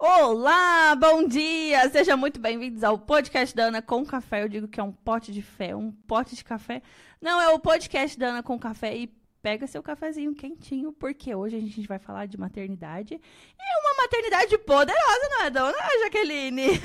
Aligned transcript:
Olá, 0.00 0.94
bom 0.94 1.26
dia! 1.26 1.90
Sejam 1.90 2.16
muito 2.16 2.38
bem-vindos 2.38 2.84
ao 2.84 2.96
podcast 2.96 3.52
da 3.54 3.64
Ana 3.64 3.82
com 3.82 4.06
café. 4.06 4.44
Eu 4.44 4.48
digo 4.48 4.68
que 4.68 4.78
é 4.78 4.82
um 4.82 4.92
pote 4.92 5.32
de 5.32 5.42
fé, 5.42 5.74
um 5.74 5.90
pote 5.90 6.36
de 6.36 6.44
café. 6.44 6.82
Não, 7.20 7.40
é 7.40 7.48
o 7.48 7.58
podcast 7.58 8.16
da 8.16 8.28
Ana 8.28 8.40
com 8.40 8.56
café 8.60 8.96
e 8.96 9.08
pega 9.42 9.66
seu 9.66 9.82
cafezinho 9.82 10.36
quentinho, 10.36 10.92
porque 10.92 11.34
hoje 11.34 11.56
a 11.56 11.60
gente 11.60 11.84
vai 11.88 11.98
falar 11.98 12.26
de 12.26 12.38
maternidade. 12.38 13.14
E 13.14 13.80
uma 13.80 14.02
maternidade 14.02 14.56
poderosa, 14.58 15.28
não 15.30 15.42
é, 15.42 15.50
dona 15.50 15.76
Jaqueline? 16.04 16.80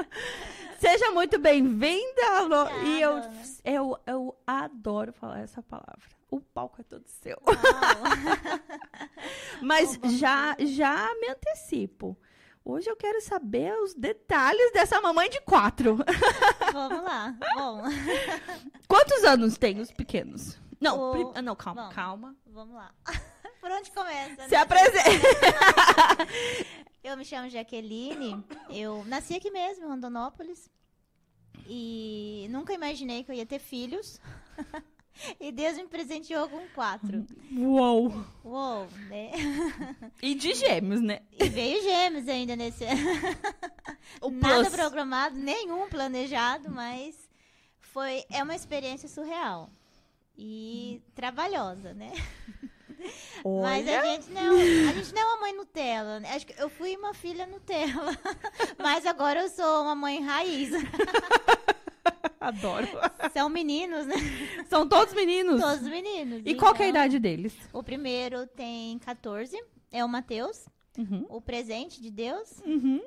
Seja 0.78 1.10
muito 1.12 1.38
bem-vinda! 1.38 2.70
E 2.84 3.00
eu, 3.00 3.22
eu, 3.64 3.98
eu 4.06 4.38
adoro 4.46 5.14
falar 5.14 5.40
essa 5.40 5.62
palavra. 5.62 6.17
O 6.30 6.40
palco 6.40 6.80
é 6.80 6.84
todo 6.84 7.04
seu. 7.06 7.40
Mas 9.62 9.98
já, 10.18 10.56
já 10.60 11.08
me 11.20 11.28
antecipo. 11.28 12.16
Hoje 12.64 12.90
eu 12.90 12.96
quero 12.96 13.20
saber 13.22 13.72
os 13.82 13.94
detalhes 13.94 14.72
dessa 14.72 15.00
mamãe 15.00 15.30
de 15.30 15.40
quatro. 15.40 15.96
Vamos 16.72 17.02
lá. 17.02 17.34
Bom, 17.56 17.82
Quantos 18.86 19.24
anos 19.24 19.56
tem 19.56 19.80
os 19.80 19.90
pequenos? 19.90 20.58
Não, 20.80 21.00
O- 21.00 21.12
prim- 21.12 21.32
ah, 21.34 21.42
não, 21.42 21.56
calma, 21.56 21.80
Vamos. 21.82 21.94
calma. 21.94 22.36
vamos 22.46 22.74
lá. 22.74 22.94
Por 23.60 23.70
onde 23.70 23.90
começa? 23.90 24.44
Se 24.44 24.50
né? 24.50 24.56
apresenta. 24.58 25.08
Eu 27.02 27.16
me 27.16 27.24
chamo 27.24 27.48
Jaqueline. 27.48 28.44
Eu 28.70 29.04
nasci 29.06 29.34
aqui 29.34 29.50
mesmo, 29.50 29.84
em 29.84 29.88
Rondonópolis. 29.88 30.70
E 31.66 32.46
nunca 32.50 32.72
imaginei 32.72 33.24
que 33.24 33.30
eu 33.30 33.34
ia 33.34 33.46
ter 33.46 33.58
filhos. 33.58 34.20
E 35.40 35.52
Deus 35.52 35.76
me 35.76 35.86
presenteou 35.86 36.48
com 36.48 36.66
quatro. 36.74 37.26
Uou. 37.56 38.24
Uou, 38.44 38.86
né? 39.08 39.30
E 40.22 40.34
de 40.34 40.54
gêmeos, 40.54 41.00
né? 41.00 41.20
E 41.38 41.48
veio 41.48 41.82
gêmeos 41.82 42.28
ainda 42.28 42.56
nesse. 42.56 42.84
O 44.20 44.30
Nada 44.30 44.64
plus. 44.64 44.74
programado, 44.74 45.36
nenhum 45.36 45.88
planejado, 45.88 46.70
mas 46.70 47.14
foi 47.78 48.24
é 48.30 48.42
uma 48.42 48.54
experiência 48.54 49.08
surreal 49.08 49.70
e 50.36 51.02
trabalhosa, 51.14 51.92
né? 51.92 52.12
Mas 53.44 53.88
a 53.88 54.00
Olha. 54.00 54.04
gente 54.04 54.30
não, 54.30 54.54
a 54.88 54.92
gente 54.92 55.14
não 55.14 55.22
é 55.22 55.24
uma 55.24 55.40
mãe 55.40 55.56
Nutella, 55.56 56.20
né? 56.20 56.34
Acho 56.34 56.46
que 56.46 56.60
eu 56.60 56.68
fui 56.68 56.96
uma 56.96 57.14
filha 57.14 57.46
Nutella, 57.46 58.16
mas 58.78 59.06
agora 59.06 59.42
eu 59.42 59.48
sou 59.48 59.82
uma 59.82 59.94
mãe 59.94 60.20
raiz. 60.22 60.70
Adoro. 62.48 62.86
São 63.32 63.48
meninos, 63.48 64.06
né? 64.06 64.14
São 64.68 64.88
todos 64.88 65.12
meninos. 65.14 65.60
Todos 65.60 65.82
meninos. 65.88 66.42
E 66.44 66.54
qual 66.54 66.74
que 66.74 66.82
é 66.82 66.86
a 66.86 66.88
Então, 66.88 67.02
idade 67.02 67.18
deles? 67.18 67.54
O 67.72 67.82
primeiro 67.82 68.46
tem 68.46 68.98
14, 69.00 69.56
é 69.92 70.04
o 70.04 70.08
Mateus, 70.08 70.66
Uhum. 70.96 71.26
o 71.28 71.40
presente 71.40 72.00
de 72.02 72.10
Deus. 72.10 72.60
Uhum. 72.64 73.00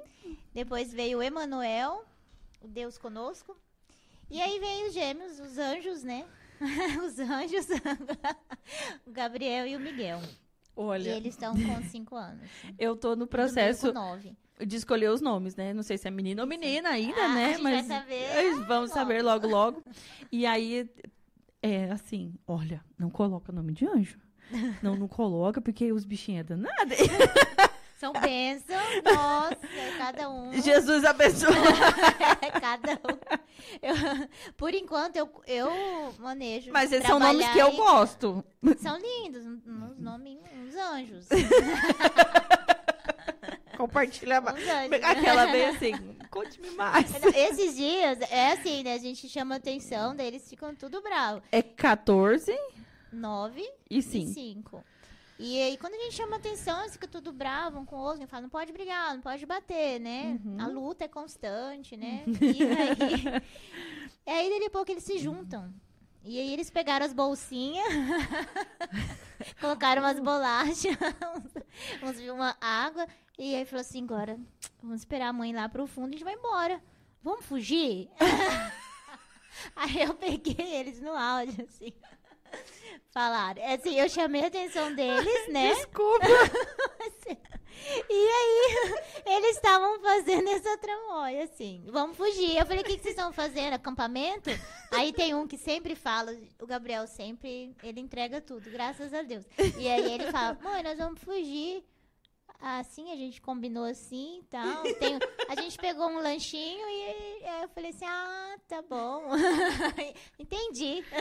Depois 0.53 0.94
veio 0.94 1.17
o 1.19 1.23
Emanuel, 1.23 2.06
o 2.62 2.67
Deus 2.67 2.97
conosco. 2.97 3.58
E 4.30 4.42
aí 4.42 4.59
veio 4.59 4.88
os 4.88 4.94
gêmeos, 4.94 5.39
os 5.39 5.58
anjos, 5.58 6.03
né? 6.03 6.25
os 7.06 7.19
anjos, 7.19 7.67
o 9.06 9.12
Gabriel 9.12 9.67
e 9.67 9.75
o 9.75 9.80
Miguel. 9.80 10.22
Olha, 10.75 11.09
E 11.09 11.17
eles 11.17 11.34
estão 11.34 11.53
com 11.53 11.84
5 11.89 12.16
anos. 12.16 12.50
eu 12.80 12.95
tô 12.95 13.16
no 13.16 13.28
processo 13.28 13.88
com 13.88 14.00
nove. 14.00 14.36
De 14.66 14.76
escolher 14.76 15.09
os 15.09 15.22
nomes, 15.22 15.56
né? 15.56 15.73
Não 15.73 15.84
sei 15.84 15.98
se 15.98 16.08
é 16.08 16.12
menino 16.12 16.42
ou 16.42 16.48
menina 16.48 16.90
ainda, 16.90 17.23
Ah, 17.26 17.28
né? 17.30 17.45
a 17.45 17.50
gente 17.54 17.62
vai 17.64 17.84
saber 17.84 18.28
Mas 18.36 18.58
vamos 18.68 18.90
logo. 18.90 18.94
saber 19.00 19.22
logo, 19.22 19.48
logo. 19.48 19.84
E 20.31 20.45
aí, 20.45 20.90
é 21.62 21.92
assim, 21.92 22.34
olha, 22.48 22.84
não 22.98 23.09
coloca 23.09 23.52
nome 23.52 23.73
de 23.73 23.86
anjo. 23.88 24.20
Não, 24.81 24.95
não 24.95 25.08
coloca, 25.08 25.62
porque 25.62 25.92
os 25.94 26.03
bichinhos 26.03 26.42
é 26.42 26.44
danado. 26.44 26.92
São 27.98 28.14
bênçãos, 28.14 28.81
nossa, 29.06 29.56
cada 30.00 30.28
um. 30.28 30.52
Jesus 30.59 31.06
abençoe. 31.06 31.53
cada 32.59 32.94
um. 32.94 33.38
Eu- 33.80 34.28
por 34.58 34.73
enquanto, 34.73 35.18
eu, 35.18 35.30
eu 35.46 35.70
manejo. 36.18 36.72
Mas 36.73 36.91
esses 36.91 37.06
são 37.06 37.19
nomes 37.19 37.47
que 37.50 37.59
eu 37.59 37.72
gosto. 37.74 38.44
São 38.80 38.97
lindos, 38.97 39.46
uns 39.46 40.00
nomes, 40.00 40.40
uns 40.68 40.75
anjos. 40.75 41.28
Compartilha 43.81 44.40
mais. 44.40 44.64
Aquela 45.03 45.47
bem 45.47 45.66
assim, 45.66 45.94
conte-me 46.30 46.69
mais. 46.72 47.12
Esses 47.36 47.75
dias, 47.75 48.19
é 48.30 48.52
assim, 48.52 48.84
né? 48.84 48.94
A 48.94 49.00
gente 49.00 49.28
chama 49.28 49.56
atenção, 49.56 50.16
daí 50.16 50.28
eles 50.28 50.47
ficam 50.47 50.75
tudo 50.75 51.02
bravos. 51.02 51.42
É 51.52 51.64
14 51.64 52.56
Nove 53.12 53.68
e 53.90 53.97
e 53.97 54.02
5. 54.02 54.34
cinco. 54.34 54.84
E 55.40 55.59
aí, 55.59 55.78
quando 55.78 55.96
a 55.96 55.97
gente 55.97 56.14
chama 56.14 56.36
atenção, 56.36 56.80
eles 56.81 56.94
ficam 56.94 57.09
tudo 57.09 57.34
bravo 57.34 57.80
um 57.80 57.86
com 57.86 57.96
o 57.96 58.00
outro. 58.00 58.28
Fala, 58.28 58.44
não 58.44 58.50
pode 58.50 58.72
brigar, 58.72 59.16
não 59.16 59.22
pode 59.22 59.44
bater, 59.44 60.00
né? 60.00 60.40
Uhum. 60.46 60.58
A 60.62 60.68
luta 60.68 61.06
é 61.06 61.08
constante, 61.08 61.97
né? 61.97 62.24
E 62.40 62.64
aí, 62.64 63.41
e 64.28 64.30
aí, 64.30 64.50
daqui 64.52 64.66
a 64.66 64.70
pouco, 64.70 64.91
eles 64.91 65.03
se 65.03 65.18
juntam. 65.18 65.74
E 66.24 66.40
aí, 66.40 66.53
eles 66.53 66.70
pegaram 66.70 67.03
as 67.03 67.12
bolsinhas, 67.12 67.88
colocaram 69.59 70.03
umas 70.03 70.20
bolachas, 70.20 70.96
uns, 72.03 72.20
uma 72.30 72.56
água. 72.62 73.08
E 73.38 73.56
aí, 73.56 73.66
falou 73.66 73.81
assim, 73.81 74.03
agora, 74.03 74.40
vamos 74.81 75.02
esperar 75.02 75.30
a 75.30 75.34
mãe 75.34 75.53
lá 75.53 75.68
pro 75.68 75.88
fundo 75.88 76.09
e 76.09 76.16
a 76.16 76.18
gente 76.18 76.24
vai 76.24 76.36
embora. 76.36 76.81
Vamos 77.24 77.46
fugir? 77.46 78.09
aí, 79.75 80.02
eu 80.02 80.14
peguei 80.14 80.75
eles 80.75 81.02
no 81.02 81.12
áudio, 81.12 81.66
assim. 81.66 81.94
Falaram. 83.12 83.62
É 83.62 83.75
Assim, 83.75 84.00
eu 84.00 84.09
chamei 84.09 84.44
a 84.44 84.47
atenção 84.47 84.94
deles, 84.94 85.52
né? 85.52 85.74
Desculpa. 85.74 86.25
E 88.09 88.14
aí, 88.14 88.94
eles 89.25 89.56
estavam 89.56 90.00
fazendo 90.02 90.47
essa 90.50 90.78
tramóia, 90.78 91.46
assim. 91.46 91.84
Vamos 91.88 92.16
fugir. 92.16 92.58
Eu 92.58 92.66
falei, 92.66 92.81
o 92.84 92.86
que, 92.86 92.96
que 92.96 93.03
vocês 93.03 93.16
estão 93.16 93.34
fazendo? 93.34 93.74
Acampamento? 93.74 94.50
Aí 94.91 95.12
tem 95.12 95.34
um 95.34 95.47
que 95.47 95.58
sempre 95.58 95.96
fala, 95.96 96.36
o 96.62 96.68
Gabriel 96.68 97.08
sempre, 97.08 97.75
ele 97.81 98.00
entrega 98.00 98.40
tudo, 98.40 98.70
graças 98.70 99.14
a 99.14 99.24
Deus. 99.24 99.46
E 99.78 99.88
aí 99.90 100.14
ele 100.14 100.31
fala, 100.31 100.58
mãe, 100.62 100.84
nós 100.84 100.97
vamos 100.97 101.22
fugir. 101.22 101.84
Assim, 102.61 103.11
a 103.11 103.16
gente 103.16 103.41
combinou 103.41 103.85
assim 103.85 104.39
e 104.39 104.44
tal. 104.44 104.83
Tem- 104.83 105.17
a 105.49 105.59
gente 105.59 105.77
pegou 105.79 106.07
um 106.07 106.19
lanchinho 106.22 106.88
e 106.88 107.45
aí 107.47 107.63
eu 107.63 107.69
falei 107.69 107.89
assim, 107.89 108.05
ah, 108.05 108.55
tá 108.67 108.83
bom. 108.83 109.23
Entendi. 110.38 111.03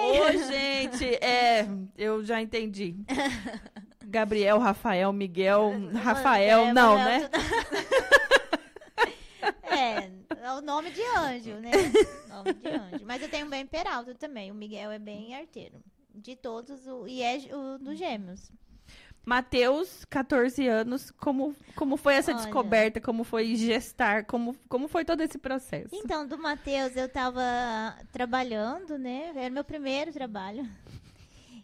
Ô, 0.00 0.32
gente, 0.52 1.04
é, 1.16 1.66
eu 1.98 2.24
já 2.24 2.40
entendi. 2.40 2.94
Gabriel, 4.04 4.58
Rafael, 4.58 5.12
Miguel, 5.12 5.72
Rafael, 6.02 6.60
É, 6.66 6.72
não, 6.72 6.94
né? 6.96 7.28
É, 9.62 10.10
é 10.44 10.52
o 10.52 10.60
nome 10.60 10.90
de 10.90 11.02
anjo, 11.16 11.54
né? 11.54 11.70
Nome 12.28 12.52
de 12.54 12.68
anjo. 12.68 13.04
Mas 13.04 13.22
eu 13.22 13.28
tenho 13.28 13.48
bem 13.48 13.66
Peralta 13.66 14.14
também. 14.14 14.50
O 14.50 14.54
Miguel 14.54 14.90
é 14.92 14.98
bem 14.98 15.34
arteiro. 15.34 15.82
De 16.14 16.36
todos, 16.36 16.86
o, 16.86 17.06
e 17.08 17.22
é 17.22 17.38
o 17.54 17.78
dos 17.78 17.98
gêmeos. 17.98 18.52
Matheus, 19.24 20.04
14 20.06 20.66
anos, 20.66 21.10
como, 21.12 21.54
como 21.76 21.96
foi 21.96 22.14
essa 22.14 22.32
Olha. 22.32 22.40
descoberta? 22.42 23.00
Como 23.00 23.22
foi 23.22 23.54
gestar? 23.54 24.24
Como, 24.24 24.56
como 24.68 24.88
foi 24.88 25.04
todo 25.04 25.20
esse 25.20 25.38
processo? 25.38 25.94
Então, 25.94 26.26
do 26.26 26.36
Matheus, 26.36 26.96
eu 26.96 27.08
tava 27.08 27.42
trabalhando, 28.12 28.98
né? 28.98 29.32
Era 29.34 29.50
meu 29.50 29.62
primeiro 29.64 30.12
trabalho. 30.12 30.68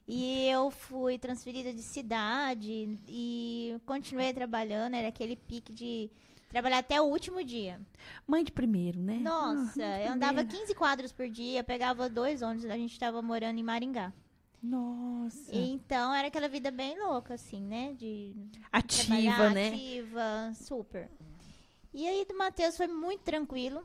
E 0.07 0.49
eu 0.49 0.71
fui 0.71 1.19
transferida 1.19 1.73
de 1.73 1.83
cidade 1.83 2.97
e 3.09 3.77
continuei 3.85 4.33
trabalhando. 4.33 4.95
Era 4.95 5.09
aquele 5.09 5.37
pique 5.37 5.71
de 5.73 6.11
trabalhar 6.49 6.79
até 6.79 6.99
o 7.01 7.05
último 7.05 7.45
dia. 7.45 7.79
Mãe 8.27 8.43
de 8.43 8.51
primeiro, 8.51 8.99
né? 9.01 9.19
Nossa, 9.21 9.83
Ah, 9.85 10.01
eu 10.07 10.13
andava 10.13 10.37
primeiro. 10.43 10.61
15 10.61 10.75
quadros 10.75 11.13
por 11.13 11.29
dia, 11.29 11.63
pegava 11.63 12.09
dois 12.09 12.41
ônibus. 12.41 12.71
A 12.71 12.77
gente 12.77 12.99
tava 12.99 13.21
morando 13.21 13.59
em 13.59 13.63
Maringá. 13.63 14.13
Nossa. 14.63 15.55
Então 15.55 16.13
era 16.15 16.29
aquela 16.29 16.49
vida 16.49 16.71
bem 16.71 16.99
louca, 16.99 17.35
assim, 17.35 17.61
né? 17.61 17.95
De 17.95 18.35
Ativa, 18.73 19.51
né? 19.51 19.69
ativa, 19.69 20.53
super. 20.55 21.09
E 21.95 22.07
aí 22.07 22.25
do 22.25 22.37
Matheus 22.37 22.77
foi 22.77 22.87
muito 22.87 23.23
tranquilo. 23.23 23.85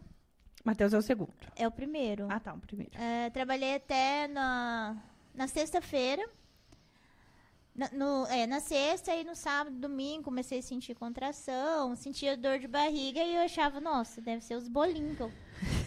Matheus 0.64 0.94
é 0.94 0.98
o 0.98 1.02
segundo. 1.02 1.34
É 1.56 1.68
o 1.68 1.72
primeiro. 1.72 2.28
Ah, 2.30 2.40
tá, 2.40 2.54
o 2.54 2.60
primeiro. 2.60 2.92
É, 2.96 3.30
trabalhei 3.30 3.76
até 3.76 4.28
na, 4.28 4.96
na 5.34 5.48
sexta-feira. 5.48 6.28
Na, 7.76 7.90
no- 7.92 8.28
é, 8.28 8.46
na 8.46 8.60
sexta 8.60 9.16
e 9.16 9.24
no 9.24 9.36
sábado, 9.36 9.76
domingo, 9.76 10.24
comecei 10.24 10.60
a 10.60 10.62
sentir 10.62 10.94
contração, 10.96 11.96
sentia 11.96 12.38
dor 12.38 12.60
de 12.60 12.68
barriga 12.68 13.20
e 13.24 13.36
eu 13.36 13.42
achava, 13.42 13.82
nossa, 13.82 14.22
deve 14.22 14.44
ser 14.44 14.56
os 14.56 14.68
bolinhos 14.68 15.18
que 15.18 15.24
eu 15.24 15.32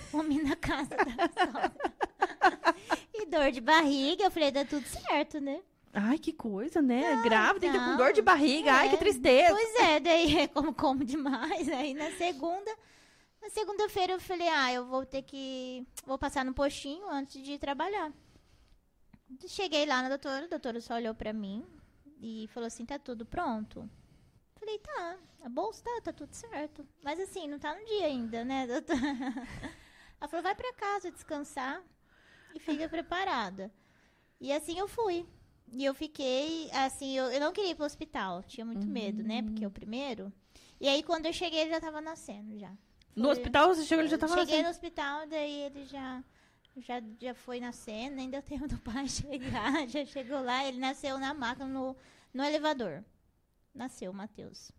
comi 0.07 0.43
na 0.43 0.57
casa 0.57 0.95
da 0.97 1.29
sogra. 1.29 1.73
e 3.15 3.27
dor 3.27 3.51
de 3.51 3.61
barriga, 3.61 4.25
eu 4.25 4.31
falei, 4.31 4.51
dá 4.51 4.65
tudo 4.65 4.87
certo, 4.87 5.41
né? 5.41 5.61
Ai, 5.93 6.19
que 6.19 6.33
coisa, 6.33 6.83
né? 6.83 7.23
Grávida, 7.25 7.67
ainda 7.67 7.79
com 7.79 7.87
não. 7.87 7.97
dor 7.97 8.13
de 8.13 8.21
barriga. 8.21 8.73
Ai, 8.73 8.91
que 8.91 8.97
É. 8.97 8.99
tristeza. 8.99 9.55
Pois 9.55 9.75
é, 9.77 10.01
daí 10.01 10.49
como 10.53 10.75
como 10.75 11.05
demais, 11.05 11.69
aí 11.71 11.95
na 11.95 12.11
segunda, 12.13 12.71
na 13.41 13.49
segunda-feira 13.49 14.13
eu 14.13 14.21
falei, 14.21 14.49
ah, 14.49 14.73
eu 14.73 14.85
vou 14.87 15.07
ter 15.07 15.23
que, 15.23 15.87
vou 16.05 16.19
passar 16.19 16.45
no 16.45 16.53
postinho 16.53 17.09
antes 17.09 17.43
de 17.43 17.53
ir 17.53 17.59
trabalhar. 17.59 18.13
Cheguei 19.49 19.87
lá 19.87 20.03
na 20.03 20.09
doutora, 20.11 20.45
a 20.45 20.49
doutora 20.49 20.81
só 20.81 20.95
olhou 20.95 21.15
pra 21.15 21.33
mim 21.33 21.65
e 22.21 22.49
falou 22.53 22.67
assim, 22.67 22.85
tá 22.85 22.99
tudo 22.99 23.25
pronto? 23.25 23.89
falei, 24.59 24.79
tá, 24.79 25.17
a 25.45 25.49
bolsa 25.49 25.83
tá, 25.85 26.01
tá 26.05 26.13
tudo 26.13 26.33
certo. 26.35 26.85
Mas 27.03 27.21
assim, 27.21 27.47
não 27.47 27.59
tá 27.59 27.75
no 27.75 27.85
dia 27.87 28.07
ainda, 28.07 28.45
né, 28.45 28.67
doutor? 28.67 28.97
Ela 30.21 30.29
falou, 30.29 30.43
vai 30.43 30.55
pra 30.55 30.73
casa 30.75 31.11
descansar 31.11 31.83
e 32.55 32.61
fica 32.61 32.89
preparada. 32.89 33.73
E 34.41 34.53
assim 34.53 34.79
eu 34.79 34.89
fui. 34.89 35.27
E 35.73 35.85
eu 35.85 35.93
fiquei, 35.95 36.71
assim, 36.73 37.17
eu, 37.19 37.25
eu 37.31 37.41
não 37.41 37.53
queria 37.53 37.73
ir 37.73 37.75
pro 37.75 37.85
hospital, 37.85 38.43
tinha 38.45 38.65
muito 38.65 38.87
medo, 38.87 39.23
né, 39.25 39.43
porque 39.43 39.65
é 39.65 39.67
o 39.67 39.71
primeiro. 39.71 40.33
E 40.81 40.87
aí 40.89 41.03
quando 41.03 41.27
eu 41.27 41.33
cheguei, 41.33 41.61
ele 41.63 41.71
já 41.71 41.81
tava 41.81 42.01
nascendo 42.01 42.57
já. 42.59 42.71
No 43.17 43.25
Foi- 43.25 43.33
hospital 43.33 43.75
você 43.75 43.85
chegou, 43.85 44.03
ele 44.03 44.11
já 44.11 44.19
tava 44.19 44.35
Cheguei 44.35 44.63
nascendo. 44.63 44.63
no 44.65 44.71
hospital, 44.71 45.27
daí 45.27 45.61
ele 45.63 45.85
já, 45.87 46.23
já, 46.77 47.03
já 47.21 47.35
foi 47.35 47.59
nascendo, 47.59 48.15
nem 48.17 48.31
deu 48.31 48.43
tempo 48.45 48.69
do 48.69 48.79
pai 48.79 49.09
chegar, 49.11 49.89
já 49.89 50.05
chegou 50.05 50.41
lá, 50.41 50.65
ele 50.65 50.79
nasceu 50.79 51.19
na 51.19 51.35
maca, 51.35 51.67
no, 51.67 51.97
no 52.33 52.45
elevador. 52.45 53.03
Nasceu, 53.75 54.13
Matheus. 54.13 54.71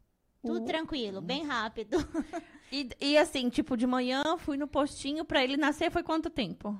Tudo 0.41 0.61
Uh. 0.61 0.65
tranquilo, 0.65 1.19
bem 1.19 1.43
rápido. 1.45 1.97
E, 2.71 2.89
e 2.99 3.17
assim, 3.17 3.49
tipo, 3.49 3.77
de 3.77 3.87
manhã 3.87 4.23
fui 4.37 4.57
no 4.57 4.67
postinho 4.67 5.23
pra 5.23 5.43
ele 5.43 5.55
nascer, 5.57 5.89
foi 5.91 6.03
quanto 6.03 6.29
tempo? 6.29 6.79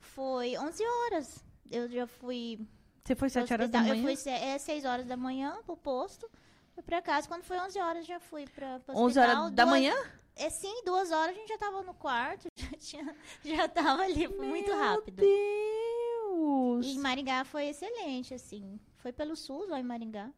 Foi 0.00 0.56
11 0.56 0.82
horas. 0.84 1.44
Eu 1.70 1.88
já 1.90 2.06
fui 2.06 2.58
Você 3.04 3.14
foi 3.14 3.28
pro 3.28 3.40
7 3.40 3.52
horas 3.52 3.70
da 3.70 3.80
manhã? 3.80 4.10
Eu 4.10 4.16
fui 4.16 4.32
é, 4.32 4.58
6 4.58 4.84
horas 4.84 5.06
da 5.06 5.16
manhã 5.16 5.58
pro 5.66 5.76
posto, 5.76 6.28
fui 6.72 6.82
pra 6.82 7.02
casa. 7.02 7.28
Quando 7.28 7.42
foi 7.44 7.58
11 7.58 7.78
horas, 7.78 8.06
já 8.06 8.18
fui 8.18 8.46
pra, 8.46 8.80
pro 8.80 8.94
11 8.96 9.18
hospital. 9.18 9.42
horas 9.42 9.54
da 9.54 9.64
Duas- 9.64 9.70
manhã? 9.76 9.94
É 10.40 10.48
sim, 10.50 10.82
duas 10.84 11.10
horas 11.10 11.34
a 11.34 11.38
gente 11.38 11.48
já 11.48 11.58
tava 11.58 11.82
no 11.82 11.92
quarto, 11.94 12.46
já, 12.56 12.68
tinha, 12.78 13.16
já 13.44 13.66
tava 13.68 14.02
ali, 14.04 14.28
foi 14.28 14.46
muito 14.46 14.68
Meu 14.70 14.78
rápido. 14.78 15.16
Deus! 15.16 16.86
E 16.86 16.90
em 16.94 16.98
Maringá 16.98 17.44
foi 17.44 17.66
excelente, 17.68 18.32
assim. 18.34 18.78
Foi 18.98 19.12
pelo 19.12 19.34
SUS 19.36 19.68
lá 19.68 19.80
em 19.80 19.82
Maringá. 19.82 20.30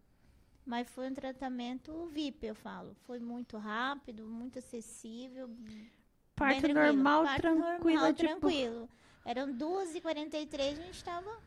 Mas 0.71 0.89
foi 0.89 1.09
um 1.09 1.15
tratamento 1.15 2.07
VIP, 2.13 2.47
eu 2.47 2.55
falo. 2.55 2.95
Foi 3.05 3.19
muito 3.19 3.59
rápido, 3.59 4.25
muito 4.25 4.61
acessível. 4.61 5.51
Parto 6.37 6.61
tranquilo. 6.61 6.87
normal, 6.87 7.25
Parto 7.25 7.41
tranquila, 7.41 7.79
normal, 7.81 8.15
tipo... 8.15 8.29
tranquilo. 8.29 8.89
Eram 9.25 9.53
2h43, 9.53 10.61
a 10.61 10.75
gente 10.75 11.03
tava 11.03 11.43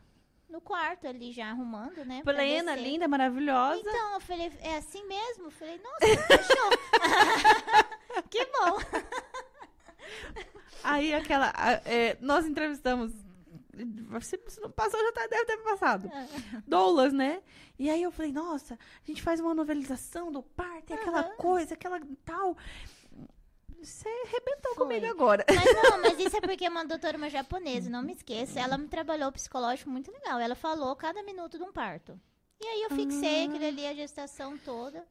no 0.46 0.60
quarto 0.60 1.08
ali 1.08 1.32
já 1.32 1.48
arrumando, 1.48 2.04
né? 2.04 2.20
Plena, 2.22 2.76
linda, 2.76 3.08
maravilhosa. 3.08 3.80
Então, 3.80 4.12
eu 4.12 4.20
falei, 4.20 4.52
é 4.60 4.76
assim 4.76 5.02
mesmo? 5.06 5.46
Eu 5.46 5.50
falei, 5.52 5.80
nossa, 5.82 6.22
fechou. 6.26 6.70
que 8.28 8.44
bom. 8.44 8.78
Aí 10.84 11.14
aquela. 11.14 11.50
é, 11.86 12.18
nós 12.20 12.44
entrevistamos. 12.44 13.23
Se, 14.20 14.40
se 14.48 14.60
não 14.60 14.70
passou, 14.70 15.00
já 15.00 15.12
tá- 15.12 15.26
deve 15.26 15.44
ter 15.44 15.56
passado. 15.58 16.10
Douglas, 16.66 17.12
né? 17.12 17.42
E 17.78 17.90
aí 17.90 18.02
eu 18.02 18.10
falei, 18.10 18.32
nossa, 18.32 18.74
a 18.74 19.06
gente 19.06 19.22
faz 19.22 19.40
uma 19.40 19.54
novelização 19.54 20.30
do 20.30 20.42
parto, 20.42 20.90
e 20.90 20.94
aquela 20.94 21.24
coisa, 21.36 21.74
aquela 21.74 22.00
tal. 22.24 22.56
Você 23.82 24.08
arrebentou 24.08 24.74
Foi. 24.74 24.84
comigo 24.86 25.06
agora. 25.06 25.44
Mas 25.48 25.64
não, 25.82 26.00
mas 26.00 26.18
isso 26.18 26.36
é 26.36 26.40
porque 26.40 26.64
é 26.64 26.70
uma 26.70 26.86
doutora 26.86 27.18
uma 27.18 27.28
japonesa, 27.28 27.90
não 27.90 28.02
me 28.02 28.12
esqueça. 28.14 28.58
Ela 28.58 28.78
me 28.78 28.88
trabalhou 28.88 29.30
psicológico 29.30 29.90
muito 29.90 30.10
legal. 30.10 30.38
Ela 30.38 30.54
falou 30.54 30.96
cada 30.96 31.22
minuto 31.22 31.58
de 31.58 31.64
um 31.64 31.72
parto. 31.72 32.18
E 32.62 32.66
aí 32.66 32.82
eu 32.82 32.90
fixei 32.90 33.44
aquele 33.44 33.66
ali, 33.66 33.86
a 33.86 33.94
gestação 33.94 34.56
toda. 34.56 35.06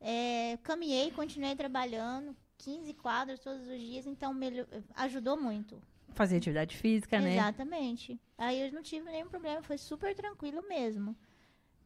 É, 0.00 0.58
caminhei, 0.62 1.10
continuei 1.10 1.54
trabalhando. 1.54 2.34
15 2.58 2.94
quadros 2.94 3.38
todos 3.38 3.68
os 3.68 3.78
dias, 3.78 4.06
então 4.06 4.32
melhor, 4.32 4.66
ajudou 4.94 5.36
muito. 5.36 5.80
Fazer 6.14 6.36
atividade 6.36 6.76
física, 6.76 7.20
né? 7.20 7.34
Exatamente. 7.34 8.18
Aí 8.38 8.60
eu 8.62 8.72
não 8.72 8.82
tive 8.82 9.10
nenhum 9.10 9.28
problema, 9.28 9.62
foi 9.62 9.76
super 9.78 10.14
tranquilo 10.14 10.62
mesmo. 10.68 11.16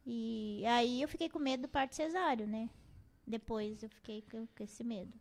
E 0.05 0.63
aí 0.65 1.01
eu 1.01 1.07
fiquei 1.07 1.29
com 1.29 1.37
medo 1.39 1.63
do 1.63 1.67
parto 1.69 1.95
cesáreo, 1.95 2.47
né? 2.47 2.69
Depois 3.25 3.83
eu 3.83 3.89
fiquei 3.89 4.23
com, 4.29 4.47
com 4.47 4.63
esse 4.63 4.83
medo. 4.83 5.13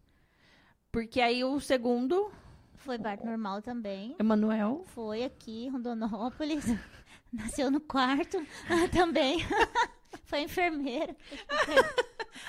Porque 0.90 1.20
aí 1.20 1.44
o 1.44 1.60
segundo, 1.60 2.32
Foi 2.76 2.98
parto 2.98 3.24
normal 3.24 3.62
também. 3.62 4.16
Emanuel. 4.18 4.84
Foi 4.86 5.22
aqui, 5.22 5.68
Rondonópolis. 5.68 6.64
Nasceu 7.32 7.70
no 7.70 7.80
quarto 7.80 8.38
também. 8.92 9.38
Foi 10.24 10.40
enfermeira. 10.42 11.16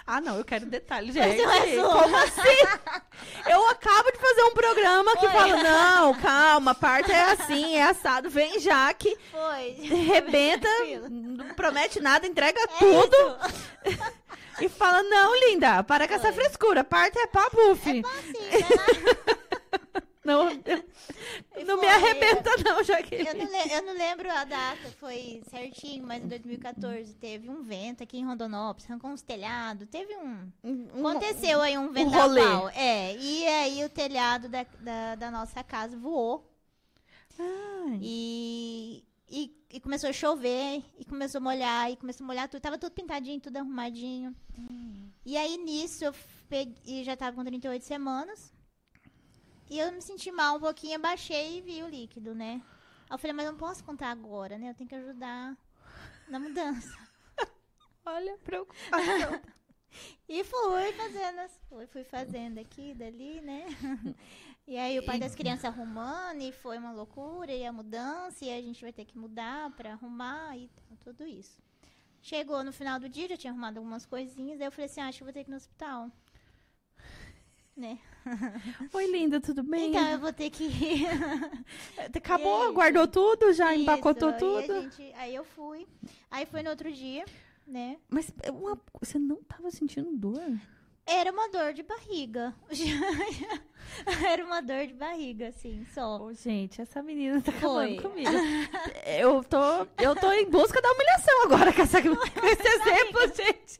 Ah, 0.05 0.19
não, 0.21 0.37
eu 0.37 0.45
quero 0.45 0.65
detalhes, 0.65 1.13
gente. 1.13 1.41
é 1.41 1.75
sua. 1.75 2.01
Como 2.03 2.15
assim? 2.17 3.49
Eu 3.49 3.69
acabo 3.69 4.11
de 4.11 4.17
fazer 4.19 4.43
um 4.43 4.51
programa 4.53 5.11
que 5.17 5.27
Foi. 5.27 5.29
fala, 5.29 5.57
não, 5.63 6.13
calma, 6.15 6.73
parto 6.75 7.11
é 7.11 7.31
assim, 7.31 7.75
é 7.75 7.83
assado. 7.83 8.29
Vem 8.29 8.59
Jaque, 8.59 9.17
Foi. 9.31 9.71
rebenta, 9.87 10.67
não 11.09 11.53
promete 11.53 11.99
nada, 11.99 12.25
entrega 12.27 12.59
É 12.59 12.67
tudo 12.67 13.37
e 14.61 14.69
fala, 14.69 15.01
não, 15.03 15.33
linda, 15.47 15.83
para 15.83 16.07
com 16.07 16.13
essa 16.13 16.31
Foi. 16.31 16.43
frescura, 16.43 16.83
parto 16.83 17.17
é 17.19 17.27
pra 17.27 17.47
buff. 17.49 17.81
Assim, 17.89 18.01
né? 18.01 19.21
Não, 20.23 20.47
E 21.57 21.63
não 21.63 21.77
me 21.77 21.81
foi. 21.81 21.89
arrebenta 21.89 22.49
não, 22.63 22.83
Jaque. 22.83 23.15
Eu 23.15 23.33
não, 23.35 23.65
eu 23.67 23.81
não 23.83 23.93
lembro 23.93 24.29
a 24.29 24.43
data, 24.43 24.89
foi 24.99 25.41
certinho, 25.49 26.05
mas 26.05 26.23
em 26.23 26.27
2014 26.27 27.13
teve 27.15 27.49
um 27.49 27.63
vento 27.63 28.03
aqui 28.03 28.17
em 28.19 28.25
Rondonópolis, 28.25 28.89
arrancou 28.89 29.09
uns 29.09 29.21
telhados, 29.23 29.87
teve 29.89 30.15
um... 30.17 30.51
Um- 30.63 30.87
Aconteceu 31.07 31.61
aí 31.61 31.77
um 31.77 31.91
vendaval. 31.91 32.69
É, 32.69 33.15
e 33.17 33.47
aí 33.47 33.83
o 33.83 33.89
telhado 33.89 34.47
da, 34.47 34.63
da, 34.79 35.15
da 35.15 35.31
nossa 35.31 35.63
casa 35.63 35.97
voou 35.97 36.47
Ai, 37.39 37.97
e, 38.01 39.03
e, 39.29 39.55
e 39.71 39.79
começou 39.79 40.09
a 40.09 40.13
chover, 40.13 40.83
e 40.99 41.05
começou 41.05 41.39
a 41.39 41.41
molhar, 41.43 41.91
e 41.91 41.95
começou 41.97 42.23
a 42.23 42.27
molhar 42.27 42.47
tudo. 42.47 42.61
Tava 42.61 42.77
tudo 42.77 42.91
pintadinho, 42.93 43.39
tudo 43.39 43.57
arrumadinho. 43.57 44.35
E 45.25 45.35
aí 45.37 45.57
nisso 45.57 46.03
eu 46.05 46.13
peguei, 46.47 47.03
já 47.03 47.15
tava 47.17 47.35
com 47.35 47.43
38 47.43 47.83
semanas. 47.83 48.53
E 49.71 49.79
eu 49.79 49.91
me 49.91 50.01
senti 50.01 50.31
mal 50.31 50.57
um 50.57 50.59
pouquinho, 50.59 50.97
abaixei 50.97 51.57
e 51.57 51.61
vi 51.61 51.81
o 51.81 51.87
líquido, 51.87 52.35
né? 52.35 52.61
Aí 53.09 53.15
eu 53.15 53.17
falei, 53.17 53.33
mas 53.33 53.45
eu 53.45 53.53
não 53.53 53.59
posso 53.59 53.83
contar 53.83 54.09
agora, 54.11 54.57
né? 54.57 54.69
Eu 54.69 54.75
tenho 54.75 54.89
que 54.89 54.95
ajudar 54.95 55.57
na 56.27 56.39
mudança. 56.39 56.97
olha, 58.05 58.37
preocupação. 58.39 59.41
E 60.27 60.41
fui 60.45 60.93
fazendo, 60.93 61.49
fui, 61.67 61.85
fui 61.87 62.03
fazendo 62.05 62.59
aqui, 62.59 62.93
dali, 62.93 63.41
né? 63.41 63.65
E 64.67 64.77
aí 64.77 64.97
o 64.97 65.03
pai 65.03 65.17
das 65.19 65.35
crianças 65.35 65.65
arrumando, 65.65 66.41
e 66.41 66.51
foi 66.53 66.77
uma 66.77 66.93
loucura, 66.93 67.51
e 67.51 67.65
a 67.65 67.73
mudança, 67.73 68.45
e 68.45 68.51
a 68.51 68.61
gente 68.61 68.81
vai 68.81 68.93
ter 68.93 69.03
que 69.05 69.17
mudar 69.17 69.69
pra 69.71 69.93
arrumar 69.93 70.55
e 70.57 70.69
t- 70.69 70.83
tudo 71.03 71.25
isso. 71.25 71.59
Chegou 72.21 72.63
no 72.63 72.71
final 72.71 72.99
do 72.99 73.09
dia, 73.09 73.27
já 73.27 73.35
tinha 73.37 73.51
arrumado 73.51 73.77
algumas 73.79 74.05
coisinhas, 74.05 74.61
aí 74.61 74.67
eu 74.67 74.71
falei 74.71 74.85
assim, 74.85 75.01
ah, 75.01 75.07
acho 75.09 75.17
que 75.17 75.23
eu 75.23 75.27
vou 75.27 75.33
ter 75.33 75.43
que 75.43 75.49
ir 75.49 75.51
no 75.51 75.57
hospital. 75.57 76.09
Né? 77.75 77.97
Oi, 78.93 79.07
linda, 79.11 79.39
tudo 79.39 79.63
bem? 79.63 79.89
Então 79.89 80.07
eu 80.09 80.19
vou 80.19 80.31
ter 80.33 80.49
que. 80.49 80.69
Acabou, 82.15 82.73
guardou 82.73 83.07
tudo, 83.07 83.53
já 83.53 83.75
empacotou 83.75 84.29
Isso, 84.29 84.39
tudo. 84.39 84.57
Aí, 84.57 84.71
a 84.71 84.81
gente- 84.81 85.13
aí 85.15 85.35
eu 85.35 85.43
fui. 85.43 85.87
Aí 86.29 86.45
foi 86.45 86.61
no 86.63 86.69
outro 86.69 86.91
dia, 86.91 87.25
né? 87.65 87.97
Mas 88.09 88.31
uma- 88.49 88.79
você 88.99 89.17
não 89.17 89.37
tava 89.43 89.71
sentindo 89.71 90.11
dor? 90.15 90.41
Era 91.11 91.31
uma 91.31 91.49
dor 91.49 91.73
de 91.73 91.83
barriga. 91.83 92.53
Era 94.25 94.45
uma 94.45 94.61
dor 94.61 94.87
de 94.87 94.93
barriga, 94.93 95.49
assim, 95.49 95.85
só. 95.93 96.17
Ô, 96.21 96.33
gente, 96.33 96.81
essa 96.81 97.03
menina 97.03 97.41
tá 97.41 97.51
Foi. 97.51 97.97
acabando 97.97 98.09
comigo. 98.09 98.31
Eu 99.05 99.43
tô, 99.43 99.57
eu 100.01 100.15
tô 100.15 100.31
em 100.31 100.49
busca 100.49 100.81
da 100.81 100.91
humilhação 100.91 101.43
agora 101.43 101.73
com, 101.73 101.81
essa, 101.81 102.01
com 102.01 102.47
esse 102.47 102.67
exemplo, 102.67 103.21
gente. 103.35 103.79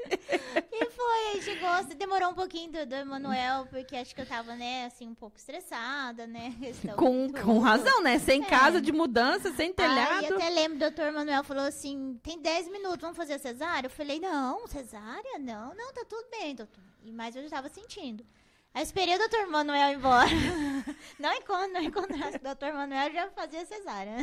E 0.74 0.86
foi, 0.90 1.18
aí 1.34 1.42
chegou, 1.42 1.96
demorou 1.96 2.30
um 2.32 2.34
pouquinho 2.34 2.72
do, 2.72 2.86
do 2.86 2.96
Emanuel, 2.96 3.66
porque 3.70 3.96
acho 3.96 4.14
que 4.14 4.22
eu 4.22 4.26
tava, 4.26 4.56
né, 4.56 4.86
assim, 4.86 5.08
um 5.08 5.16
pouco 5.16 5.38
estressada, 5.38 6.28
né? 6.28 6.54
Com, 6.98 7.32
com 7.32 7.60
razão, 7.60 8.02
né? 8.04 8.20
Sem 8.20 8.44
É. 8.44 8.46
casa 8.46 8.82
de 8.82 8.92
mudança, 8.92 9.54
sem 9.54 9.72
telhado. 9.74 10.34
até 10.36 10.50
lembro, 10.50 10.76
o 10.76 10.80
doutor 10.80 11.06
Emanuel 11.08 11.44
falou 11.44 11.64
assim, 11.64 12.20
tem 12.22 12.40
10 12.40 12.68
minutos, 12.70 13.00
vamos 13.02 13.16
fazer 13.18 13.34
a 13.36 13.40
cesárea? 13.40 13.88
Eu 13.88 13.92
falei, 13.92 14.20
não, 14.20 14.68
cesárea? 14.68 15.40
Não, 15.40 15.74
não, 15.76 15.94
tá 15.94 16.04
tudo 16.08 16.26
bem, 16.32 16.56
doutor. 16.56 16.84
E- 17.04 17.12
Mas 17.22 17.36
eu 17.36 17.44
já 17.44 17.50
tava 17.50 17.70
sentindo. 17.70 18.26
Aí 18.74 18.82
esperei 18.82 19.14
o 19.14 19.20
doutor 19.20 19.46
Manuel 19.46 19.94
embora. 19.94 20.28
Não 21.20 21.32
encontro, 21.36 21.72
não 21.72 21.82
encontrasse 21.84 22.38
o 22.38 22.42
doutor 22.42 22.74
Manuel, 22.74 23.14
já 23.14 23.30
fazia 23.30 23.64
cesárea. 23.64 24.16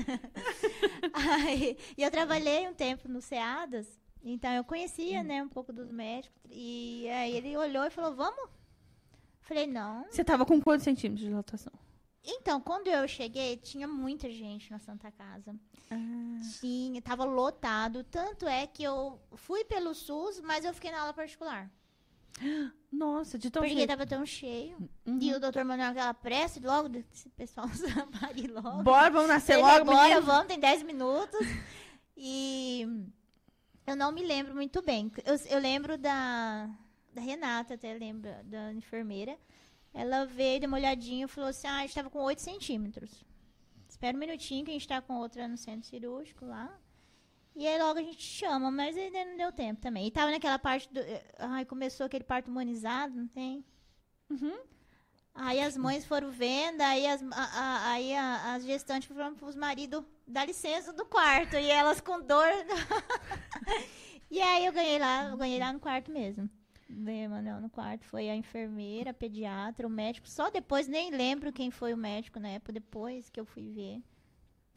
Aí, 1.14 1.78
e 1.97 2.02
eu 2.02 2.11
trabalhei 2.11 2.67
um 2.67 2.75
tempo 2.75 3.09
no 3.09 3.21
SEADAS, 3.21 3.87
então 4.21 4.50
eu 4.50 4.64
conhecia, 4.64 5.23
né, 5.23 5.40
um 5.40 5.49
pouco 5.49 5.73
dos 5.73 5.93
médicos. 5.93 6.43
E 6.50 7.09
aí 7.11 7.37
ele 7.37 7.57
olhou 7.57 7.85
e 7.85 7.90
falou, 7.90 8.17
vamos? 8.17 8.50
Falei, 9.43 9.69
não. 9.69 10.05
Você 10.11 10.25
tava 10.25 10.45
com 10.45 10.61
quantos 10.61 10.83
centímetros 10.83 11.21
de 11.21 11.28
dilatação? 11.28 11.73
Então, 12.25 12.61
quando 12.61 12.88
eu 12.88 13.07
cheguei, 13.07 13.57
tinha 13.59 13.87
muita 13.87 14.28
gente 14.28 14.73
na 14.73 14.81
Santa 14.81 15.12
Casa. 15.12 15.55
Ah. 15.88 16.40
Tinha, 16.59 17.00
tava 17.00 17.25
lotado. 17.25 18.02
Tanto 18.02 18.49
é 18.49 18.67
que 18.67 18.83
eu 18.83 19.21
fui 19.37 19.64
pelo 19.64 19.95
SUS, 19.95 20.40
mas 20.40 20.64
eu 20.64 20.75
fiquei 20.75 20.90
na 20.90 21.00
aula 21.00 21.14
particular. 21.14 21.71
Nossa, 22.91 23.39
de 23.39 23.51
tão 23.51 23.63
porque 23.63 23.75
cheio. 23.75 23.87
tava 23.87 24.07
tão 24.07 24.25
cheio. 24.25 24.77
Uhum. 25.07 25.19
E 25.21 25.35
o 25.35 25.41
doutor 25.41 25.65
Manuel, 25.65 25.91
aquela 25.91 26.15
pressa, 26.15 26.61
logo, 26.65 26.97
esse 27.13 27.29
pessoal 27.31 27.67
parir 28.21 28.49
logo. 28.49 28.83
Bora, 28.83 29.11
vamos 29.11 29.29
nascer 29.29 29.55
Ele, 29.55 29.63
logo, 29.63 29.85
Bora, 29.85 30.09
menino. 30.09 30.23
vamos, 30.23 30.47
tem 30.47 30.59
10 30.59 30.83
minutos. 30.85 31.47
E 32.17 32.87
eu 33.87 33.95
não 33.95 34.11
me 34.11 34.25
lembro 34.25 34.55
muito 34.55 34.83
bem. 34.83 35.13
Eu, 35.25 35.37
eu 35.51 35.61
lembro 35.61 35.99
da, 35.99 36.69
da 37.13 37.21
Renata, 37.21 37.75
até 37.75 37.93
lembra, 37.95 38.43
da 38.45 38.73
enfermeira. 38.73 39.39
Ela 39.93 40.25
veio, 40.25 40.61
deu 40.61 40.69
uma 40.69 40.79
olhadinha 40.79 41.27
e 41.27 41.29
falou 41.29 41.51
assim: 41.51 41.67
ah, 41.67 41.79
a 41.79 41.83
gente 41.83 41.95
tava 41.95 42.11
com 42.11 42.21
8 42.23 42.41
centímetros. 42.41 43.25
Espera 43.89 44.17
um 44.17 44.21
minutinho 44.21 44.65
que 44.65 44.71
a 44.71 44.75
gente 44.75 44.89
tá 44.89 45.01
com 45.01 45.17
outra 45.17 45.47
no 45.49 45.57
centro 45.57 45.89
cirúrgico 45.89 46.45
lá. 46.45 46.79
E 47.59 47.67
aí 47.67 47.79
logo 47.79 47.99
a 47.99 48.03
gente 48.03 48.23
chama, 48.23 48.71
mas 48.71 48.97
ainda 48.97 49.25
não 49.25 49.37
deu 49.37 49.53
tempo 49.53 49.81
também. 49.81 50.07
E 50.07 50.11
tava 50.11 50.31
naquela 50.31 50.59
parte 50.59 50.93
do. 50.93 51.00
eh, 51.00 51.25
Ai, 51.38 51.65
começou 51.65 52.07
aquele 52.07 52.25
parto 52.25 52.49
humanizado, 52.50 53.15
não 53.17 53.27
tem? 53.29 53.65
Uhum. 54.31 54.59
Aí 55.35 55.61
as 55.61 55.77
mães 55.77 56.05
foram 56.07 56.31
vendo, 56.31 56.81
aí 56.83 57.07
as, 57.07 57.23
a- 57.23 57.27
a- 57.37 57.91
aí 57.93 58.15
a- 58.15 58.55
as 58.55 58.65
gestantes 58.65 59.09
falaram 59.09 59.37
pros 59.37 59.57
maridos 59.57 60.05
dar 60.27 60.47
licença 60.47 60.93
do 60.93 61.07
quarto. 61.07 61.57
E 61.57 61.71
elas 61.71 62.00
com 62.00 62.21
dor. 62.21 62.49
e 64.31 64.41
aí 64.41 64.67
eu 64.67 64.73
ganhei 64.73 64.99
lá, 64.99 65.31
eu 65.31 65.37
ganhei 65.37 65.59
lá 65.59 65.73
no 65.73 65.81
quarto 65.81 66.11
mesmo. 66.11 66.49
Ganhei 66.91 67.29
Manuel 67.29 67.61
no 67.61 67.69
quarto. 67.71 68.05
Foi 68.07 68.29
a 68.31 68.37
enfermeira, 68.37 69.11
a 69.11 69.15
pediatra, 69.15 69.87
o 69.87 69.91
médico. 69.91 70.29
Só 70.29 70.50
depois, 70.50 70.88
nem 70.88 71.11
lembro 71.11 71.53
quem 71.53 71.71
foi 71.71 71.93
o 71.93 71.97
médico 71.99 72.41
na 72.41 72.49
época, 72.49 72.73
depois 72.73 73.29
que 73.31 73.38
eu 73.38 73.45
fui 73.45 73.71
ver. 73.71 74.03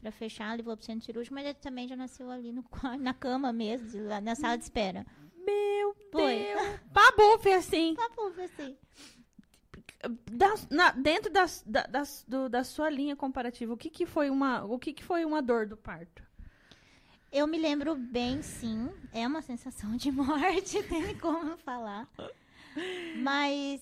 Pra 0.02 0.10
fechar, 0.12 0.54
levou 0.56 0.76
pro 0.76 0.84
centro 0.84 1.06
cirúrgico, 1.06 1.32
mas 1.34 1.44
ele 1.46 1.54
também 1.54 1.86
já 1.88 1.94
nasceu 1.96 2.28
ali 2.30 2.52
no 2.52 2.64
na 3.00 3.14
cama 3.14 3.52
mesmo, 3.52 4.04
lá 4.08 4.20
na 4.20 4.34
sala 4.34 4.58
de 4.58 4.64
espera. 4.64 5.06
Meu 5.46 5.94
Foi. 6.10 6.38
Deus. 6.38 6.80
Babu, 6.92 7.38
foi 7.40 7.54
assim. 7.54 7.96
Bom, 8.16 8.30
foi 8.32 8.44
assim. 8.44 8.76
Da- 10.30 10.54
na- 10.70 10.90
dentro 10.90 11.32
das- 11.32 11.62
da, 11.64 11.84
das- 11.84 12.24
do- 12.26 12.48
da 12.48 12.64
sua 12.64 12.90
linha 12.90 13.14
comparativa, 13.14 13.72
o 13.72 13.76
que, 13.76 13.88
que 13.88 14.04
foi 14.04 14.28
uma, 14.28 14.64
o 14.64 14.76
que, 14.78 14.92
que 14.92 15.04
foi 15.04 15.24
uma 15.24 15.40
dor 15.40 15.66
do 15.66 15.76
parto? 15.76 16.22
Eu 17.30 17.46
me 17.46 17.56
lembro 17.56 17.94
bem, 17.94 18.42
sim. 18.42 18.90
É 19.12 19.24
uma 19.26 19.40
sensação 19.40 19.96
de 19.96 20.10
morte, 20.12 20.82
tem 20.82 21.16
como 21.18 21.56
falar. 21.58 22.08
Mas, 23.22 23.80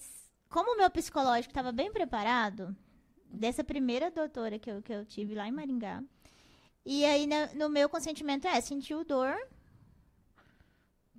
como 0.50 0.74
o 0.74 0.76
meu 0.76 0.90
psicológico 0.90 1.50
estava 1.50 1.72
bem 1.72 1.90
preparado, 1.90 2.76
dessa 3.32 3.62
primeira 3.64 4.10
doutora 4.10 4.58
que 4.58 4.70
eu, 4.70 4.82
que 4.82 4.92
eu 4.92 5.04
tive 5.04 5.34
lá 5.34 5.46
em 5.48 5.52
Maringá, 5.52 6.02
e 6.84 7.04
aí 7.04 7.26
na- 7.26 7.52
no 7.54 7.68
meu 7.68 7.88
consentimento 7.88 8.46
é, 8.46 8.60
sentiu 8.60 9.04
dor, 9.04 9.34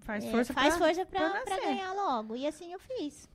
Faz 0.02 0.24
é, 0.26 0.32
força 0.32 0.54
faz 0.54 0.76
pra... 0.76 0.86
força 0.88 1.06
pra, 1.06 1.30
pra 1.30 1.42
pra 1.42 1.60
ganhar 1.60 1.94
logo. 1.94 2.36
E 2.36 2.48
assim 2.48 2.74
eu 2.74 2.80
fiz. 2.80 3.30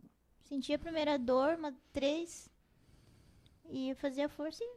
Senti 0.45 0.73
a 0.73 0.78
primeira 0.78 1.16
dor, 1.18 1.54
uma 1.54 1.73
três, 1.92 2.50
e 3.71 3.95
fazia 3.97 4.28
força 4.28 4.62
e- 4.64 4.76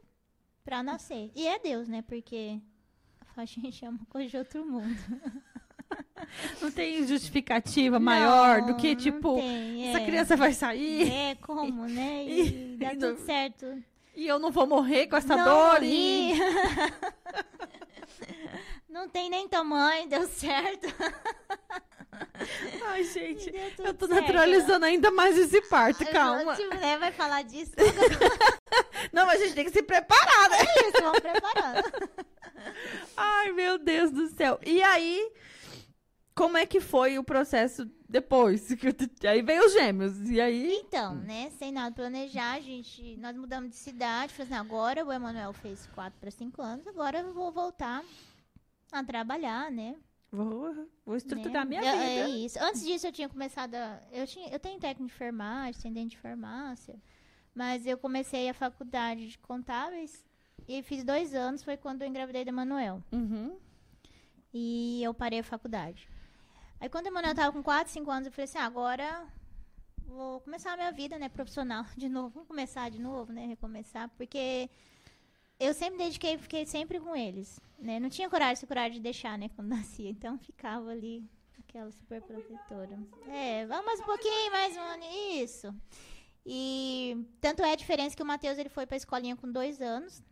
pra 0.64 0.82
nascer. 0.84 1.30
E 1.34 1.46
é 1.48 1.58
Deus, 1.58 1.88
né? 1.88 2.00
Porque 2.02 2.60
a 3.36 3.44
gente 3.44 3.84
é 3.84 3.88
uma 3.88 4.04
coisa 4.06 4.28
de 4.28 4.36
outro 4.36 4.64
mundo. 4.64 4.86
Não 6.60 6.70
tem 6.70 7.06
justificativa 7.06 7.98
maior 7.98 8.60
do 8.62 8.68
Não, 8.68 8.76
que, 8.76 8.94
não 8.94 9.00
tipo, 9.00 9.34
tem, 9.36 9.88
essa 9.88 10.00
é. 10.00 10.04
criança 10.06 10.36
vai 10.36 10.52
sair 10.52 11.10
É, 11.10 11.34
como, 11.36 11.86
né? 11.86 12.24
E- 12.28 12.74
E, 12.74 12.76
dá 12.76 12.92
e 12.92 12.96
tudo 12.96 13.18
não- 13.18 13.26
certo. 13.26 13.82
e 14.14 14.26
eu 14.28 14.38
não 14.38 14.50
vou 14.50 14.66
morrer 14.66 15.06
com 15.08 15.16
essa 15.16 15.36
não 15.36 15.44
dor. 15.44 15.82
E... 15.82 16.32
não 18.88 19.08
tem 19.08 19.30
nem 19.30 19.48
tamanho, 19.48 20.08
deu 20.08 20.26
certo. 20.26 20.88
Ai, 22.86 23.04
gente, 23.04 23.52
eu 23.78 23.94
tô 23.94 24.06
certo. 24.06 24.20
naturalizando 24.20 24.84
ainda 24.84 25.10
mais 25.10 25.38
esse 25.38 25.60
parto, 25.62 26.04
calma. 26.06 26.54
Tipo, 26.56 26.74
né, 26.74 26.98
vai 26.98 27.12
falar 27.12 27.42
disso. 27.42 27.72
Não, 29.12 29.26
mas 29.26 29.40
a 29.40 29.44
gente 29.44 29.54
tem 29.54 29.64
que 29.64 29.70
se 29.70 29.82
preparar, 29.82 30.50
né? 30.50 30.56
Isso, 30.88 31.02
vamos 31.02 31.20
preparando. 31.20 32.10
Ai, 33.16 33.52
meu 33.52 33.78
Deus 33.78 34.10
do 34.10 34.26
céu. 34.28 34.58
E 34.64 34.82
aí, 34.82 35.30
como 36.40 36.56
é 36.56 36.64
que 36.64 36.80
foi 36.80 37.18
o 37.18 37.22
processo 37.22 37.84
depois? 38.08 38.66
Aí 39.28 39.42
veio 39.42 39.62
os 39.62 39.74
gêmeos. 39.74 40.30
E 40.30 40.40
aí. 40.40 40.72
Então, 40.86 41.14
né, 41.14 41.50
sem 41.58 41.70
nada 41.70 41.94
planejar, 41.94 42.54
a 42.54 42.60
gente, 42.60 43.14
nós 43.18 43.36
mudamos 43.36 43.68
de 43.68 43.76
cidade, 43.76 44.32
falamos, 44.32 44.56
assim, 44.56 44.66
agora 44.66 45.04
o 45.04 45.12
Emanuel 45.12 45.52
fez 45.52 45.86
4 45.88 46.18
para 46.18 46.30
5 46.30 46.62
anos, 46.62 46.86
agora 46.86 47.18
eu 47.18 47.34
vou 47.34 47.52
voltar 47.52 48.02
a 48.90 49.04
trabalhar, 49.04 49.70
né? 49.70 49.96
Vou, 50.32 50.88
vou 51.04 51.14
estruturar 51.14 51.66
né? 51.66 51.78
minha 51.78 51.82
Eu- 51.82 51.98
vida. 51.98 52.04
É 52.04 52.28
isso. 52.30 52.58
Antes 52.58 52.86
disso, 52.86 53.06
eu 53.06 53.12
tinha 53.12 53.28
começado 53.28 53.74
a. 53.74 54.00
Eu, 54.10 54.26
tinha, 54.26 54.48
eu 54.48 54.58
tenho 54.58 54.80
técnico 54.80 55.08
de 55.08 55.12
enfermagem, 55.12 55.78
atendente 55.78 56.16
de 56.16 56.22
farmácia. 56.22 56.98
Mas 57.54 57.84
eu 57.84 57.98
comecei 57.98 58.48
a 58.48 58.54
faculdade 58.54 59.28
de 59.28 59.38
contábeis 59.38 60.24
e 60.66 60.82
fiz 60.82 61.04
dois 61.04 61.34
anos. 61.34 61.62
Foi 61.62 61.76
quando 61.76 62.00
eu 62.00 62.08
engravidei 62.08 62.46
da 62.46 62.52
Manuel. 62.52 63.02
Uhum. 63.12 63.58
E 64.54 65.02
eu 65.02 65.12
parei 65.12 65.40
a 65.40 65.44
faculdade. 65.44 66.08
Aí, 66.80 66.88
quando 66.88 67.08
a 67.08 67.10
Manuel 67.10 67.34
tava 67.34 67.52
com 67.52 67.62
4, 67.62 67.92
5 67.92 68.10
anos, 68.10 68.26
eu 68.26 68.32
falei 68.32 68.44
assim: 68.44 68.58
ah, 68.58 68.64
agora 68.64 69.28
vou 70.06 70.40
começar 70.40 70.72
a 70.72 70.76
minha 70.76 70.90
vida, 70.90 71.18
né, 71.18 71.28
profissional 71.28 71.84
de 71.96 72.08
novo. 72.08 72.30
Vamos 72.30 72.48
começar 72.48 72.90
de 72.90 72.98
novo, 72.98 73.32
né, 73.32 73.46
recomeçar. 73.46 74.08
Porque 74.16 74.68
eu 75.58 75.74
sempre 75.74 75.98
dediquei, 75.98 76.38
fiquei 76.38 76.64
sempre 76.64 76.98
com 76.98 77.14
eles, 77.14 77.60
né? 77.78 78.00
Não 78.00 78.08
tinha 78.08 78.30
coragem, 78.30 78.66
coragem 78.66 78.92
de 78.92 79.00
deixar, 79.00 79.38
né, 79.38 79.50
quando 79.54 79.68
nascia. 79.76 80.08
Então, 80.08 80.38
ficava 80.38 80.90
ali, 80.90 81.22
aquela 81.58 81.92
super 81.92 82.22
protetora. 82.22 82.98
É, 83.28 83.66
vamos 83.66 84.00
um 84.00 84.04
pouquinho, 84.04 84.50
mais 84.50 84.76
um 84.76 84.80
ano, 84.80 85.04
isso. 85.34 85.74
E 86.44 87.26
tanto 87.40 87.62
é 87.62 87.72
a 87.72 87.76
diferença 87.76 88.16
que 88.16 88.22
o 88.22 88.26
Matheus, 88.26 88.56
ele 88.56 88.70
foi 88.70 88.86
pra 88.86 88.96
escolinha 88.96 89.36
com 89.36 89.52
dois 89.52 89.82
anos 89.82 90.22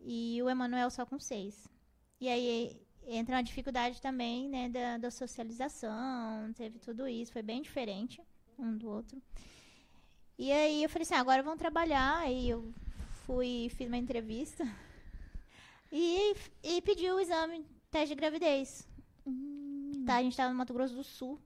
e 0.00 0.40
o 0.40 0.48
Emanuel 0.48 0.88
só 0.90 1.04
com 1.04 1.18
seis. 1.18 1.68
E 2.20 2.28
aí 2.28 2.80
entra 3.06 3.36
uma 3.36 3.42
dificuldade 3.42 4.00
também, 4.00 4.48
né, 4.48 4.68
da, 4.68 4.98
da 4.98 5.10
socialização, 5.10 6.52
teve 6.54 6.78
tudo 6.78 7.06
isso, 7.06 7.32
foi 7.32 7.42
bem 7.42 7.62
diferente 7.62 8.20
um 8.58 8.76
do 8.76 8.88
outro. 8.88 9.20
E 10.38 10.50
aí 10.50 10.82
eu 10.82 10.88
falei 10.88 11.02
assim, 11.02 11.14
ah, 11.14 11.20
agora 11.20 11.42
vamos 11.42 11.58
trabalhar, 11.58 12.18
aí 12.18 12.48
eu 12.48 12.72
fui, 13.24 13.70
fiz 13.76 13.88
uma 13.88 13.96
entrevista 13.96 14.64
e, 15.92 16.34
e 16.62 16.82
pedi 16.82 17.10
o 17.10 17.20
exame 17.20 17.64
teste 17.90 18.08
de 18.08 18.14
gravidez. 18.16 18.88
Tá, 20.04 20.16
a 20.16 20.22
gente 20.22 20.36
tava 20.36 20.50
no 20.50 20.58
Mato 20.58 20.74
Grosso 20.74 20.94
do 20.94 21.04
Sul. 21.04 21.40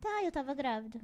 Tá, 0.00 0.24
eu 0.24 0.32
tava 0.32 0.54
grávida. 0.54 1.00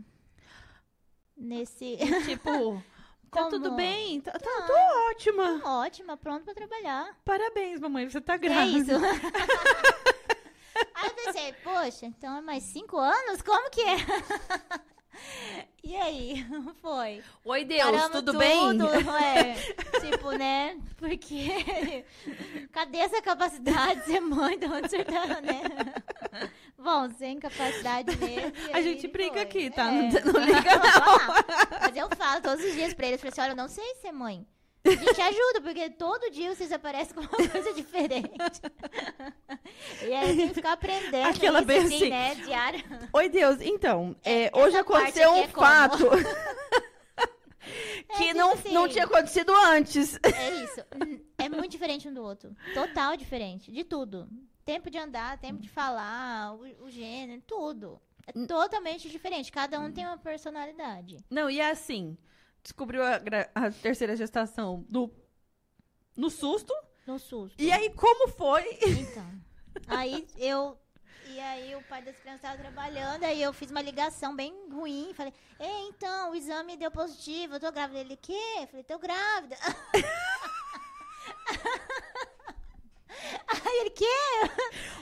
Nesse... 1.37 1.99
Tipo, 2.25 2.83
tá 3.35 3.41
Como? 3.41 3.51
tudo 3.51 3.71
bem? 3.73 4.21
Tá, 4.21 4.33
tá- 4.33 4.39
Tá. 4.39 4.63
tô 4.67 4.73
ótima. 5.11 5.61
Ótima, 5.83 6.17
pronto 6.17 6.45
pra 6.45 6.55
trabalhar. 6.55 7.17
Parabéns, 7.25 7.81
mamãe, 7.81 8.09
você 8.09 8.21
tá 8.21 8.35
É 8.35 8.39
grávida. 8.39 8.93
isso. 8.97 9.05
Aí 10.95 11.09
eu 11.09 11.15
pensei, 11.15 11.53
poxa, 11.65 12.07
então 12.07 12.37
é 12.37 12.41
mais 12.41 12.63
cinco 12.65 12.97
anos? 12.99 13.43
Como 13.43 13.71
que 13.71 13.81
é? 13.81 13.97
E 15.85 15.95
aí, 15.97 16.47
foi. 16.81 17.23
Oi, 17.45 17.65
Deus, 17.67 17.83
Paramos 17.83 18.11
tudo, 18.11 18.39
bem? 18.39 18.79
É, 19.23 20.01
tipo, 20.01 20.31
né? 20.33 20.79
Porque 20.97 22.05
cadê 22.73 22.99
essa 22.99 23.21
capacidade 23.21 24.01
de 24.01 24.07
ser 24.07 24.21
mãe? 24.21 24.59
De 24.59 24.65
onde 24.65 24.89
você 24.89 25.05
tá, 25.05 25.27
né? 25.43 25.63
Bom, 26.79 27.11
sem 27.11 27.39
capacidade 27.39 28.17
mesmo. 28.17 28.53
A 28.73 28.81
gente 28.81 29.07
brinca 29.09 29.35
foi. 29.35 29.43
aqui, 29.43 29.71
tá? 29.71 29.93
É. 29.93 30.11
Não, 30.11 30.33
não 30.33 30.41
liga, 30.45 30.77
não. 30.77 31.79
Mas 31.83 31.97
eu 31.97 32.09
falo 32.17 32.41
todos 32.41 32.65
os 32.65 32.73
dias 32.73 32.95
pra 32.95 33.07
eles, 33.07 33.21
falei 33.21 33.33
assim, 33.33 33.41
olha, 33.43 33.53
eu 33.53 33.57
não 33.57 33.69
sei 33.69 33.95
ser 33.97 34.13
mãe. 34.13 34.47
A 34.87 34.91
gente 34.91 35.21
ajuda, 35.21 35.61
porque 35.63 35.89
todo 35.91 36.31
dia 36.31 36.55
vocês 36.55 36.71
aparecem 36.71 37.15
com 37.15 37.21
uma 37.23 37.29
coisa 37.51 37.73
diferente. 37.73 38.31
E 40.03 40.13
aí 40.13 40.37
tem 40.37 40.49
que 40.49 40.55
ficar 40.55 40.73
aprendendo. 40.73 41.27
Aquela 41.27 41.61
isso, 41.61 41.67
bem 41.67 41.79
assim, 41.79 41.97
assim. 41.97 42.11
né? 42.11 42.35
Diário. 42.35 42.85
Oi, 43.13 43.29
Deus, 43.31 43.61
então, 43.63 44.15
é, 44.23 44.45
essa 44.47 44.59
hoje 44.59 44.77
aconteceu 44.77 45.31
um 45.33 45.37
é 45.37 45.49
fato 45.49 46.05
que 48.17 48.25
tipo 48.25 48.39
não, 48.39 48.53
assim. 48.53 48.73
não 48.73 48.89
tinha 48.89 49.05
acontecido 49.05 49.53
antes. 49.55 50.19
É 50.23 50.51
isso. 50.65 50.81
É 51.39 51.49
muito 51.49 51.71
diferente 51.71 52.09
um 52.09 52.15
do 52.15 52.23
outro. 52.23 52.55
Total 52.75 53.17
diferente. 53.17 53.73
De 53.73 53.85
tudo. 53.85 54.29
Tempo 54.65 54.91
de 54.91 54.99
andar, 54.99 55.39
tempo 55.39 55.61
de 55.61 55.69
falar, 55.69 56.55
o, 56.55 56.85
o 56.85 56.91
gênero, 56.91 57.43
tudo. 57.47 58.01
É 58.27 58.33
totalmente 58.47 59.09
diferente. 59.09 59.53
Cada 59.53 59.79
um 59.81 59.93
tem 59.93 60.07
uma 60.07 60.17
personalidade. 60.17 61.19
Não, 61.31 61.51
e 61.51 61.61
é 61.61 61.71
assim, 61.71 62.17
descobriu 62.65 63.03
a, 63.05 63.21
a 63.55 63.71
terceira 63.71 64.17
gestação 64.17 64.85
do, 64.89 65.09
no 66.17 66.31
susto, 66.31 66.75
No 67.07 67.19
susto. 67.19 67.55
e 67.63 67.71
aí 67.71 67.91
como 67.91 68.27
foi? 68.29 68.65
Então. 68.83 69.31
Aí 69.87 70.27
eu. 70.39 70.77
E 71.27 71.41
aí 71.41 71.75
o 71.75 71.83
pai 71.83 72.03
das 72.03 72.17
crianças 72.19 72.43
estava 72.45 72.59
trabalhando, 72.59 73.25
aí 73.25 73.43
eu 73.43 73.53
fiz 73.53 73.71
uma 73.71 73.83
ligação 73.83 74.35
bem 74.37 74.53
ruim. 74.71 75.13
Falei, 75.15 75.33
Ei, 75.59 75.89
então, 75.89 76.31
o 76.31 76.35
exame 76.35 76.77
deu 76.77 76.91
positivo, 76.91 77.55
eu 77.55 77.61
tô 77.61 77.73
grávida. 77.73 77.99
Ele, 78.01 78.17
quê? 78.17 78.39
Eu 78.61 78.67
falei, 78.69 78.85
tô 78.85 78.99
grávida. 78.99 79.57
aí 83.49 83.79
ele, 83.81 83.91
quê? 83.91 84.07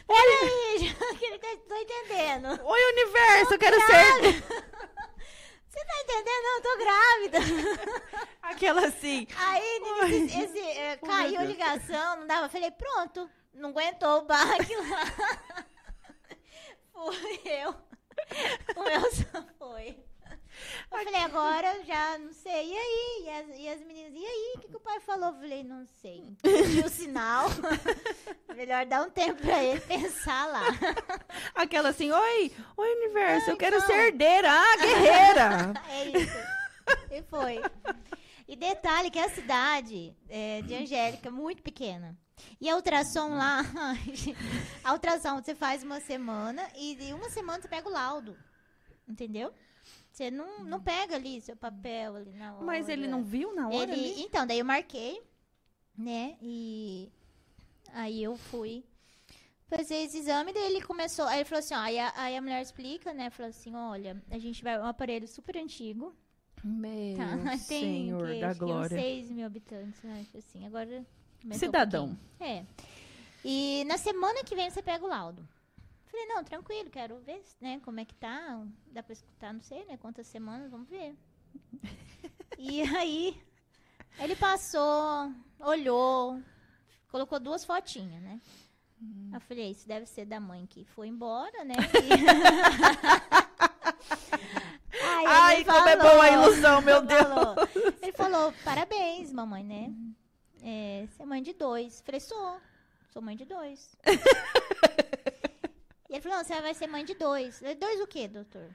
Peraí, 0.06 0.94
que 1.18 1.24
ele 1.24 1.38
tá, 1.38 1.48
tô 1.68 1.76
entendendo. 1.76 2.60
Oi, 2.64 2.92
universo, 2.92 3.54
eu 3.54 3.58
quero 3.58 3.76
ser 3.86 4.44
Você 5.72 5.84
tá 5.86 5.94
entendendo? 6.02 6.44
Eu 6.44 6.62
tô 6.62 6.76
grávida. 6.84 7.38
aquela 8.42 8.86
assim. 8.86 9.26
Aí 9.38 9.80
esse, 10.04 10.38
esse, 10.38 10.60
é, 10.60 10.98
Oh, 11.00 11.06
caiu 11.06 11.32
meu 11.32 11.40
a 11.40 11.44
ligação, 11.44 12.16
não 12.16 12.26
dava. 12.26 12.50
Falei, 12.50 12.70
pronto, 12.70 13.30
não 13.54 13.70
aguentou 13.70 14.18
o 14.18 14.24
baque 14.26 14.76
lá. 14.76 15.64
Fui 16.92 17.40
eu. 17.46 17.74
Com 18.74 18.82
meu 18.82 20.11
eu 20.90 21.04
falei, 21.04 21.20
agora 21.20 21.84
já 21.84 22.18
não 22.18 22.32
sei. 22.32 22.72
E 22.72 22.76
aí? 22.76 23.22
E 23.24 23.30
as, 23.30 23.60
e 23.60 23.68
as 23.68 23.80
meninas, 23.86 24.12
e 24.14 24.24
aí? 24.24 24.54
O 24.56 24.60
que, 24.60 24.68
que 24.68 24.76
o 24.76 24.80
pai 24.80 25.00
falou? 25.00 25.30
Eu 25.30 25.34
falei, 25.34 25.64
não 25.64 25.86
sei. 26.00 26.20
Hum. 26.20 26.36
Entendi 26.44 26.80
o 26.80 26.88
sinal. 26.88 27.46
Melhor 28.54 28.84
dar 28.86 29.02
um 29.02 29.10
tempo 29.10 29.40
pra 29.40 29.62
ele 29.62 29.80
pensar 29.80 30.46
lá. 30.46 30.62
Aquela 31.54 31.88
assim, 31.88 32.10
oi, 32.10 32.52
oi 32.76 32.96
universo, 32.96 33.50
eu 33.50 33.56
quero 33.56 33.76
então. 33.76 33.86
ser 33.86 34.06
herdeira, 34.06 34.50
ah, 34.50 34.76
guerreira. 34.76 35.74
é 35.88 36.04
isso. 36.18 36.38
E 37.10 37.22
foi. 37.22 37.60
E 38.46 38.56
detalhe 38.56 39.10
que 39.10 39.18
a 39.18 39.30
cidade 39.30 40.14
é, 40.28 40.60
de 40.62 40.74
Angélica 40.74 41.28
é 41.28 41.32
muito 41.32 41.62
pequena. 41.62 42.16
E 42.60 42.68
a 42.68 42.76
ultrassom 42.76 43.30
lá, 43.30 43.62
a 44.84 44.92
ultrassom 44.92 45.40
você 45.40 45.54
faz 45.54 45.82
uma 45.82 46.00
semana 46.00 46.68
e 46.76 46.94
de 46.96 47.12
uma 47.12 47.30
semana 47.30 47.62
você 47.62 47.68
pega 47.68 47.88
o 47.88 47.92
laudo. 47.92 48.36
Entendeu? 49.08 49.52
Você 50.12 50.30
não, 50.30 50.62
não 50.64 50.78
pega 50.80 51.16
ali 51.16 51.40
seu 51.40 51.56
papel 51.56 52.16
ali 52.16 52.34
na 52.34 52.54
hora. 52.54 52.64
Mas 52.64 52.88
ele 52.88 53.06
não 53.08 53.24
viu 53.24 53.54
na 53.54 53.68
hora 53.68 53.76
Ele, 53.76 53.92
ali? 53.92 54.22
então, 54.22 54.46
daí 54.46 54.58
eu 54.58 54.64
marquei, 54.64 55.22
né? 55.96 56.36
E 56.42 57.10
aí 57.94 58.22
eu 58.22 58.36
fui 58.36 58.84
fazer 59.68 59.94
esse 59.94 60.18
exame, 60.18 60.52
daí 60.52 60.64
ele 60.64 60.82
começou, 60.82 61.24
aí 61.24 61.38
ele 61.38 61.44
falou 61.46 61.60
assim, 61.60 61.74
ó, 61.74 61.78
aí 61.78 61.98
a, 61.98 62.12
aí 62.14 62.36
a 62.36 62.42
mulher 62.42 62.60
explica, 62.60 63.14
né? 63.14 63.30
Falou 63.30 63.48
assim, 63.48 63.74
olha, 63.74 64.22
a 64.30 64.38
gente 64.38 64.62
vai, 64.62 64.74
é 64.74 64.80
um 64.80 64.86
aparelho 64.86 65.26
super 65.26 65.56
antigo, 65.56 66.14
Meu 66.62 67.16
tá? 67.16 67.26
Tem 67.66 67.80
Senhor 68.04 68.28
que, 68.28 68.40
da 68.40 68.52
glória. 68.52 69.00
6 69.00 69.30
mil 69.30 69.46
habitantes? 69.46 70.04
Acho 70.04 70.36
Assim, 70.36 70.66
agora 70.66 71.06
um 71.42 71.52
Cidadão. 71.54 72.08
pouquinho. 72.08 72.50
É. 72.50 72.66
E 73.42 73.82
na 73.86 73.96
semana 73.96 74.44
que 74.44 74.54
vem 74.54 74.68
você 74.70 74.82
pega 74.82 75.02
o 75.04 75.08
laudo. 75.08 75.48
Falei, 76.12 76.26
não, 76.26 76.44
tranquilo, 76.44 76.90
quero 76.90 77.18
ver, 77.20 77.42
né, 77.58 77.80
como 77.82 77.98
é 77.98 78.04
que 78.04 78.14
tá. 78.14 78.62
Dá 78.88 79.02
pra 79.02 79.14
escutar, 79.14 79.54
não 79.54 79.62
sei, 79.62 79.82
né, 79.86 79.96
quantas 79.96 80.26
semanas, 80.26 80.70
vamos 80.70 80.86
ver. 80.88 81.16
e 82.58 82.82
aí, 82.82 83.42
ele 84.18 84.36
passou, 84.36 85.32
olhou, 85.58 86.38
colocou 87.10 87.40
duas 87.40 87.64
fotinhas, 87.64 88.22
né. 88.22 88.38
Hum. 89.00 89.30
Eu 89.32 89.40
falei, 89.40 89.70
isso 89.70 89.88
deve 89.88 90.04
ser 90.04 90.26
da 90.26 90.38
mãe 90.38 90.66
que 90.66 90.84
foi 90.84 91.08
embora, 91.08 91.64
né. 91.64 91.74
Aí 95.02 95.26
Ai, 95.26 95.64
como 95.64 95.88
é 95.88 95.96
boa 95.96 96.22
a 96.24 96.30
ilusão, 96.30 96.82
meu 96.82 97.00
Deus. 97.02 97.22
falou- 97.22 97.56
Ele 98.02 98.12
falou, 98.12 98.52
parabéns, 98.64 99.32
mamãe, 99.32 99.64
né? 99.64 99.90
É, 100.62 101.06
você 101.10 101.22
é 101.22 101.26
mãe 101.26 101.42
de 101.42 101.54
dois. 101.54 102.02
Falei, 102.02 102.20
sou. 102.20 102.60
Sou 103.10 103.22
mãe 103.22 103.36
de 103.36 103.44
dois. 103.46 103.96
E 106.12 106.16
ele 106.16 106.20
falou, 106.20 106.36
não, 106.36 106.44
você 106.44 106.60
vai 106.60 106.74
ser 106.74 106.86
mãe 106.86 107.06
de 107.06 107.14
dois. 107.14 107.58
Falei, 107.58 107.74
dois 107.74 107.98
o 108.02 108.06
quê, 108.06 108.28
doutor? 108.28 108.68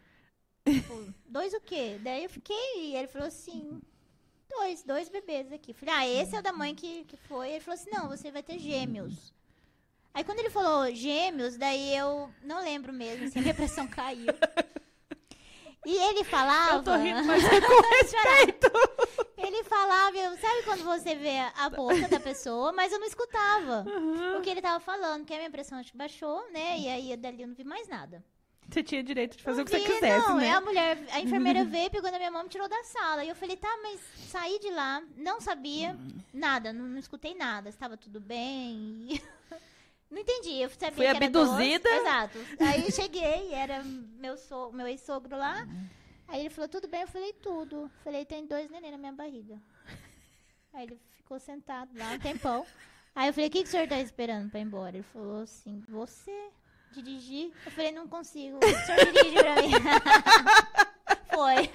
Tipo, 0.68 1.14
dois 1.30 1.54
o 1.54 1.62
quê? 1.62 2.00
Daí 2.02 2.24
eu 2.24 2.30
fiquei, 2.32 2.90
e 2.90 2.96
ele 2.96 3.08
falou 3.08 3.28
assim, 3.28 3.80
dois, 4.50 4.82
dois 4.82 5.08
bebês 5.08 5.52
aqui. 5.52 5.72
Falei, 5.72 5.94
ah, 5.94 6.08
esse 6.08 6.36
é 6.36 6.40
o 6.40 6.42
da 6.42 6.52
mãe 6.52 6.74
que, 6.74 7.04
que 7.06 7.16
foi. 7.16 7.52
Ele 7.52 7.60
falou 7.60 7.80
assim, 7.80 7.92
não, 7.92 8.08
você 8.08 8.32
vai 8.32 8.42
ter 8.42 8.58
gêmeos. 8.58 9.32
Aí 10.16 10.24
quando 10.24 10.40
ele 10.40 10.50
falou 10.50 10.92
gêmeos, 10.96 11.58
daí 11.58 11.96
eu 11.96 12.28
não 12.42 12.60
lembro 12.64 12.92
mesmo, 12.92 13.26
assim, 13.26 13.38
a 13.38 13.42
minha 13.44 13.54
pressão 13.54 13.86
caiu. 13.88 14.34
E 15.86 15.96
ele 15.96 16.24
falava... 16.24 16.78
Eu 16.78 16.84
tô 16.84 16.96
rindo, 16.96 17.24
mas 17.24 17.44
é 17.46 17.62
com 17.62 17.82
respeito. 18.02 18.72
Ele 19.38 19.64
falava, 19.64 20.18
eu- 20.18 20.38
sabe 20.38 20.64
quando 20.64 20.84
você 20.84 21.14
vê 21.16 21.38
a 21.56 21.70
boca 21.70 22.08
da 22.08 22.20
pessoa, 22.20 22.72
mas 22.72 22.92
eu 22.92 23.00
não 23.00 23.06
escutava 23.08 23.86
o 24.38 24.42
que 24.42 24.50
ele 24.50 24.62
tava 24.62 24.80
falando, 24.80 25.26
que 25.26 25.34
a 25.34 25.38
minha 25.38 25.50
pressão 25.52 25.80
baixou, 25.94 26.44
né? 26.52 26.80
E 26.80 26.90
aí 26.90 27.16
dali 27.18 27.42
eu 27.44 27.48
não 27.48 27.56
vi 27.56 27.64
mais 27.64 27.88
nada. 27.88 28.24
Você 28.70 28.84
tinha 28.84 29.02
direito 29.02 29.38
de 29.38 29.44
fazer 29.44 29.58
Não 29.58 29.64
o 29.64 29.66
que 29.66 29.72
você 29.72 29.80
vi, 29.80 29.86
quisesse, 29.94 30.28
não, 30.28 30.36
né? 30.38 30.48
é 30.48 30.52
a 30.52 30.60
mulher, 30.60 30.98
a 31.14 31.22
enfermeira 31.22 31.64
veio, 31.64 31.90
pegou 31.90 32.12
na 32.12 32.18
minha 32.18 32.30
mão 32.32 32.42
e 32.42 32.44
me 32.46 32.50
tirou 32.50 32.68
da 32.68 32.84
sala. 32.84 33.24
E 33.24 33.30
eu 33.30 33.36
falei, 33.36 33.56
tá, 33.56 33.70
mas 33.82 34.02
saí 34.30 34.60
de 34.60 34.70
lá, 34.72 35.02
não 35.16 35.40
sabia 35.40 35.96
nada, 36.34 36.74
não, 36.74 36.84
não 36.86 36.98
escutei 37.00 37.34
nada, 37.34 37.70
estava 37.70 37.96
tudo 37.96 38.20
bem. 38.20 39.08
e- 39.10 39.22
Não 40.10 40.20
entendi, 40.22 40.62
eu 40.62 40.70
sabia 40.70 40.94
Fui 40.96 41.04
que 41.06 41.24
abduzida? 41.26 41.90
doce, 41.90 42.00
Exato. 42.02 42.40
Aí 42.62 42.90
cheguei, 42.94 43.54
era 43.54 43.84
meu, 43.84 44.38
so, 44.38 44.72
meu 44.72 44.88
ex-sogro 44.88 45.36
lá. 45.38 45.68
Aí 46.28 46.42
ele 46.42 46.50
falou, 46.50 46.68
tudo 46.68 46.88
bem? 46.88 47.02
Eu 47.02 47.08
falei, 47.08 47.34
tudo. 47.34 47.90
Falei, 48.04 48.26
tem 48.26 48.46
dois 48.46 48.70
neném 48.70 48.92
na 48.92 48.98
minha 48.98 49.14
barriga. 49.14 49.62
Aí 50.74 50.84
ele 50.84 51.00
ficou 51.12 51.40
sentado 51.40 51.98
lá 51.98 52.12
um 52.12 52.20
tempão. 52.20 52.66
Aí 53.16 53.30
eu 53.30 53.34
falei, 53.34 53.48
o 53.48 53.52
que, 53.52 53.64
que 53.64 53.68
o 53.68 53.72
senhor 53.72 53.88
tá 53.88 54.00
esperando 54.00 54.50
pra 54.50 54.60
ir 54.60 54.64
embora? 54.64 54.98
Ele 54.98 55.04
falou 55.04 55.42
assim, 55.42 55.84
você 55.88 56.50
dirigir? 56.92 57.52
Eu 57.66 57.72
falei, 57.72 57.92
não 57.92 58.08
consigo. 58.08 58.58
O 58.58 58.86
senhor 58.86 59.12
dirige 59.12 59.38
pra 59.40 59.56
mim. 59.56 59.72
Foi. 61.34 61.70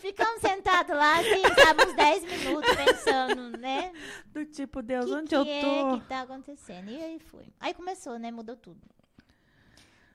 Ficamos 0.00 0.40
sentados 0.40 0.96
lá, 0.96 1.20
assim, 1.20 1.42
sabe, 1.62 1.84
uns 1.84 1.94
10 1.94 2.24
minutos 2.24 2.74
pensando, 2.76 3.56
né? 3.58 3.92
Do 4.26 4.44
tipo, 4.44 4.82
Deus, 4.82 5.08
O 5.10 5.18
onde 5.18 5.28
que, 5.28 5.34
eu 5.36 5.44
que 5.44 5.50
é 5.50 5.60
tô? 5.60 6.00
que 6.00 6.06
tá 6.08 6.22
acontecendo? 6.22 6.90
E 6.90 7.00
aí 7.02 7.18
foi. 7.20 7.46
Aí 7.60 7.72
começou, 7.74 8.18
né? 8.18 8.30
Mudou 8.32 8.56
tudo. 8.56 8.80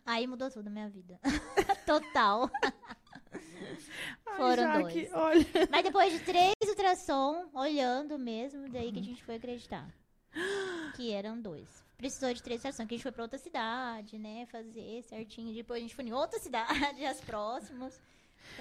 Aí 0.06 0.26
mudou 0.28 0.50
tudo 0.50 0.68
a 0.68 0.70
minha 0.70 0.90
vida. 0.90 1.20
Total. 1.86 2.50
Ai, 4.26 4.38
Foram 4.38 4.63
Jaque, 4.63 4.94
dois. 4.94 5.13
olha. 5.13 5.46
Mas 5.70 5.84
depois 5.84 6.13
de 6.13 6.20
três 6.20 6.54
ultrassom, 6.68 7.50
olhando 7.54 8.18
mesmo, 8.20 8.68
daí 8.70 8.92
que 8.92 9.00
a 9.00 9.04
gente 9.04 9.24
foi 9.24 9.36
acreditar. 9.36 9.88
Que 10.96 11.12
eram 11.12 11.40
dois. 11.40 11.68
Precisou 11.98 12.32
de 12.34 12.44
três 12.44 12.60
ultrassom, 12.60 12.86
que 12.86 12.94
a 12.94 12.98
gente 12.98 13.04
foi 13.04 13.12
pra 13.12 13.24
outra 13.24 13.40
cidade, 13.40 14.18
né? 14.20 14.46
Fazer 14.52 15.02
certinho. 15.04 15.54
Depois 15.54 15.80
a 15.80 15.82
gente 15.82 15.96
foi 15.96 16.06
em 16.06 16.13
outra 16.13 16.38
cidade, 16.40 17.06
as 17.06 17.20
próximas. 17.22 18.00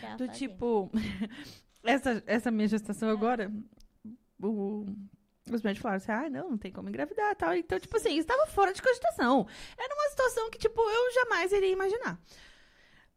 pra 0.00 0.16
Do 0.16 0.26
fazer. 0.26 0.38
tipo, 0.38 0.90
essa, 1.84 2.22
essa 2.26 2.50
minha 2.50 2.68
gestação 2.68 3.10
agora, 3.10 3.52
o- 4.42 4.86
os 5.50 5.62
médicos 5.62 5.82
falaram 5.82 5.96
assim, 6.02 6.12
ah, 6.12 6.30
não, 6.30 6.50
não 6.50 6.58
tem 6.58 6.72
como 6.72 6.88
engravidar 6.88 7.36
tal. 7.36 7.54
Então, 7.54 7.78
tipo 7.78 7.96
assim, 7.96 8.16
estava 8.18 8.46
fora 8.46 8.72
de 8.72 8.82
cogitação. 8.82 9.46
Era 9.78 9.94
uma 9.94 10.08
situação 10.10 10.50
que, 10.50 10.58
tipo, 10.58 10.80
eu 10.80 11.12
jamais 11.12 11.52
iria 11.52 11.70
imaginar. 11.70 12.18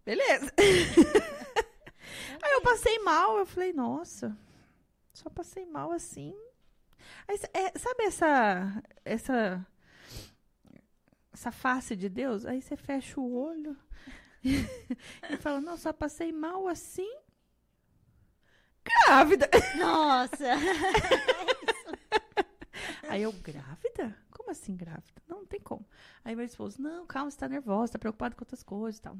Beleza. 0.10 0.52
Aí 2.42 2.54
eu 2.54 2.62
passei 2.62 2.98
mal, 2.98 3.38
eu 3.38 3.46
falei, 3.46 3.72
nossa, 3.72 4.36
só 5.14 5.30
passei 5.30 5.68
mal 5.68 5.92
assim. 5.92 6.36
Aí, 7.28 7.40
é, 7.54 7.78
sabe 7.78 8.06
essa, 8.06 8.82
essa, 9.06 9.64
essa 11.32 11.52
face 11.52 11.96
de 11.96 12.10
Deus? 12.10 12.44
Aí 12.44 12.60
você 12.60 12.76
fecha 12.76 13.20
o 13.20 13.36
olho 13.36 13.78
e 14.44 15.38
fala, 15.38 15.62
não, 15.62 15.78
só 15.78 15.94
passei 15.94 16.32
mal 16.32 16.68
assim. 16.68 17.16
Grávida. 18.84 19.48
Nossa! 19.78 20.46
Aí 23.08 23.22
eu, 23.22 23.32
grávida? 23.32 24.18
Como 24.32 24.50
assim 24.50 24.76
grávida? 24.76 25.22
Não, 25.28 25.42
não 25.42 25.46
tem 25.46 25.60
como. 25.60 25.88
Aí 26.26 26.36
meu 26.36 26.46
esposo, 26.46 26.82
não, 26.82 27.06
calma, 27.06 27.30
você 27.30 27.38
tá 27.38 27.48
nervosa, 27.48 27.94
tá 27.94 28.00
preocupado 28.00 28.36
com 28.36 28.42
outras 28.42 28.64
coisas 28.64 28.98
e 28.98 29.04
tal. 29.04 29.16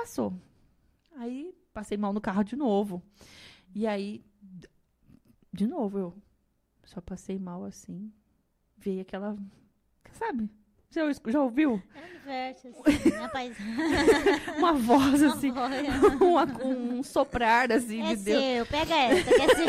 Passou. 0.00 0.32
Aí 1.16 1.54
passei 1.74 1.96
mal 1.98 2.12
no 2.12 2.20
carro 2.20 2.42
de 2.42 2.56
novo. 2.56 3.02
E 3.74 3.86
aí, 3.86 4.24
de 5.52 5.66
novo, 5.66 5.98
eu 5.98 6.14
só 6.84 7.00
passei 7.02 7.38
mal 7.38 7.64
assim. 7.64 8.10
Veio 8.78 9.02
aquela. 9.02 9.36
Sabe? 10.12 10.48
Já, 10.90 11.02
já 11.28 11.40
ouviu? 11.42 11.80
É 11.94 12.00
universo, 12.16 12.68
assim, 12.68 13.10
rapaz. 13.10 13.56
Uma 14.58 14.72
voz 14.72 15.22
assim. 15.22 15.52
Olha. 15.52 15.82
uma- 16.20 16.64
um 16.64 17.02
soprar 17.02 17.70
assim 17.70 18.02
É 18.02 18.16
de 18.16 18.24
Deus. 18.24 18.42
seu, 18.42 18.66
pega 18.66 18.94
essa, 18.96 19.34
que 19.34 19.42
é 19.42 19.54
seu. 19.54 19.66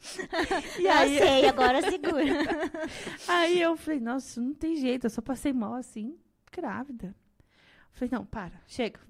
E 0.80 0.84
Eu 0.86 0.92
aí, 0.92 1.18
sei, 1.18 1.46
agora 1.48 1.82
segura. 1.82 2.24
Aí 3.28 3.60
eu 3.60 3.76
falei, 3.76 4.00
nossa, 4.00 4.40
não 4.40 4.54
tem 4.54 4.76
jeito, 4.76 5.04
eu 5.06 5.10
só 5.10 5.20
passei 5.20 5.52
mal 5.52 5.74
assim, 5.74 6.16
grávida. 6.50 7.14
Falei, 7.92 8.10
não, 8.12 8.24
para, 8.24 8.60
chega. 8.66 9.00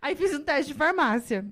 Aí 0.00 0.14
fiz 0.14 0.34
um 0.34 0.42
teste 0.42 0.72
de 0.72 0.78
farmácia. 0.78 1.46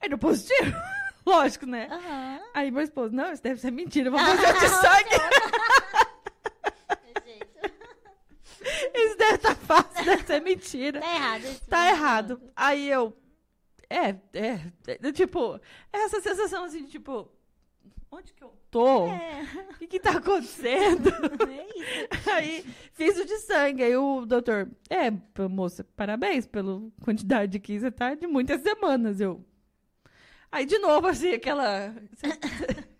Aí 0.00 0.08
deu 0.08 0.18
positivo. 0.18 0.76
Lógico, 1.26 1.66
né? 1.66 1.88
Aham. 1.90 2.40
Aí 2.54 2.70
meu 2.70 2.82
esposo, 2.82 3.14
não, 3.14 3.32
isso 3.32 3.42
deve 3.42 3.60
ser 3.60 3.70
mentira, 3.70 4.10
vou 4.10 4.18
fazer 4.18 4.48
o 4.48 4.60
de 4.60 4.68
sangue. 4.68 5.10
Isso 8.94 9.16
deve 9.16 9.34
estar 9.36 9.54
fácil, 9.54 10.04
deve 10.04 10.24
ser 10.24 10.40
mentira. 10.40 11.00
Tá 11.00 11.14
errado. 11.14 11.42
Tá 11.68 11.84
negócio. 11.84 11.96
errado. 11.96 12.42
Aí 12.54 12.88
eu. 12.88 13.16
É, 13.88 14.10
é. 14.34 14.60
é, 14.86 15.12
Tipo, 15.12 15.60
essa 15.92 16.20
sensação 16.20 16.64
assim, 16.64 16.84
de 16.84 16.90
tipo. 16.92 17.30
Onde 18.12 18.32
que 18.34 18.42
eu 18.42 18.52
tô? 18.70 19.06
É, 19.06 19.42
O 19.74 19.78
que, 19.78 19.86
que 19.86 20.00
tá 20.00 20.16
acontecendo? 20.18 21.08
é. 21.48 22.30
Aí 22.32 22.62
fiz 22.92 23.16
o 23.18 23.24
de 23.24 23.38
sangue. 23.38 23.82
Aí 23.84 23.96
o 23.96 24.26
doutor, 24.26 24.68
é, 24.88 25.10
moça, 25.48 25.84
parabéns 25.96 26.46
pela 26.46 26.80
quantidade 27.02 27.58
que 27.60 27.78
você 27.78 27.90
tá 27.90 28.14
de 28.14 28.26
muitas 28.26 28.60
semanas. 28.62 29.20
Eu. 29.20 29.44
Aí 30.50 30.66
de 30.66 30.78
novo, 30.78 31.06
assim, 31.06 31.32
aquela. 31.32 31.94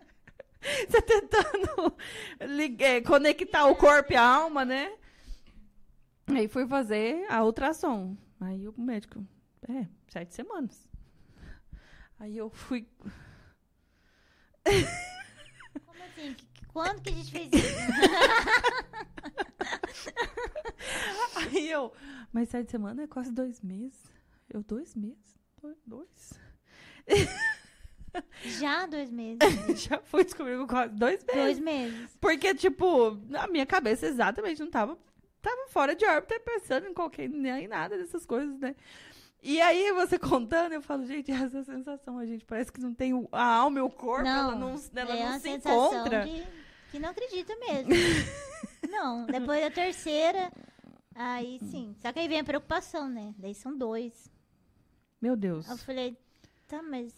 Você 0.87 1.01
tentando 1.01 1.95
lig- 2.41 2.79
é, 2.83 3.01
conectar 3.01 3.65
o 3.65 3.75
corpo 3.75 4.13
e 4.13 4.15
a 4.15 4.23
alma, 4.23 4.63
né? 4.63 4.93
Aí 6.27 6.47
fui 6.47 6.67
fazer 6.67 7.25
a 7.31 7.43
ultrassom. 7.43 8.15
Aí 8.39 8.67
o 8.67 8.73
médico, 8.79 9.25
é, 9.67 9.87
sete 10.07 10.35
semanas. 10.35 10.87
Aí 12.19 12.37
eu 12.37 12.49
fui. 12.51 12.87
Como 14.63 16.03
assim? 16.03 16.35
Quando 16.67 17.01
que 17.01 17.09
a 17.09 17.13
gente 17.13 17.31
fez 17.31 17.49
isso? 17.51 17.77
Aí 21.35 21.69
eu, 21.69 21.91
mas 22.31 22.49
sete 22.49 22.71
semanas 22.71 23.03
é 23.05 23.07
quase 23.07 23.31
dois 23.31 23.61
meses. 23.61 23.99
Eu, 24.49 24.63
dois 24.63 24.95
meses? 24.95 25.39
Dois? 25.85 26.33
Já 28.43 28.85
dois 28.85 29.11
meses. 29.11 29.39
Já 29.83 29.99
fui 29.99 30.23
descobrir 30.23 30.65
quase 30.67 30.93
dois 30.93 31.23
meses. 31.23 31.41
Dois 31.41 31.59
meses. 31.59 32.17
Porque, 32.19 32.53
tipo, 32.55 33.17
na 33.29 33.47
minha 33.47 33.65
cabeça 33.65 34.05
exatamente 34.07 34.59
não 34.59 34.69
tava, 34.69 34.97
tava 35.41 35.67
fora 35.69 35.95
de 35.95 36.05
órbita 36.05 36.39
pensando 36.39 36.87
em 36.87 36.93
qualquer, 36.93 37.29
nem 37.29 37.65
em 37.65 37.67
nada 37.67 37.97
dessas 37.97 38.25
coisas, 38.25 38.59
né? 38.59 38.75
E 39.41 39.59
aí, 39.59 39.91
você 39.93 40.19
contando, 40.19 40.73
eu 40.73 40.81
falo, 40.81 41.03
gente, 41.05 41.31
essa 41.31 41.63
sensação, 41.63 42.19
a 42.19 42.25
gente 42.25 42.45
parece 42.45 42.71
que 42.71 42.79
não 42.79 42.93
tem 42.93 43.27
a 43.31 43.43
alma 43.43 43.79
e 43.79 43.81
o 43.81 43.89
corpo, 43.89 44.27
ela 44.27 44.55
não, 44.55 44.75
ela 44.95 45.15
é 45.15 45.23
não 45.23 45.39
se 45.39 45.49
encontra. 45.49 46.25
de 46.25 46.45
que 46.91 46.99
não 46.99 47.09
acredita 47.09 47.55
mesmo. 47.55 47.89
não, 48.91 49.25
depois 49.25 49.61
da 49.61 49.71
terceira, 49.71 50.51
aí 51.15 51.57
sim. 51.71 51.95
Só 51.99 52.11
que 52.11 52.19
aí 52.19 52.27
vem 52.27 52.41
a 52.41 52.43
preocupação, 52.43 53.09
né? 53.09 53.33
Daí 53.37 53.55
são 53.55 53.75
dois. 53.75 54.29
Meu 55.21 55.35
Deus. 55.37 55.69
Eu 55.69 55.77
falei, 55.77 56.17
tá, 56.67 56.83
mas 56.83 57.13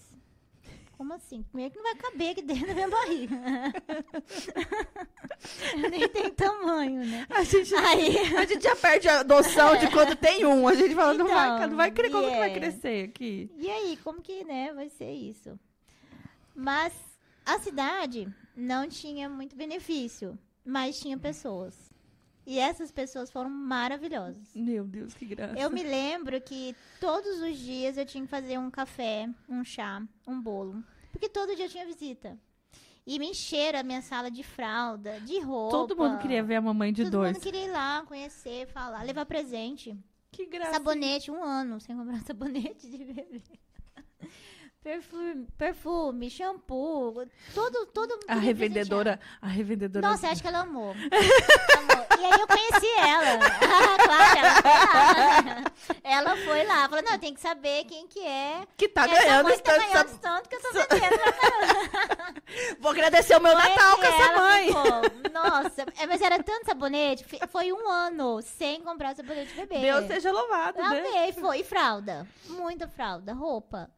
como 1.03 1.13
assim? 1.15 1.43
Como 1.51 1.61
é 1.61 1.69
que 1.69 1.75
não 1.75 1.83
vai 1.83 1.95
caber 1.95 2.31
aqui 2.31 2.41
dentro 2.41 2.65
da 2.65 2.73
minha 2.73 2.89
barriga? 2.89 3.35
Nem 5.91 6.07
tem 6.07 6.31
tamanho, 6.31 7.05
né? 7.05 7.27
A 7.29 7.43
gente, 7.43 7.75
Aí, 7.75 8.17
a 8.37 8.45
gente 8.45 8.63
já 8.63 8.73
perde 8.73 9.09
a 9.09 9.21
noção 9.21 9.77
de 9.77 9.91
quando 9.91 10.15
tem 10.15 10.45
um. 10.45 10.65
A 10.65 10.73
gente 10.73 10.95
fala, 10.95 11.13
não, 11.13 11.27
vai, 11.27 11.55
Então, 11.55 11.67
não 11.67 11.75
vai 11.75 11.91
crer 11.91 12.09
como 12.09 12.29
que 12.29 12.37
vai 12.37 12.51
é. 12.51 12.53
crescer 12.53 13.09
aqui. 13.09 13.51
e 13.57 13.69
aí, 13.69 13.99
como 14.01 14.21
que, 14.21 14.45
né, 14.45 14.71
vai 14.73 14.87
ser 14.87 15.11
isso? 15.11 15.59
Mas 16.55 16.93
a 17.45 17.59
cidade 17.59 18.33
não 18.55 18.87
tinha 18.87 19.27
muito 19.27 19.57
benefício, 19.57 20.39
mas 20.63 21.01
tinha 21.01 21.17
pessoas. 21.17 21.91
E 22.45 22.59
essas 22.59 22.91
pessoas 22.91 23.29
foram 23.29 23.49
maravilhosas. 23.49 24.55
Meu 24.55 24.85
Deus, 24.85 25.13
que 25.13 25.25
graça. 25.25 25.59
Eu 25.59 25.69
me 25.69 25.83
lembro 25.83 26.39
que 26.39 26.73
todos 26.99 27.41
os 27.41 27.57
dias 27.57 27.97
eu 27.97 28.05
tinha 28.05 28.23
que 28.23 28.29
fazer 28.29 28.57
um 28.57 28.71
café, 28.71 29.29
um 29.49 29.65
chá, 29.65 30.01
um 30.25 30.41
bolo. 30.41 30.81
Porque 31.13 31.29
todo 31.29 31.55
dia 31.55 31.65
eu 31.65 31.69
tinha 31.69 31.85
visita. 31.85 32.37
E 33.05 33.19
me 33.19 33.29
encheram 33.29 33.79
a 33.79 33.83
minha 33.83 34.01
sala 34.01 34.31
de 34.31 34.43
fralda, 34.43 35.19
de 35.21 35.39
roupa. 35.39 35.77
Todo 35.77 35.95
mundo 35.95 36.17
queria 36.19 36.41
ver 36.43 36.55
a 36.55 36.61
mamãe 36.61 36.91
de 36.91 37.03
Todo 37.03 37.11
dois. 37.11 37.33
mundo 37.33 37.43
queria 37.43 37.65
ir 37.65 37.71
lá, 37.71 38.03
conhecer, 38.07 38.65
falar, 38.67 39.03
levar 39.03 39.25
presente. 39.25 39.95
Que 40.31 40.45
graça. 40.47 40.71
Sabonete, 40.73 41.29
um 41.29 41.43
ano 41.43 41.79
sem 41.79 41.95
comprar 41.95 42.19
sabonete 42.25 42.89
de 42.89 42.97
bebê. 43.05 43.41
Perfume, 44.83 45.47
perfume, 45.57 46.29
shampoo, 46.29 47.25
todo, 47.55 47.85
todo 47.85 48.19
A 48.27 48.35
revendedora, 48.35 49.17
a 49.41 49.47
revendedora. 49.47 50.05
nossa, 50.05 50.27
acho 50.27 50.41
que 50.43 50.47
ela 50.49 50.59
amou. 50.59 50.89
amou. 50.91 52.05
E 52.19 52.25
aí 52.25 52.39
eu 52.39 52.45
conheci 52.47 52.91
ela. 52.99 53.39
claro, 54.03 54.37
ela 54.37 54.61
foi 54.61 55.55
lá. 55.55 55.71
Ela 56.03 56.35
foi 56.37 56.63
lá. 56.65 56.89
Falou, 56.89 57.03
não, 57.09 57.17
tem 57.17 57.33
que 57.33 57.39
saber 57.39 57.85
quem 57.85 58.07
que 58.07 58.19
é. 58.27 58.63
que 58.75 58.89
tá 58.89 59.05
Essa 59.05 59.15
ganhando 59.23 59.45
mãe 59.47 59.57
tá 59.59 59.77
ganhando 59.77 60.09
sab- 60.09 60.19
tanto 60.19 60.49
que 60.49 60.55
eu 60.55 60.61
tô 60.61 60.73
vendendo. 60.73 61.23
Vou 62.79 62.91
agradecer 62.91 63.37
o 63.37 63.41
meu 63.41 63.55
Natal 63.55 63.95
com 63.97 64.03
essa 64.03 64.33
mãe. 64.37 64.67
ficou, 64.67 65.31
Nossa, 65.31 65.85
é, 65.97 66.05
mas 66.05 66.21
era 66.21 66.43
tanto 66.43 66.65
sabonete. 66.65 67.25
Foi 67.47 67.71
um 67.71 67.89
ano 67.89 68.41
sem 68.41 68.81
comprar 68.81 69.15
sabonete 69.15 69.53
de 69.53 69.65
bebê. 69.65 69.79
Deus 69.79 70.07
seja 70.07 70.29
louvado, 70.31 70.77
Eu 70.79 70.89
né? 70.89 70.99
amei, 70.99 71.31
foi. 71.31 71.59
E 71.59 71.63
fralda. 71.63 72.27
Muita 72.49 72.85
fralda. 72.87 73.33
Roupa. 73.33 73.89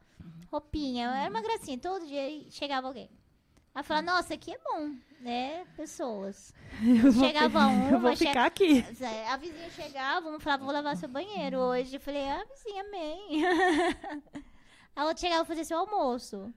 Roupinha. 0.50 1.08
Era 1.10 1.30
uma 1.30 1.42
gracinha. 1.42 1.78
Todo 1.78 2.06
dia 2.06 2.44
chegava 2.50 2.86
alguém. 2.86 3.10
Aí 3.74 3.82
falava, 3.82 4.06
nossa, 4.06 4.32
aqui 4.34 4.52
é 4.52 4.58
bom, 4.58 4.94
né? 5.20 5.66
Pessoas. 5.76 6.54
Eu 6.82 7.12
vou, 7.12 7.24
Chegava 7.26 7.58
eu 7.92 8.00
vou 8.00 8.16
che- 8.16 8.26
ficar 8.26 8.46
aqui. 8.46 8.84
A 9.30 9.36
vizinha 9.36 9.68
chegava, 9.70 10.28
uma 10.30 10.40
falava, 10.40 10.64
vou 10.64 10.72
lavar 10.72 10.96
seu 10.96 11.08
banheiro 11.10 11.58
hoje. 11.58 11.96
Eu 11.96 12.00
falei, 12.00 12.26
ah, 12.26 12.44
vizinha, 12.44 12.82
amém. 12.82 13.42
A 14.96 15.04
outra 15.04 15.18
chegava 15.20 15.44
fazer 15.44 15.64
seu 15.66 15.78
almoço. 15.78 16.50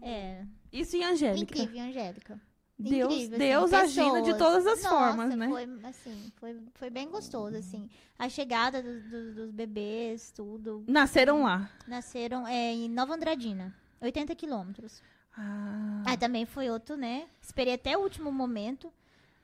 É. 0.00 0.42
Isso 0.72 0.96
em 0.96 1.04
Angélica. 1.04 1.52
Incrível, 1.58 1.82
Angélica. 1.84 2.40
Deus, 2.78 3.14
Incrível, 3.14 3.36
assim, 3.36 3.38
Deus 3.38 3.72
agindo 3.72 4.22
de 4.22 4.36
todas 4.36 4.66
as 4.66 4.82
Nossa, 4.82 4.88
formas, 4.90 5.34
né? 5.34 5.48
Foi, 5.48 5.68
assim, 5.84 6.32
foi, 6.36 6.56
foi 6.74 6.90
bem 6.90 7.08
gostoso, 7.08 7.56
assim. 7.56 7.88
A 8.18 8.28
chegada 8.28 8.82
do- 8.82 9.00
do- 9.00 9.34
dos 9.34 9.50
bebês, 9.50 10.30
tudo. 10.30 10.84
Nasceram 10.86 11.42
lá. 11.42 11.70
Nasceram 11.86 12.46
é, 12.46 12.72
em 12.74 12.88
Nova 12.90 13.14
Andradina, 13.14 13.74
80 14.00 14.34
quilômetros. 14.34 15.02
Ah, 15.38 16.02
Aí 16.06 16.16
também 16.18 16.44
foi 16.44 16.68
outro, 16.68 16.96
né? 16.96 17.26
Esperei 17.40 17.74
até 17.74 17.96
o 17.96 18.00
último 18.02 18.30
momento, 18.30 18.92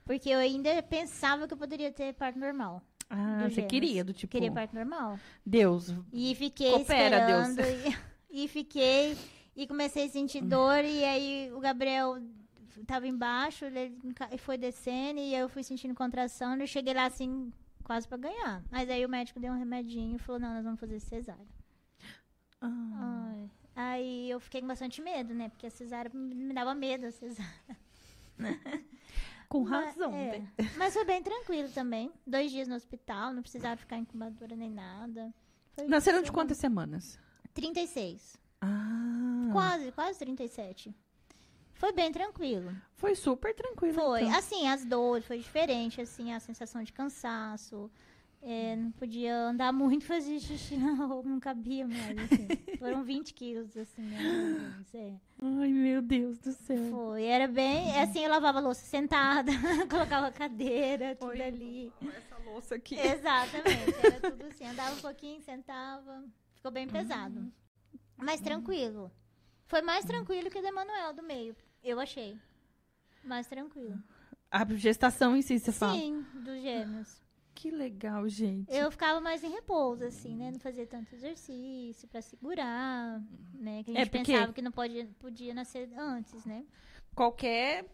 porque 0.05 0.29
eu 0.29 0.37
ainda 0.39 0.81
pensava 0.83 1.47
que 1.47 1.53
eu 1.53 1.57
poderia 1.57 1.91
ter 1.91 2.13
parto 2.13 2.37
normal. 2.37 2.81
ah, 3.09 3.47
você 3.49 3.63
queria, 3.63 4.03
do 4.03 4.13
tipo, 4.13 4.31
Queria 4.31 4.51
parto 4.51 4.75
normal. 4.75 5.19
Deus. 5.45 5.91
E 6.11 6.35
fiquei 6.35 6.71
Coopera, 6.71 7.25
Deus. 7.25 7.49
esperando. 7.49 7.97
E, 8.31 8.43
e 8.45 8.47
fiquei. 8.47 9.17
E 9.55 9.65
comecei 9.67 10.05
a 10.05 10.09
sentir 10.09 10.41
dor. 10.41 10.83
E 10.83 11.03
aí 11.03 11.51
o 11.53 11.59
Gabriel 11.59 12.17
tava 12.87 13.07
embaixo, 13.07 13.65
ele 13.65 13.95
foi 14.37 14.57
descendo. 14.57 15.19
E 15.19 15.33
eu 15.35 15.47
fui 15.49 15.63
sentindo 15.63 15.93
contração. 15.95 16.55
E 16.57 16.61
eu 16.61 16.67
cheguei 16.67 16.93
lá 16.93 17.05
assim, 17.05 17.51
quase 17.83 18.07
pra 18.07 18.17
ganhar. 18.17 18.63
Mas 18.71 18.89
aí 18.89 19.05
o 19.05 19.09
médico 19.09 19.39
deu 19.39 19.53
um 19.53 19.57
remedinho 19.57 20.15
e 20.15 20.19
falou: 20.19 20.39
não, 20.39 20.53
nós 20.53 20.63
vamos 20.63 20.79
fazer 20.79 20.99
cesárea. 20.99 21.45
Ah. 22.61 23.45
Aí 23.75 24.29
eu 24.29 24.39
fiquei 24.39 24.61
com 24.61 24.67
bastante 24.67 25.01
medo, 25.01 25.33
né? 25.33 25.49
Porque 25.49 25.67
a 25.67 25.71
cesárea 25.71 26.11
me 26.13 26.53
dava 26.53 26.73
medo, 26.75 27.07
a 27.07 27.11
cesárea. 27.11 27.77
com 29.49 29.63
Mas- 29.63 29.85
razão. 29.95 30.13
é. 30.13 30.39
né? 30.39 30.51
Mas 30.77 30.93
foi 30.93 31.05
bem 31.05 31.21
tranquilo 31.21 31.69
também. 31.69 32.11
Dois 32.25 32.51
dias 32.51 32.67
no 32.67 32.75
hospital, 32.75 33.33
não 33.33 33.41
precisava 33.41 33.75
ficar 33.77 33.97
em 33.97 34.01
incubadora 34.01 34.55
nem 34.55 34.69
nada. 34.69 35.33
Foi- 35.73 35.87
Nasceram 35.87 36.21
de 36.21 36.31
quantas 36.31 36.57
semanas? 36.57 37.19
36. 37.53 38.37
Ah, 38.61 39.49
Quase, 39.51 39.91
quase 39.91 40.19
37. 40.19 40.95
Foi 41.83 41.91
bem 41.91 42.13
tranquilo. 42.13 42.73
foi 42.95 43.13
super 43.13 43.53
tranquilo. 43.53 43.93
Foi. 43.93 44.21
então. 44.21 44.37
Assim, 44.37 44.69
as 44.69 44.85
dores 44.85 45.25
foi 45.25 45.37
diferente, 45.37 45.99
assim, 45.99 46.31
a 46.31 46.39
sensação 46.39 46.81
de 46.81 46.93
cansaço. 46.93 47.91
É, 48.41 48.77
não 48.77 48.89
podia 48.91 49.35
andar 49.49 49.73
muito, 49.73 50.05
fazer 50.07 50.39
xixi 50.39 50.77
na 50.77 50.93
roupa, 50.93 51.27
não 51.27 51.41
cabia 51.41 51.85
mais, 51.85 52.17
assim. 52.19 52.47
Foram 52.79 53.03
20 53.03 53.33
quilos, 53.33 53.75
assim, 53.75 54.01
né? 54.01 54.85
É. 54.93 55.13
Ai, 55.41 55.67
meu 55.73 56.01
Deus 56.01 56.37
do 56.37 56.53
céu. 56.53 56.89
Foi, 56.89 57.25
era 57.25 57.49
bem, 57.49 57.99
assim, 57.99 58.23
eu 58.23 58.29
lavava 58.29 58.59
a 58.59 58.61
louça 58.61 58.85
sentada, 58.85 59.51
colocava 59.91 60.27
a 60.27 60.31
cadeira, 60.31 61.17
tudo 61.17 61.31
ali. 61.31 61.91
Essa 62.01 62.49
louça 62.49 62.75
aqui. 62.75 62.97
Exatamente, 62.97 63.93
era 64.01 64.31
tudo 64.31 64.45
assim, 64.45 64.65
andava 64.65 64.95
um 64.95 65.01
pouquinho, 65.01 65.41
sentava, 65.41 66.23
ficou 66.55 66.71
bem 66.71 66.87
pesado. 66.87 67.51
Mas 68.15 68.39
tranquilo. 68.39 69.11
Foi 69.73 69.81
mais 69.81 70.05
tranquilo 70.05 70.49
que 70.51 70.59
o 70.59 70.61
do 70.61 70.67
Emanuel 70.67 71.13
do 71.13 71.23
meio, 71.23 71.55
eu 71.83 71.99
achei. 71.99 72.37
Mais 73.23 73.47
tranquilo. 73.47 74.01
A 74.51 74.65
gestação 74.75 75.35
em 75.35 75.41
si, 75.41 75.59
você 75.59 75.71
fala. 75.71 75.93
Sim, 75.97 76.25
dos 76.43 76.61
gêmeos. 76.61 77.21
Que 77.55 77.69
legal, 77.71 78.27
gente. 78.27 78.71
Eu 78.73 78.91
ficava 78.91 79.21
mais 79.21 79.43
em 79.43 79.49
repouso, 79.49 80.03
assim, 80.03 80.35
né? 80.35 80.51
Não 80.51 80.59
fazia 80.59 80.85
tanto 80.87 81.13
exercício 81.15 82.07
pra 82.07 82.21
segurar, 82.21 83.21
né? 83.53 83.83
Que 83.83 83.91
a 83.91 83.93
É, 83.93 83.97
gente 83.99 84.09
porque- 84.09 84.31
pensava 84.33 84.53
que 84.53 84.61
não 84.61 84.71
podia, 84.71 85.07
podia 85.19 85.53
nascer 85.53 85.89
antes, 85.97 86.43
né? 86.45 86.65
Qualquer 87.15 87.85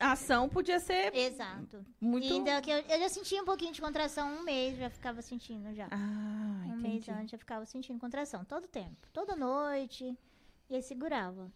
ação 0.00 0.48
podia 0.48 0.80
ser 0.80 1.14
Exato. 1.14 1.84
muito... 2.00 2.26
E 2.26 2.32
ainda 2.32 2.60
que 2.60 2.70
eu, 2.70 2.78
eu 2.78 2.98
já 3.00 3.08
sentia 3.08 3.40
um 3.42 3.44
pouquinho 3.44 3.72
de 3.72 3.80
contração 3.80 4.36
um 4.38 4.42
mês, 4.42 4.76
já 4.78 4.90
ficava 4.90 5.22
sentindo 5.22 5.72
já. 5.74 5.86
Ah, 5.90 6.64
um 6.66 6.76
mês 6.76 7.02
entendi. 7.02 7.10
antes 7.10 7.30
já 7.30 7.38
ficava 7.38 7.64
sentindo 7.66 8.00
contração, 8.00 8.44
todo 8.44 8.66
tempo, 8.66 8.96
toda 9.12 9.36
noite. 9.36 10.16
E 10.70 10.74
aí 10.76 10.82
segurava. 10.82 11.52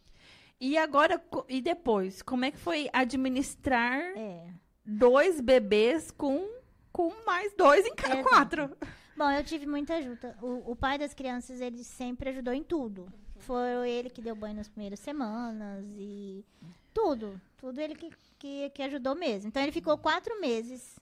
E 0.60 0.76
agora, 0.78 1.22
e 1.48 1.60
depois, 1.60 2.22
como 2.22 2.44
é 2.44 2.50
que 2.50 2.56
foi 2.58 2.88
administrar 2.92 4.00
É. 4.16 4.48
dois 4.84 5.40
bebês 5.40 6.10
com, 6.10 6.48
com 6.92 7.12
mais 7.26 7.52
dois 7.54 7.84
em 7.86 7.94
cada 7.94 8.20
Exato. 8.20 8.28
quatro? 8.28 8.76
Bom, 9.16 9.30
eu 9.30 9.44
tive 9.44 9.66
muita 9.66 9.94
ajuda. 9.96 10.36
O, 10.42 10.72
o 10.72 10.76
pai 10.76 10.98
das 10.98 11.12
crianças, 11.14 11.60
ele 11.60 11.82
sempre 11.84 12.30
ajudou 12.30 12.52
em 12.54 12.62
tudo. 12.62 13.06
Foi 13.38 13.88
ele 13.90 14.08
que 14.10 14.22
deu 14.22 14.34
banho 14.34 14.56
nas 14.56 14.68
primeiras 14.68 14.98
semanas 15.00 15.84
e 15.96 16.44
tudo. 16.92 17.38
Tudo 17.58 17.78
ele 17.80 17.94
que, 17.94 18.10
que, 18.38 18.70
que 18.70 18.82
ajudou 18.82 19.14
mesmo. 19.14 19.48
Então 19.48 19.62
ele 19.62 19.72
ficou 19.72 19.96
quatro 19.98 20.38
meses 20.40 20.98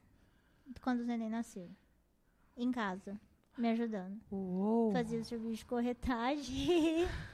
quando 0.80 1.00
o 1.00 1.04
neném 1.04 1.30
nasceu. 1.30 1.68
Em 2.56 2.70
casa, 2.70 3.18
me 3.56 3.68
ajudando. 3.70 4.20
Uou. 4.30 4.92
Fazia 4.92 5.20
o 5.20 5.24
serviço 5.24 5.56
de 5.58 5.64
corretagem 5.66 7.06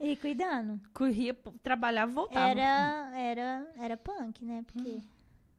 e, 0.00 0.16
cuidando. 0.16 0.80
Corria, 0.94 1.36
trabalhava, 1.62 2.10
voltava. 2.10 2.48
Era, 2.48 3.10
era, 3.14 3.72
era 3.76 3.96
punk, 3.98 4.42
né? 4.44 4.64
Porque 4.66 5.00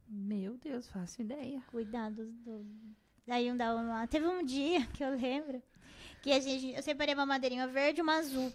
Meu 0.08 0.56
Deus, 0.58 0.88
faço 0.88 1.22
ideia. 1.22 1.62
cuidar 1.70 2.10
do. 2.10 2.28
Daí 3.24 3.52
um 3.52 3.56
dava 3.56 3.80
uma... 3.80 4.04
Teve 4.08 4.26
um 4.26 4.44
dia 4.44 4.84
que 4.92 5.04
eu 5.04 5.10
lembro 5.10 5.62
que 6.20 6.32
a 6.32 6.40
gente... 6.40 6.74
Eu 6.74 6.82
separei 6.82 7.14
uma 7.14 7.24
madeirinha 7.24 7.68
verde 7.68 8.00
e 8.00 8.02
uma 8.02 8.16
azul. 8.16 8.52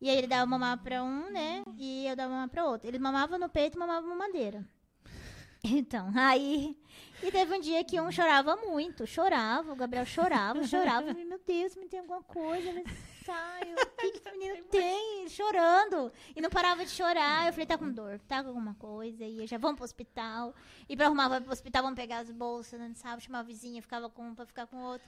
E 0.00 0.10
aí 0.10 0.18
ele 0.18 0.26
dava 0.26 0.44
mamar 0.44 0.78
pra 0.82 1.02
um, 1.02 1.30
né? 1.30 1.62
E 1.78 2.06
eu 2.06 2.14
dava 2.14 2.30
mamar 2.30 2.48
pra 2.50 2.66
outro. 2.66 2.86
Ele 2.86 2.98
mamava 2.98 3.38
no 3.38 3.48
peito 3.48 3.76
e 3.76 3.78
mamava 3.78 4.06
mamadeira. 4.06 4.64
Então, 5.62 6.10
aí. 6.16 6.74
E 7.22 7.30
teve 7.30 7.54
um 7.54 7.60
dia 7.60 7.84
que 7.84 8.00
um 8.00 8.10
chorava 8.10 8.56
muito, 8.56 9.06
chorava, 9.06 9.70
o 9.70 9.76
Gabriel 9.76 10.06
chorava, 10.06 10.64
chorava. 10.64 11.12
Meu 11.12 11.38
Deus, 11.46 11.76
me 11.76 11.86
tem 11.86 12.00
alguma 12.00 12.22
coisa. 12.22 12.66
Ele 12.66 12.82
sai, 13.24 13.74
o 13.74 13.96
que, 13.96 14.10
que 14.12 14.18
esse 14.18 14.30
menino 14.30 14.64
tem? 14.70 15.28
Chorando. 15.28 16.12
E 16.34 16.40
não 16.40 16.50
parava 16.50 16.84
de 16.84 16.90
chorar. 16.90 17.46
Eu 17.46 17.52
falei, 17.52 17.66
tá 17.66 17.78
com 17.78 17.90
dor, 17.90 18.18
tá 18.28 18.42
com 18.42 18.48
alguma 18.48 18.74
coisa. 18.74 19.24
E 19.24 19.46
já 19.46 19.58
vamos 19.58 19.76
pro 19.76 19.84
hospital. 19.84 20.54
E 20.88 20.96
pra 20.96 21.06
arrumar, 21.06 21.28
vai 21.28 21.40
pro 21.40 21.52
hospital, 21.52 21.82
vamos 21.82 21.96
pegar 21.96 22.18
as 22.18 22.30
bolsas, 22.30 22.78
né? 22.78 22.92
Sabe? 22.94 23.22
Chamar 23.22 23.40
a 23.40 23.44
vizinha, 23.44 23.82
ficava 23.82 24.08
com 24.08 24.22
um 24.22 24.34
pra 24.34 24.46
ficar 24.46 24.66
com 24.66 24.76
outro. 24.82 25.06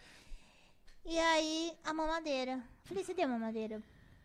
E 1.05 1.19
aí, 1.19 1.73
a 1.85 1.93
mamadeira. 1.93 2.63
Falei, 2.85 3.05
você 3.05 3.13
deu 3.13 3.29
mamadeira 3.29 3.83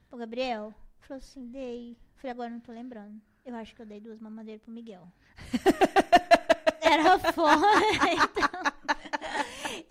pro 0.09 0.19
Gabriel? 0.19 0.73
Falou 1.01 1.19
assim, 1.19 1.47
dei. 1.47 1.97
Falei, 2.17 2.31
agora 2.31 2.49
não 2.49 2.59
tô 2.59 2.71
lembrando. 2.71 3.21
Eu 3.45 3.55
acho 3.55 3.73
que 3.73 3.81
eu 3.81 3.85
dei 3.85 3.99
duas 3.99 4.19
mamadeiras 4.19 4.61
pro 4.61 4.71
Miguel. 4.71 5.07
Era 6.81 7.17
fora, 7.33 7.57
então. 8.11 8.96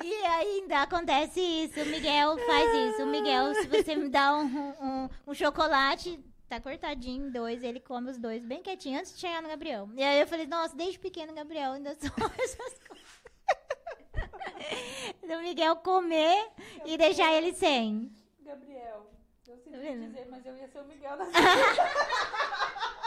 E 0.04 0.14
ainda 0.26 0.82
acontece 0.82 1.40
isso. 1.40 1.80
O 1.80 1.86
Miguel 1.86 2.38
faz 2.38 2.74
isso. 2.74 3.02
O 3.02 3.06
Miguel, 3.06 3.54
se 3.54 3.66
você 3.66 3.94
me 3.94 4.08
dá 4.08 4.36
um, 4.36 4.44
um, 4.44 5.08
um 5.26 5.34
chocolate, 5.34 6.18
tá 6.48 6.60
cortadinho 6.60 7.26
em 7.26 7.30
dois, 7.30 7.62
ele 7.62 7.80
come 7.80 8.10
os 8.10 8.18
dois 8.18 8.44
bem 8.44 8.62
quietinho 8.62 8.98
antes 8.98 9.14
de 9.14 9.20
chegar 9.20 9.42
no 9.42 9.48
Gabriel. 9.48 9.88
E 9.94 10.02
aí 10.02 10.20
eu 10.20 10.26
falei, 10.26 10.46
nossa, 10.46 10.76
desde 10.76 10.98
pequeno, 10.98 11.34
Gabriel, 11.34 11.72
ainda 11.72 11.94
são 11.94 12.10
essas 12.38 12.78
coisas. 12.86 13.06
Do 15.22 15.38
Miguel 15.42 15.76
comer 15.76 16.48
e 16.84 16.96
deixar 16.96 17.32
ele 17.32 17.52
sem. 17.54 18.10
Gabriel, 18.40 19.10
eu 19.46 19.56
sinto 19.58 19.76
Tá 19.76 19.78
dizer, 19.78 20.26
mas 20.30 20.46
eu 20.46 20.56
ia 20.56 20.68
ser 20.68 20.80
o 20.80 20.84
Miguel 20.84 21.16
nessa 21.16 21.32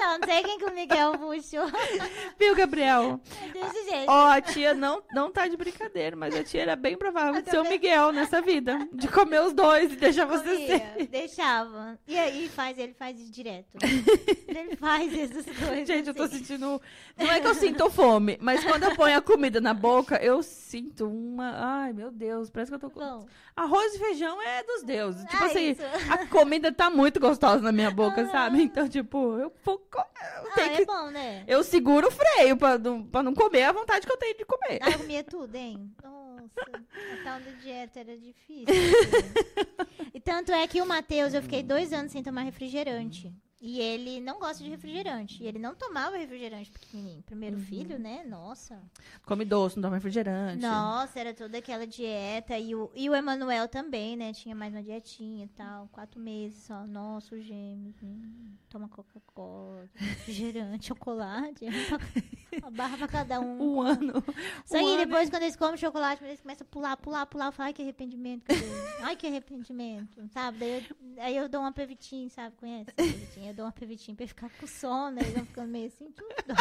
Então, 0.00 0.18
não 0.18 0.26
sei 0.26 0.42
quem 0.42 0.58
que 0.58 0.64
o 0.64 0.74
Miguel 0.74 1.12
puxou. 1.18 1.66
Viu, 2.40 2.54
Gabriel? 2.56 3.20
Desse 3.52 3.90
jeito. 3.90 4.08
Ó, 4.08 4.28
a 4.28 4.40
tia 4.40 4.72
não, 4.72 5.02
não 5.12 5.30
tá 5.30 5.46
de 5.46 5.58
brincadeira, 5.58 6.16
mas 6.16 6.34
a 6.34 6.42
tia 6.42 6.62
era 6.62 6.74
bem 6.74 6.96
provável 6.96 7.42
de 7.42 7.50
ser 7.50 7.58
o 7.58 7.68
Miguel 7.68 8.10
nessa 8.10 8.40
vida. 8.40 8.78
De 8.94 9.06
comer 9.08 9.42
os 9.42 9.52
dois 9.52 9.92
e 9.92 9.96
deixar 9.96 10.24
você 10.24 10.56
ser. 10.66 11.06
Deixava. 11.08 11.98
E 12.08 12.18
aí 12.18 12.48
faz, 12.48 12.78
ele 12.78 12.94
faz 12.94 13.20
isso 13.20 13.30
direto. 13.30 13.76
ele 14.48 14.74
faz 14.76 15.12
essas 15.12 15.44
coisas. 15.44 15.86
Gente, 15.86 16.08
eu 16.08 16.14
tô 16.14 16.22
assim. 16.22 16.38
sentindo. 16.38 16.80
Não 17.18 17.30
é 17.30 17.38
que 17.38 17.46
eu 17.46 17.54
sinto 17.54 17.90
fome, 17.90 18.38
mas 18.40 18.64
quando 18.64 18.84
eu 18.84 18.96
ponho 18.96 19.18
a 19.18 19.20
comida 19.20 19.60
na 19.60 19.74
boca, 19.74 20.16
eu 20.22 20.42
sinto 20.42 21.06
uma. 21.06 21.52
Ai, 21.82 21.92
meu 21.92 22.10
Deus, 22.10 22.48
parece 22.48 22.70
que 22.70 22.76
eu 22.76 22.80
tô 22.80 22.88
com. 22.88 23.00
Bom, 23.00 23.26
Arroz 23.54 23.94
e 23.94 23.98
feijão 23.98 24.40
é 24.40 24.62
dos 24.62 24.82
deuses. 24.84 25.22
Tipo 25.26 25.42
Ah, 25.44 25.46
assim, 25.46 25.70
isso. 25.72 25.82
a 26.08 26.26
comida 26.26 26.72
tá 26.72 26.88
muito 26.88 27.20
gostosa 27.20 27.60
na 27.60 27.72
minha 27.72 27.90
boca, 27.90 28.22
Ah. 28.22 28.30
sabe? 28.30 28.62
Então, 28.62 28.88
tipo, 28.88 29.36
eu 29.38 29.52
vou. 29.62 29.78
Ah, 29.98 30.60
é 30.60 30.76
que... 30.76 30.84
bom, 30.84 31.10
né? 31.10 31.44
eu 31.46 31.62
seguro 31.64 32.08
o 32.08 32.10
freio 32.10 32.56
pra 32.56 32.78
não, 32.78 33.02
pra 33.02 33.22
não 33.22 33.34
comer 33.34 33.64
a 33.64 33.72
vontade 33.72 34.06
que 34.06 34.12
eu 34.12 34.16
tenho 34.16 34.36
de 34.36 34.44
comer. 34.44 34.78
Ah, 34.80 34.90
eu 34.90 34.98
comia 34.98 35.24
tudo, 35.24 35.54
hein? 35.54 35.92
Nossa, 36.02 36.60
a 36.70 37.24
tal 37.24 37.40
da 37.40 37.50
dieta 37.60 38.00
era 38.00 38.16
difícil. 38.16 38.66
assim. 38.68 40.10
e 40.14 40.20
tanto 40.20 40.52
é 40.52 40.66
que 40.66 40.80
o 40.80 40.86
Matheus, 40.86 41.34
eu 41.34 41.42
fiquei 41.42 41.62
dois 41.62 41.92
anos 41.92 42.12
sem 42.12 42.22
tomar 42.22 42.42
refrigerante. 42.42 43.32
E 43.62 43.78
ele 43.78 44.20
não 44.20 44.38
gosta 44.38 44.64
de 44.64 44.70
refrigerante. 44.70 45.42
E 45.42 45.46
ele 45.46 45.58
não 45.58 45.74
tomava 45.74 46.16
refrigerante 46.16 46.70
pequenininho. 46.70 47.22
Primeiro 47.24 47.56
Uhum. 47.56 47.62
filho, 47.62 47.98
né? 47.98 48.24
Nossa. 48.26 48.82
Come 49.26 49.44
doce, 49.44 49.76
não 49.76 49.82
toma 49.82 49.96
refrigerante. 49.96 50.62
Nossa, 50.62 51.20
era 51.20 51.34
toda 51.34 51.58
aquela 51.58 51.86
dieta. 51.86 52.56
E 52.58 52.74
o, 52.74 52.90
e 52.94 53.10
o 53.10 53.14
Emanuel 53.14 53.68
também, 53.68 54.16
né? 54.16 54.32
Tinha 54.32 54.54
mais 54.54 54.72
uma 54.72 54.82
dietinha 54.82 55.44
e 55.44 55.48
tal. 55.48 55.88
Quatro 55.92 56.18
meses 56.18 56.62
só. 56.62 56.86
Nossa, 56.86 57.34
os 57.34 57.44
gêmeos. 57.44 57.94
hum, 58.02 58.52
toma 58.70 58.88
Coca-Cola, 58.88 59.88
refrigerante, 59.94 60.86
chocolate. 60.88 61.66
Uma 62.62 62.70
barra 62.70 62.96
pra 62.96 63.08
cada 63.08 63.40
um. 63.40 63.76
Um 63.76 63.80
ano. 63.80 64.24
Só 64.64 64.78
um 64.78 64.80
que 64.80 64.86
ano 64.94 65.06
depois, 65.06 65.30
quando 65.30 65.42
eles 65.42 65.56
comem 65.56 65.76
chocolate, 65.76 66.24
eles 66.24 66.40
começam 66.40 66.66
a 66.66 66.70
pular, 66.70 66.96
pular, 66.96 67.26
pular. 67.26 67.52
Fala, 67.52 67.68
ai, 67.68 67.72
que 67.72 67.82
arrependimento. 67.82 68.44
Ai, 69.02 69.16
que 69.16 69.26
arrependimento. 69.26 70.28
Sabe? 70.32 70.58
Daí 70.58 70.70
eu, 70.76 71.22
aí 71.22 71.36
eu 71.36 71.48
dou 71.48 71.62
uma 71.62 71.72
pevitinha, 71.72 72.28
sabe? 72.28 72.54
Conhece? 72.56 72.92
pevitinha? 72.92 73.50
Eu 73.50 73.54
dou 73.54 73.64
uma 73.64 73.72
pevitinha 73.72 74.14
pra 74.14 74.24
ele 74.24 74.28
ficar 74.28 74.50
com 74.50 74.66
sono. 74.66 75.18
Eles 75.18 75.32
vão 75.32 75.46
ficando 75.46 75.68
meio 75.68 75.86
assim, 75.86 76.10
tudo. 76.12 76.54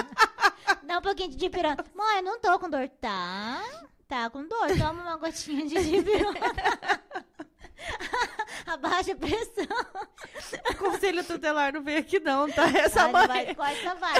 Dá 0.83 0.99
um 0.99 1.01
pouquinho 1.01 1.29
de 1.29 1.35
dipirona. 1.35 1.77
Mãe, 1.93 2.17
eu 2.17 2.23
não 2.23 2.39
tô 2.39 2.57
com 2.59 2.69
dor. 2.69 2.87
Tá. 3.01 3.61
Tá 4.07 4.29
com 4.29 4.47
dor. 4.47 4.69
Toma 4.77 5.03
uma 5.03 5.17
gotinha 5.17 5.67
de 5.67 5.83
dipirona. 5.83 6.39
Abaixa 8.65 9.13
a 9.13 9.15
pressão. 9.15 9.65
O 10.69 10.75
conselho 10.75 11.23
tutelar 11.23 11.73
não 11.73 11.81
veio 11.81 11.99
aqui, 11.99 12.19
não, 12.19 12.49
tá? 12.51 12.65
Essa 12.69 13.03
Ai, 13.03 13.11
mãe. 13.11 13.21
não 13.21 13.27
vai, 13.27 13.55
corta, 13.55 13.95
vai. 13.95 14.15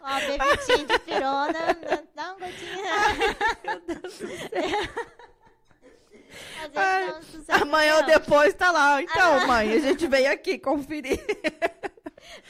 Ó, 0.00 0.20
bebitinho 0.20 0.86
de 0.86 0.98
pirona, 1.00 1.76
dá 2.14 2.34
uma 2.34 2.46
gotinha. 2.46 2.82
Meu 3.64 3.80
Deus 3.80 4.00
do 4.02 4.28
céu. 4.28 5.08
Às 6.60 6.70
vezes 6.70 6.76
Ai, 6.76 7.10
um 7.10 7.22
sucesso 7.22 7.62
Amanhã 7.62 7.96
ou 7.96 8.02
depois 8.04 8.54
tá 8.54 8.70
lá. 8.70 9.02
Então, 9.02 9.38
Ah. 9.40 9.46
mãe, 9.46 9.72
a 9.72 9.78
gente 9.80 10.06
veio 10.06 10.30
aqui 10.30 10.58
conferir. 10.58 11.18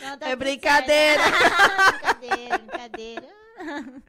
Não, 0.01 0.09
É 0.13 0.17
tudo 0.17 0.37
brincadeira. 0.39 1.23
brincadeira, 2.19 2.59
brincadeira. 2.59 3.38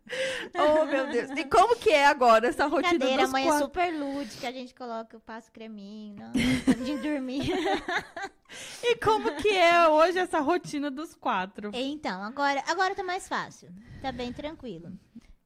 Oh, 0.56 0.86
meu 0.86 1.08
Deus. 1.08 1.30
E 1.38 1.46
como 1.46 1.76
que 1.76 1.90
é 1.90 2.06
agora 2.08 2.48
essa 2.48 2.66
rotina 2.66 2.98
dos 2.98 3.30
amanhã 3.30 3.46
é 3.46 3.50
quatro? 3.50 3.66
super 3.66 3.94
lúdica, 3.94 4.48
a 4.48 4.52
gente 4.52 4.74
coloca, 4.74 5.16
eu 5.16 5.20
passo 5.20 5.52
creminho, 5.52 6.16
não, 6.18 6.32
de 6.32 6.98
dormir. 6.98 7.52
E 8.82 8.96
como 8.96 9.36
que 9.36 9.50
é 9.50 9.88
hoje 9.88 10.18
essa 10.18 10.40
rotina 10.40 10.90
dos 10.90 11.14
quatro? 11.14 11.70
Então, 11.72 12.24
agora, 12.24 12.64
agora 12.68 12.96
tá 12.96 13.04
mais 13.04 13.28
fácil, 13.28 13.70
tá 14.02 14.12
bem 14.12 14.34
tranquilo, 14.34 14.92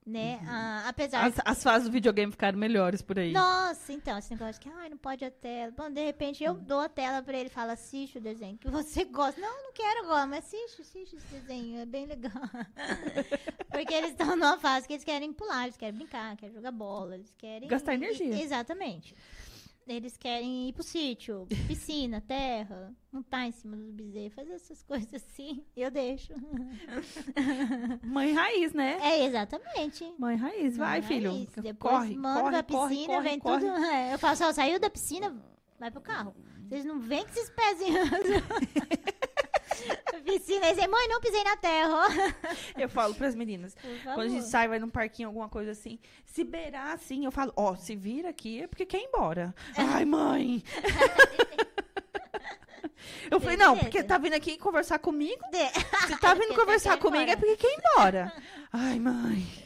né? 0.05 0.39
Ah, 0.45 0.85
apesar 0.87 1.25
As, 1.25 1.35
as 1.43 1.63
fases 1.63 1.87
do 1.87 1.91
videogame 1.91 2.31
ficaram 2.31 2.57
melhores 2.57 3.01
por 3.01 3.17
aí. 3.17 3.31
Nossa, 3.31 3.93
então, 3.93 4.17
esse 4.17 4.31
negócio 4.31 4.61
que, 4.61 4.69
ai, 4.69 4.89
não 4.89 4.97
pode 4.97 5.23
a 5.23 5.31
tela. 5.31 5.71
Bom, 5.75 5.89
de 5.89 6.03
repente 6.03 6.43
eu 6.43 6.53
dou 6.53 6.81
a 6.81 6.89
tela 6.89 7.21
pra 7.21 7.37
ele 7.37 7.47
e 7.47 7.51
falo, 7.51 7.71
assiste 7.71 8.17
o 8.17 8.21
desenho 8.21 8.57
que 8.57 8.69
você 8.69 9.05
gosta. 9.05 9.39
Não, 9.39 9.63
não 9.63 9.73
quero 9.73 10.05
agora, 10.05 10.25
mas 10.25 10.45
assiste, 10.45 10.81
assiste 10.81 11.15
esse 11.15 11.27
desenho, 11.27 11.79
é 11.79 11.85
bem 11.85 12.05
legal. 12.05 12.31
Porque 13.71 13.93
eles 13.93 14.11
estão 14.11 14.35
numa 14.35 14.57
fase 14.57 14.87
que 14.87 14.93
eles 14.93 15.03
querem 15.03 15.31
pular, 15.33 15.63
eles 15.63 15.77
querem 15.77 15.95
brincar, 15.95 16.35
querem 16.37 16.53
jogar 16.53 16.71
bola, 16.71 17.15
eles 17.15 17.33
querem... 17.37 17.67
Gastar 17.67 17.93
energia. 17.95 18.41
Exatamente. 18.41 19.15
Eles 19.85 20.15
querem 20.15 20.69
ir 20.69 20.73
pro 20.73 20.81
sítio, 20.81 21.45
piscina, 21.67 22.21
terra, 22.21 22.93
montar 23.11 23.47
em 23.47 23.51
cima 23.51 23.75
dos 23.75 23.91
bezerros, 23.91 24.33
fazer 24.33 24.53
essas 24.53 24.81
coisas 24.87 25.13
assim, 25.13 25.65
eu 25.75 25.91
deixo. 25.91 26.33
Mãe 28.01 28.33
raiz, 28.33 28.73
né? 28.73 28.97
É, 29.01 29.25
exatamente. 29.25 30.13
Mãe 30.17 30.37
raiz. 30.37 30.77
Vai, 30.77 30.99
é 30.99 31.01
filho. 31.01 31.31
isso. 31.33 31.61
Depois 31.61 31.95
corre, 31.95 32.15
manda 32.15 32.41
corre, 32.41 32.51
pra 32.51 32.63
corre, 32.63 32.95
piscina, 32.95 33.13
corre, 33.13 33.29
vem 33.29 33.39
corre. 33.39 33.59
tudo. 33.59 33.85
é, 33.85 34.13
eu 34.13 34.19
falo 34.19 34.35
só, 34.37 34.53
saiu 34.53 34.79
da 34.79 34.89
piscina, 34.89 35.35
vai 35.77 35.91
pro 35.91 36.01
carro. 36.01 36.33
Vocês 36.69 36.85
não 36.85 36.99
vêm 36.99 37.23
com 37.23 37.29
esses 37.31 37.49
pezinhos. 37.49 38.09
piscina, 40.25 40.73
você, 40.73 40.87
mãe, 40.87 41.07
não 41.07 41.21
pisei 41.21 41.43
na 41.43 41.57
terra. 41.57 42.01
Eu 42.77 42.89
falo 42.89 43.13
pras 43.13 43.35
meninas. 43.35 43.75
Quando 44.03 44.21
a 44.21 44.27
gente 44.27 44.45
sai, 44.45 44.67
vai 44.67 44.79
num 44.79 44.89
parquinho, 44.89 45.29
alguma 45.29 45.49
coisa 45.49 45.71
assim. 45.71 45.99
Se 46.25 46.43
beirar 46.43 46.93
assim, 46.93 47.25
eu 47.25 47.31
falo, 47.31 47.53
ó, 47.55 47.75
se 47.75 47.95
vira 47.95 48.29
aqui 48.29 48.61
é 48.61 48.67
porque 48.67 48.85
quer 48.85 48.99
ir 48.99 49.05
embora. 49.05 49.53
Ai, 49.77 50.05
mãe. 50.05 50.63
eu 53.29 53.39
falei, 53.39 53.57
não, 53.57 53.77
porque 53.77 54.03
tá 54.03 54.17
vindo 54.17 54.33
aqui 54.33 54.57
conversar 54.57 54.99
comigo. 54.99 55.41
Se 56.07 56.17
tá 56.19 56.33
vindo 56.33 56.55
conversar 56.55 56.97
comigo 56.97 57.29
é 57.29 57.35
porque 57.35 57.57
quer 57.57 57.67
ir 57.67 57.79
embora. 57.79 58.33
Ai, 58.71 58.99
mãe. 58.99 59.63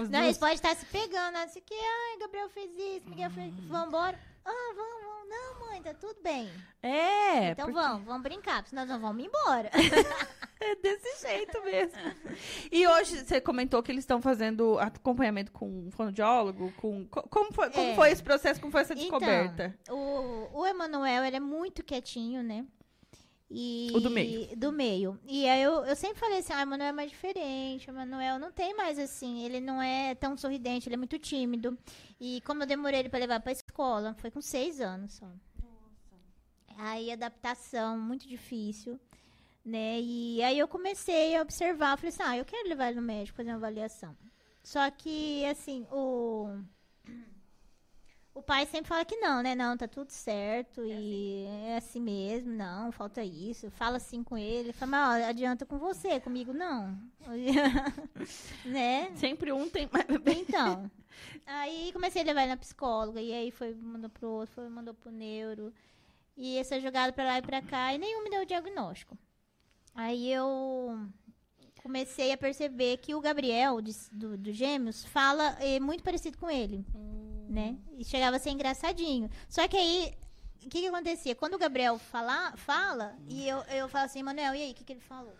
As 0.00 0.08
Não, 0.08 0.22
eles 0.22 0.38
podem 0.38 0.54
estar 0.54 0.74
se 0.74 0.84
pegando, 0.86 1.36
assim, 1.36 1.60
que, 1.60 1.74
ai, 1.74 2.18
Gabriel 2.18 2.48
fez 2.48 2.70
isso, 2.72 3.08
Miguel 3.08 3.30
fez 3.30 3.54
isso, 3.54 3.68
vambora. 3.68 4.18
Ah, 4.50 4.72
vamos, 4.74 5.02
vamos. 5.02 5.28
Não, 5.28 5.68
mãe, 5.68 5.82
tá 5.82 5.92
tudo 5.94 6.16
bem. 6.22 6.50
É, 6.82 7.50
então 7.50 7.66
porque 7.66 7.80
vamos, 7.80 8.04
vamos 8.06 8.22
brincar, 8.22 8.66
senão 8.66 8.86
nós 8.86 9.00
vamos 9.00 9.22
embora. 9.24 9.70
é 10.60 10.74
desse 10.76 11.26
jeito 11.26 11.62
mesmo. 11.62 11.98
E 12.72 12.86
hoje 12.86 13.24
você 13.24 13.40
comentou 13.40 13.82
que 13.82 13.92
eles 13.92 14.02
estão 14.04 14.22
fazendo 14.22 14.78
acompanhamento 14.78 15.52
com 15.52 15.66
um 15.68 15.90
fonoaudiólogo, 15.90 16.72
com 16.72 17.06
co- 17.08 17.28
como 17.28 17.52
foi, 17.52 17.70
como 17.70 17.90
É. 17.90 17.94
foi 17.94 18.10
esse 18.10 18.22
processo, 18.22 18.58
como 18.60 18.72
foi 18.72 18.80
essa 18.80 18.94
Então, 18.94 19.02
descoberta? 19.18 19.78
O, 19.90 20.60
o 20.60 20.66
Emanuel, 20.66 21.24
ele 21.24 21.36
é 21.36 21.40
muito 21.40 21.84
quietinho, 21.84 22.42
né? 22.42 22.64
E, 23.50 23.90
O 23.94 24.00
do 24.00 24.10
meio. 24.10 24.56
Do 24.56 24.70
meio. 24.70 25.18
E 25.26 25.48
aí 25.48 25.62
eu, 25.62 25.84
eu 25.86 25.96
sempre 25.96 26.18
falei 26.18 26.38
assim, 26.38 26.52
ah, 26.52 26.58
o 26.58 26.62
Emanuel 26.62 26.88
é 26.88 26.92
mais 26.92 27.10
diferente, 27.10 27.88
o 27.88 27.92
Emanuel 27.92 28.38
não 28.38 28.52
tem 28.52 28.74
mais 28.74 28.98
assim, 28.98 29.42
ele 29.42 29.58
não 29.58 29.80
é 29.80 30.14
tão 30.14 30.36
sorridente, 30.36 30.86
ele 30.88 30.94
é 30.94 30.98
muito 30.98 31.18
tímido. 31.18 31.76
E 32.20 32.42
como 32.42 32.62
eu 32.62 32.66
demorei 32.66 33.00
ele 33.00 33.08
pra 33.08 33.18
levar 33.18 33.40
pra 33.40 33.52
escola, 33.52 34.14
foi 34.14 34.30
com 34.30 34.40
seis 34.42 34.80
anos 34.80 35.14
só. 35.14 35.26
Aí 36.76 37.10
adaptação, 37.10 37.98
muito 37.98 38.28
difícil, 38.28 39.00
né? 39.64 39.98
E 40.00 40.42
aí 40.42 40.58
eu 40.58 40.68
comecei 40.68 41.34
a 41.34 41.42
observar, 41.42 41.96
falei 41.96 42.10
assim, 42.10 42.22
ah, 42.22 42.36
eu 42.36 42.44
quero 42.44 42.68
levar 42.68 42.88
ele 42.88 43.00
no 43.00 43.06
médico, 43.06 43.36
fazer 43.36 43.50
uma 43.50 43.56
avaliação. 43.56 44.16
Só 44.62 44.90
que, 44.90 45.44
assim, 45.46 45.86
o... 45.90 46.60
O 48.38 48.42
pai 48.42 48.64
sempre 48.66 48.88
fala 48.88 49.04
que 49.04 49.16
não, 49.16 49.42
né? 49.42 49.54
Não, 49.56 49.76
tá 49.76 49.88
tudo 49.88 50.10
certo 50.10 50.84
e 50.84 51.44
é 51.66 51.76
assim 51.76 52.00
mesmo, 52.00 52.52
não, 52.52 52.92
falta 52.92 53.22
isso. 53.22 53.68
Fala 53.72 53.96
assim 53.96 54.22
com 54.22 54.38
ele, 54.38 54.72
fala, 54.72 54.90
mas 54.92 55.24
ó, 55.24 55.28
adianta 55.28 55.66
com 55.66 55.76
você, 55.76 56.20
comigo 56.20 56.52
não. 56.52 56.96
né? 58.64 59.10
Sempre 59.16 59.50
um 59.52 59.68
tem. 59.68 59.88
Então, 60.40 60.88
aí 61.46 61.90
comecei 61.92 62.22
a 62.22 62.24
levar 62.24 62.42
ele 62.42 62.50
na 62.50 62.56
psicóloga, 62.56 63.20
e 63.20 63.32
aí 63.32 63.50
foi, 63.50 63.74
mandou 63.74 64.08
pro 64.08 64.28
outro, 64.28 64.54
foi, 64.54 64.68
mandou 64.68 64.94
pro 64.94 65.10
neuro. 65.10 65.72
E 66.36 66.58
essa 66.58 66.80
jogada 66.80 67.12
pra 67.12 67.24
lá 67.24 67.38
e 67.38 67.42
pra 67.42 67.60
cá, 67.60 67.92
e 67.94 67.98
nenhum 67.98 68.22
me 68.22 68.30
deu 68.30 68.42
o 68.42 68.46
diagnóstico. 68.46 69.18
Aí 69.94 70.32
eu 70.32 70.98
comecei 71.82 72.32
a 72.32 72.38
perceber 72.38 72.98
que 72.98 73.14
o 73.14 73.20
Gabriel, 73.20 73.80
de- 73.80 74.10
do, 74.12 74.36
do 74.36 74.52
Gêmeos, 74.52 75.04
fala 75.06 75.56
é, 75.60 75.80
muito 75.80 76.04
parecido 76.04 76.38
com 76.38 76.50
ele, 76.50 76.84
né? 77.48 77.76
E 77.96 78.04
chegava 78.04 78.36
a 78.36 78.40
ser 78.40 78.50
engraçadinho. 78.50 79.30
Só 79.48 79.66
que 79.68 79.76
aí, 79.76 80.14
o 80.64 80.68
que 80.68 80.80
que 80.80 80.86
acontecia? 80.88 81.34
Quando 81.34 81.54
o 81.54 81.58
Gabriel 81.58 81.98
fala, 81.98 82.56
fala 82.56 83.16
e 83.28 83.46
eu, 83.48 83.58
eu 83.64 83.88
falo 83.88 84.04
assim, 84.06 84.22
Manuel, 84.22 84.54
e 84.54 84.62
aí, 84.62 84.70
o 84.72 84.74
que 84.74 84.84
que 84.84 84.92
ele 84.92 85.00
falou? 85.00 85.34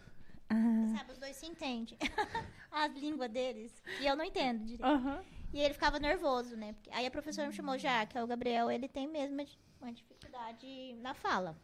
Ah, 0.50 0.96
Sabe, 0.96 1.12
os 1.12 1.18
dois 1.18 1.36
se 1.36 1.46
entendem. 1.46 1.98
As 2.70 2.92
línguas 2.94 3.30
deles. 3.30 3.72
E 4.00 4.06
eu 4.06 4.16
não 4.16 4.24
entendo 4.24 4.60
direito. 4.64 4.84
aham. 4.84 5.20
E 5.52 5.60
ele 5.60 5.72
ficava 5.72 5.98
nervoso, 5.98 6.56
né? 6.56 6.74
Porque- 6.74 6.90
aí 6.92 7.06
a 7.06 7.10
professora 7.10 7.48
me 7.48 7.54
chamou 7.54 7.78
já, 7.78 8.04
que 8.04 8.16
é 8.18 8.22
o 8.22 8.26
Gabriel, 8.26 8.70
ele 8.70 8.86
tem 8.86 9.06
mesmo 9.08 9.42
uma 9.80 9.92
dificuldade 9.92 10.94
na 11.00 11.14
fala. 11.14 11.56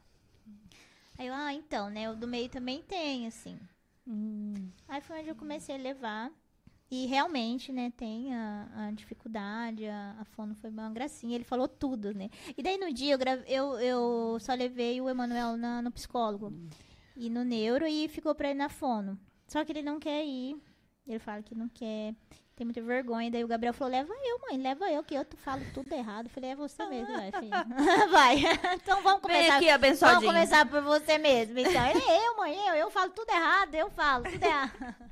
Aí 1.19 1.27
eu, 1.27 1.35
ah, 1.35 1.53
então, 1.53 1.91
né? 1.91 2.11
O 2.11 2.17
do 2.17 2.27
meio 2.27 2.49
também 2.49 2.83
tem, 2.83 3.27
assim. 3.27 3.59
Hum. 4.07 4.71
Aí 4.89 5.01
foi 5.03 5.21
onde 5.21 5.29
eu 5.29 5.35
comecei 5.37 5.75
a 5.75 5.79
levar. 5.79 6.31
E 6.97 7.07
realmente, 7.07 7.73
né, 7.73 7.93
tem 7.97 8.33
a, 8.33 8.69
a 8.87 8.91
dificuldade, 8.93 9.85
a, 9.89 10.15
a 10.21 10.25
fono 10.25 10.55
foi 10.55 10.71
uma 10.71 10.89
gracinha. 10.91 11.35
Ele 11.35 11.43
falou 11.43 11.67
tudo, 11.67 12.15
né? 12.15 12.29
E 12.57 12.63
daí 12.63 12.79
no 12.79 12.93
dia 12.93 13.15
eu, 13.15 13.19
grave- 13.19 13.45
eu, 13.49 13.81
eu 13.81 14.37
só 14.39 14.55
levei 14.55 15.01
o 15.01 15.09
Emanuel 15.09 15.57
na- 15.57 15.83
no 15.83 15.91
psicólogo 15.91 16.53
e 17.17 17.29
no 17.29 17.43
neuro 17.43 17.85
e 17.87 18.07
ficou 18.09 18.33
pra 18.35 18.51
ele 18.51 18.59
na 18.59 18.69
fono. 18.69 19.19
Só 19.49 19.65
que 19.65 19.73
ele 19.73 19.83
não 19.83 19.99
quer 19.99 20.25
ir. 20.25 20.57
Ele 21.07 21.19
fala 21.19 21.43
que 21.43 21.55
não 21.55 21.69
quer. 21.69 22.15
Tem 22.57 22.65
muita 22.65 22.81
vergonha. 22.81 23.29
Daí 23.31 23.43
o 23.43 23.49
Gabriel 23.49 23.75
falou: 23.75 23.91
leva 23.93 24.13
eu, 24.23 24.39
mãe, 24.49 24.57
leva 24.57 24.89
eu, 24.91 25.03
que 25.03 25.15
eu 25.15 25.25
tu 25.25 25.37
falo 25.37 25.63
tudo 25.75 25.93
errado. 25.93 26.27
Eu 26.27 26.31
falei: 26.31 26.51
é 26.51 26.55
você 26.57 26.87
mesmo, 26.87 27.13
vai, 27.13 27.33
filha. 27.33 27.67
vai. 28.11 28.37
então 28.81 29.03
vamos 29.03 29.21
Vem 29.23 29.33
começar. 29.37 29.57
aqui, 29.57 29.65
Vamos 29.67 29.75
abençoadinho. 29.75 30.33
começar 30.33 30.65
por 30.71 30.81
você 30.81 31.19
mesmo. 31.19 31.59
Então, 31.59 31.83
é 31.83 32.27
eu, 32.29 32.37
mãe, 32.37 32.55
eu, 32.69 32.75
eu 32.75 32.91
falo 32.91 33.11
tudo 33.11 33.29
errado, 33.31 33.75
eu 33.75 33.91
falo 33.91 34.23
tudo 34.31 34.43
errado. 34.45 34.73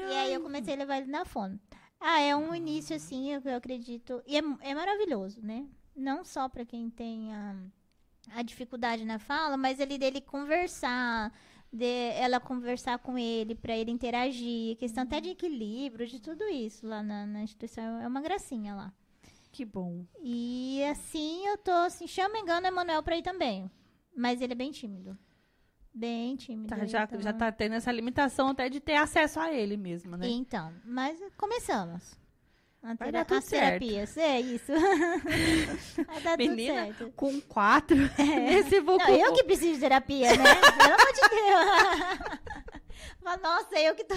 E 0.00 0.16
aí 0.16 0.34
eu 0.34 0.40
comecei 0.40 0.74
a 0.74 0.76
levar 0.76 0.98
ele 0.98 1.10
na 1.10 1.24
fono. 1.24 1.58
Ah, 2.00 2.20
é 2.20 2.34
um 2.36 2.54
início 2.54 2.94
assim, 2.94 3.32
eu, 3.32 3.40
eu 3.44 3.56
acredito. 3.56 4.22
E 4.26 4.36
é, 4.36 4.42
é 4.60 4.74
maravilhoso, 4.74 5.40
né? 5.42 5.66
Não 5.96 6.24
só 6.24 6.48
pra 6.48 6.64
quem 6.64 6.88
tem 6.88 7.32
a, 7.34 7.56
a 8.34 8.42
dificuldade 8.42 9.04
na 9.04 9.18
fala, 9.18 9.56
mas 9.56 9.80
ele 9.80 9.98
dele 9.98 10.20
conversar, 10.20 11.32
de 11.72 12.12
ela 12.14 12.38
conversar 12.38 12.98
com 12.98 13.18
ele, 13.18 13.54
pra 13.54 13.76
ele 13.76 13.90
interagir, 13.90 14.76
questão 14.76 15.02
até 15.02 15.20
de 15.20 15.30
equilíbrio, 15.30 16.06
de 16.06 16.20
tudo 16.20 16.44
isso 16.44 16.86
lá 16.86 17.02
na, 17.02 17.26
na 17.26 17.42
instituição. 17.42 18.00
É 18.00 18.06
uma 18.06 18.20
gracinha 18.20 18.74
lá. 18.74 18.92
Que 19.50 19.64
bom. 19.64 20.04
E 20.22 20.84
assim 20.84 21.46
eu 21.46 21.58
tô 21.58 21.72
assim, 21.72 22.06
chama 22.06 22.38
engano 22.38 22.66
o 22.66 22.68
Emanuel 22.68 23.02
pra 23.02 23.16
ir 23.16 23.22
também. 23.22 23.68
Mas 24.16 24.40
ele 24.40 24.52
é 24.52 24.56
bem 24.56 24.70
tímido. 24.70 25.18
Bem 25.94 26.36
tímido. 26.36 26.68
Tá, 26.68 26.84
já, 26.86 27.04
então- 27.04 27.20
já 27.20 27.32
tá 27.32 27.50
tendo 27.50 27.74
essa 27.74 27.90
limitação 27.90 28.48
até 28.48 28.68
de 28.68 28.78
ter 28.80 28.94
acesso 28.96 29.40
a 29.40 29.52
ele 29.52 29.76
mesmo, 29.76 30.16
né? 30.16 30.28
Então, 30.28 30.72
mas 30.84 31.18
começamos. 31.36 32.16
A, 32.82 32.88
Vai 32.94 32.96
tera 32.96 33.10
dar 33.12 33.24
tudo 33.24 33.38
as 33.38 33.44
terapias, 33.46 34.16
é 34.16 34.40
isso. 34.40 34.72
Vai 36.06 36.20
dar 36.22 36.38
Menina, 36.38 36.86
tudo 36.86 36.96
certo. 36.98 37.12
Com 37.16 37.40
quatro 37.40 37.96
nesse 38.18 38.80
bucu. 38.80 38.98
Não, 38.98 39.16
eu 39.16 39.32
que 39.34 39.42
preciso 39.44 39.74
de 39.74 39.80
terapia, 39.80 40.28
né? 40.36 40.54
Pelo 40.54 40.94
amor 40.94 41.12
de 41.12 41.28
Deus. 41.28 42.48
Fala, 43.22 43.36
Nossa, 43.38 43.78
eu 43.80 43.94
que 43.96 44.04
tô. 44.04 44.14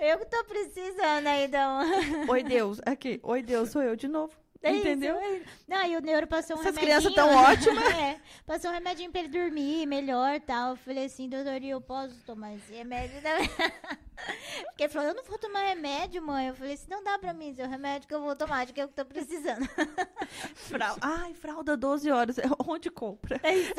eu 0.00 0.18
que 0.18 0.26
tô 0.26 0.44
precisando 0.44 1.26
aí, 1.26 1.44
então. 1.46 1.80
Oi, 2.28 2.42
Deus. 2.42 2.80
Aqui. 2.84 3.20
Oi, 3.22 3.42
Deus, 3.42 3.70
sou 3.70 3.82
eu 3.82 3.94
de 3.96 4.08
novo. 4.08 4.32
É 4.60 4.72
isso, 4.72 4.80
Entendeu? 4.88 5.16
é. 5.16 5.40
Não, 5.68 5.86
e 5.86 5.96
o 5.96 6.00
neuro 6.00 6.26
passou 6.26 6.56
um 6.56 6.60
Essas 6.60 6.74
remedinho. 6.76 7.00
crianças 7.00 7.14
tão 7.14 7.32
ótimas. 7.32 7.84
É, 7.94 8.20
passou 8.44 8.70
um 8.70 8.74
remedinho 8.74 9.10
pra 9.12 9.20
ele 9.20 9.28
dormir 9.28 9.86
melhor 9.86 10.34
e 10.34 10.40
tal. 10.40 10.70
Eu 10.70 10.76
falei 10.76 11.04
assim, 11.04 11.28
doutor, 11.28 11.62
eu 11.62 11.80
posso 11.80 12.14
tomar 12.24 12.54
esse 12.54 12.72
remédio? 12.74 13.20
Porque 14.66 14.82
ele 14.82 14.88
falou, 14.92 15.08
eu 15.10 15.14
não 15.14 15.22
vou 15.22 15.38
tomar 15.38 15.60
remédio, 15.60 16.20
mãe. 16.20 16.48
Eu 16.48 16.56
falei 16.56 16.74
assim, 16.74 16.90
não 16.90 17.04
dá 17.04 17.16
pra 17.20 17.32
mim 17.32 17.54
seu 17.54 17.68
remédio 17.68 18.08
que 18.08 18.14
eu 18.14 18.20
vou 18.20 18.34
tomar, 18.34 18.66
que 18.66 18.80
é 18.80 18.84
o 18.84 18.88
que 18.88 19.00
eu 19.00 19.04
tô 19.04 19.08
precisando. 19.08 19.64
Frau- 20.56 20.96
Ai, 21.00 21.34
fralda 21.34 21.76
12 21.76 22.10
horas. 22.10 22.36
Onde 22.66 22.90
compra? 22.90 23.38
É 23.44 23.54
isso. 23.54 23.72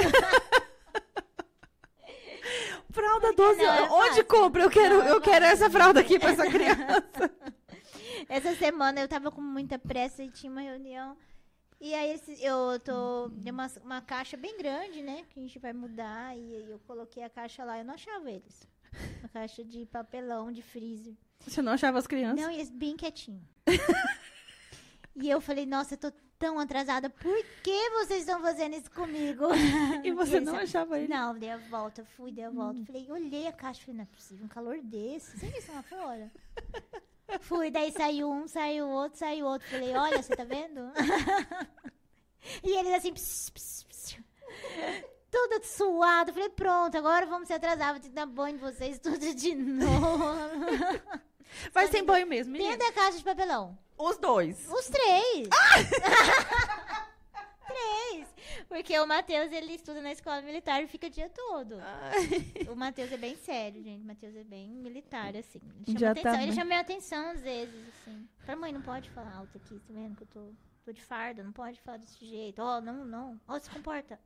Fralda 2.91 3.33
12 3.33 3.57
Não, 3.61 3.65
é 3.65 3.81
horas. 3.81 3.91
Onde 4.11 4.23
compra? 4.23 4.63
Eu 4.63 4.69
quero, 4.69 4.97
Não, 4.99 5.05
eu 5.07 5.21
quero 5.21 5.45
essa 5.45 5.69
fralda 5.69 5.99
aqui 5.99 6.17
pra 6.17 6.29
essa 6.31 6.47
criança. 6.49 7.31
Essa 8.27 8.55
semana 8.55 8.99
eu 8.99 9.07
tava 9.07 9.31
com 9.31 9.41
muita 9.41 9.77
pressa 9.79 10.23
e 10.23 10.29
tinha 10.29 10.51
uma 10.51 10.61
reunião. 10.61 11.15
E 11.81 11.93
aí 11.93 12.11
esse- 12.11 12.43
eu 12.43 12.79
tô. 12.83 13.29
Tem 13.41 13.51
uma, 13.53 13.67
uma 13.83 14.01
caixa 14.01 14.35
bem 14.35 14.57
grande, 14.57 15.01
né? 15.01 15.23
Que 15.29 15.39
a 15.39 15.41
gente 15.43 15.57
vai 15.59 15.71
mudar. 15.71 16.35
E 16.37 16.55
aí 16.55 16.71
eu 16.71 16.79
coloquei 16.79 17.23
a 17.23 17.29
caixa 17.29 17.63
lá, 17.63 17.77
eu 17.79 17.85
não 17.85 17.93
achava 17.93 18.29
eles. 18.29 18.67
Uma 19.21 19.29
caixa 19.29 19.63
de 19.63 19.85
papelão, 19.85 20.51
de 20.51 20.61
freezer. 20.61 21.13
Você 21.39 21.61
não 21.61 21.71
achava 21.71 21.97
as 21.99 22.07
crianças? 22.07 22.41
Não, 22.43 22.51
e 22.51 22.55
eles 22.55 22.69
bem 22.69 22.97
quietinho. 22.97 23.41
e 25.15 25.29
eu 25.29 25.39
falei, 25.39 25.65
nossa, 25.65 25.93
eu 25.93 25.97
tô 25.97 26.11
tão 26.37 26.59
atrasada. 26.59 27.09
Por 27.09 27.37
que 27.63 27.89
vocês 27.91 28.21
estão 28.21 28.41
fazendo 28.41 28.75
isso 28.75 28.91
comigo? 28.91 29.45
E 30.03 30.11
você 30.11 30.37
eles- 30.37 30.47
não 30.47 30.55
achava 30.57 30.97
ele? 30.99 31.07
Não, 31.07 31.37
dei 31.37 31.49
a 31.51 31.57
volta, 31.57 32.03
fui, 32.03 32.31
dei 32.31 32.43
a 32.45 32.49
volta. 32.49 32.83
Falei, 32.85 33.09
olhei 33.11 33.47
a 33.47 33.53
caixa, 33.53 33.81
falei, 33.81 33.97
não 33.97 34.03
é 34.03 34.07
possível, 34.07 34.45
um 34.45 34.49
calor 34.49 34.81
desse. 34.81 35.37
Sem 35.39 35.49
isso 35.57 35.71
lá 35.71 35.81
fora. 35.83 36.29
Fui, 37.39 37.69
daí 37.69 37.91
saiu 37.91 38.29
um, 38.29 38.47
saiu 38.47 38.87
outro, 38.87 39.19
saiu 39.19 39.45
outro. 39.45 39.67
Falei, 39.69 39.95
olha, 39.95 40.21
você 40.21 40.35
tá 40.35 40.43
vendo? 40.43 40.91
e 42.63 42.75
eles 42.77 42.93
assim, 42.93 43.13
pss, 43.13 43.51
pss, 43.51 43.85
pss, 43.85 44.23
tudo 45.29 45.63
suado. 45.63 46.33
Falei, 46.33 46.49
pronto, 46.49 46.97
agora 46.97 47.25
vamos 47.25 47.47
se 47.47 47.53
atrasar, 47.53 47.93
vou 47.93 48.01
ter 48.01 48.09
que 48.09 48.15
dar 48.15 48.25
banho 48.25 48.55
em 48.55 48.59
vocês 48.59 48.99
tudo 48.99 49.33
de 49.33 49.55
novo. 49.55 50.25
Vai 51.73 51.87
sem 51.87 52.03
banho 52.03 52.27
mesmo, 52.27 52.53
menina. 52.53 52.77
Dentro 52.77 52.87
da 52.87 52.93
caixa 52.93 53.17
de 53.17 53.23
papelão. 53.23 53.77
Os 53.97 54.17
dois. 54.17 54.67
Os 54.69 54.87
três. 54.87 55.49
três. 57.69 58.27
Porque 58.67 58.97
o 58.99 59.07
Matheus, 59.07 59.51
ele 59.51 59.73
estuda 59.73 60.01
na 60.01 60.11
escola 60.11 60.41
militar 60.41 60.83
e 60.83 60.87
fica 60.87 61.07
o 61.07 61.09
dia 61.09 61.29
todo. 61.29 61.75
Ai. 61.79 62.67
O 62.69 62.75
Matheus 62.75 63.11
é 63.11 63.17
bem 63.17 63.35
sério, 63.35 63.81
gente. 63.83 64.03
O 64.03 64.07
Matheus 64.07 64.35
é 64.35 64.43
bem 64.43 64.69
militar, 64.69 65.35
assim. 65.35 65.59
Ele 65.75 65.85
chama 65.85 65.99
Já 65.99 66.11
atenção. 66.11 66.33
tá 66.33 66.43
ele 66.43 66.51
chama 66.53 66.65
minha 66.65 66.79
atenção 66.79 67.29
às 67.29 67.41
vezes, 67.41 67.87
assim. 67.89 68.27
Fala, 68.45 68.59
mãe, 68.59 68.73
não 68.73 68.81
pode 68.81 69.09
falar 69.11 69.35
alto 69.35 69.57
aqui, 69.57 69.79
tá 69.79 69.93
vendo 69.93 70.15
que 70.15 70.23
eu 70.23 70.27
tô, 70.27 70.53
tô 70.85 70.91
de 70.91 71.01
farda, 71.01 71.43
não 71.43 71.51
pode 71.51 71.79
falar 71.81 71.97
desse 71.97 72.25
jeito. 72.25 72.61
Ó, 72.61 72.81
não, 72.81 73.05
não. 73.05 73.39
Ó, 73.47 73.57
se 73.59 73.69
comporta. 73.69 74.19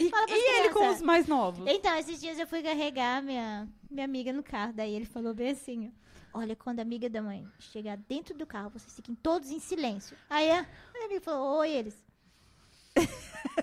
E, 0.00 0.04
e 0.04 0.58
ele 0.60 0.70
com 0.70 0.88
os 0.88 1.02
mais 1.02 1.26
novos? 1.26 1.66
Então, 1.68 1.94
esses 1.96 2.20
dias 2.20 2.38
eu 2.38 2.46
fui 2.46 2.62
carregar 2.62 3.22
minha, 3.22 3.68
minha 3.90 4.04
amiga 4.04 4.32
no 4.32 4.42
carro. 4.42 4.72
Daí 4.72 4.94
ele 4.94 5.04
falou 5.04 5.34
bem 5.34 5.50
assim, 5.50 5.88
ó. 5.88 6.04
Olha, 6.36 6.56
quando 6.56 6.80
a 6.80 6.82
amiga 6.82 7.08
da 7.08 7.22
mãe 7.22 7.46
chegar 7.60 7.96
dentro 7.96 8.36
do 8.36 8.44
carro, 8.44 8.70
vocês 8.70 8.96
fiquem 8.96 9.14
todos 9.14 9.52
em 9.52 9.60
silêncio. 9.60 10.16
Aí 10.28 10.50
a 10.50 10.66
minha 10.92 11.06
amiga 11.06 11.20
falou, 11.20 11.58
oi, 11.58 11.70
eles. 11.70 12.03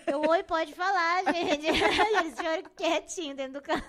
Eu, 0.08 0.22
oi, 0.22 0.44
pode 0.44 0.74
falar, 0.74 1.24
gente. 1.34 1.66
Eles 1.68 2.36
ficaram 2.36 2.64
quietinhos 2.76 3.36
dentro 3.38 3.54
do 3.54 3.62
carro. 3.62 3.84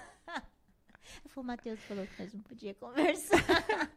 O 1.34 1.42
Matheus 1.42 1.80
falou 1.88 2.06
que 2.06 2.22
nós 2.22 2.34
não 2.34 2.40
podíamos 2.42 2.78
conversar. 2.78 3.90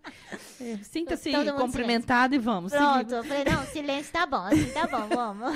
É, 0.61 0.77
Sinta-se 0.83 1.31
cumprimentado 1.57 2.33
e 2.33 2.37
vamos. 2.37 2.71
Pronto, 2.71 3.13
eu 3.13 3.23
falei, 3.25 3.43
não, 3.43 3.65
silêncio 3.65 4.13
tá 4.13 4.25
bom, 4.25 4.37
assim 4.45 4.71
tá 4.71 4.87
bom, 4.87 5.07
vamos. 5.09 5.53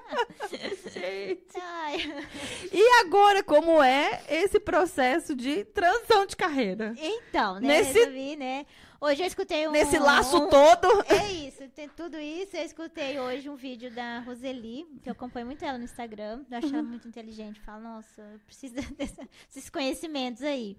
Gente. 0.90 1.54
Ai. 1.60 2.24
E 2.72 3.00
agora, 3.00 3.42
como 3.42 3.82
é 3.82 4.22
esse 4.28 4.58
processo 4.58 5.34
de 5.34 5.64
transição 5.66 6.24
de 6.24 6.34
carreira? 6.34 6.94
Então, 6.96 7.54
né, 7.60 7.68
Nesse- 7.82 7.92
resolvi, 7.98 8.36
né. 8.36 8.64
Hoje 9.04 9.20
eu 9.20 9.26
escutei 9.26 9.66
um... 9.66 9.72
Nesse 9.72 9.98
laço 9.98 10.36
um- 10.44 10.48
todo. 10.48 10.86
É 11.12 11.32
isso, 11.32 11.68
tem 11.70 11.88
tudo 11.88 12.16
isso. 12.20 12.56
Eu 12.56 12.62
escutei 12.64 13.18
hoje 13.18 13.48
um 13.50 13.56
vídeo 13.56 13.90
da 13.92 14.20
Roseli, 14.20 14.84
que 15.02 15.08
eu 15.08 15.12
acompanho 15.12 15.44
muito 15.44 15.64
ela 15.64 15.76
no 15.76 15.82
Instagram. 15.82 16.44
Eu 16.48 16.58
acho 16.58 16.68
ela 16.68 16.84
muito 16.84 17.08
inteligente. 17.08 17.60
Falo, 17.62 17.82
nossa, 17.82 18.22
eu 18.22 18.38
preciso 18.46 18.74
dessa- 18.96 19.28
desses 19.48 19.68
conhecimentos 19.68 20.42
aí. 20.44 20.76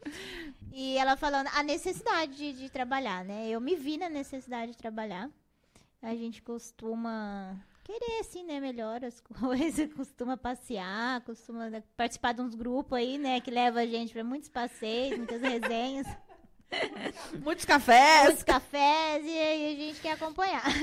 E 0.71 0.97
ela 0.97 1.17
falando 1.17 1.49
a 1.53 1.61
necessidade 1.63 2.34
de, 2.38 2.53
de 2.53 2.69
trabalhar, 2.69 3.26
né? 3.26 3.49
Eu 3.49 3.59
me 3.59 3.76
vi 3.76 3.97
na 3.97 4.07
necessidade 4.09 4.71
de 4.71 4.78
trabalhar. 4.78 5.30
A 6.01 6.15
gente 6.15 6.41
costuma 6.41 7.57
querer, 7.84 8.19
assim, 8.21 8.45
né, 8.45 8.57
melhor 8.61 9.03
as 9.03 9.19
coisas, 9.41 9.93
costuma 9.93 10.38
passear, 10.38 11.19
costuma 11.26 11.69
participar 11.97 12.32
de 12.34 12.41
uns 12.41 12.55
grupos 12.55 12.97
aí, 12.97 13.17
né, 13.17 13.41
que 13.41 13.51
leva 13.51 13.82
a 13.82 13.86
gente 13.86 14.13
para 14.13 14.24
muitos 14.24 14.47
passeios, 14.47 15.17
muitas 15.17 15.41
resenhas. 15.41 16.07
Muitos 17.43 17.65
cafés. 17.65 18.24
muitos 18.26 18.43
cafés 18.43 19.26
e 19.26 19.30
aí 19.39 19.74
a 19.74 19.78
gente 19.78 19.99
quer 20.01 20.11
acompanhar. 20.13 20.63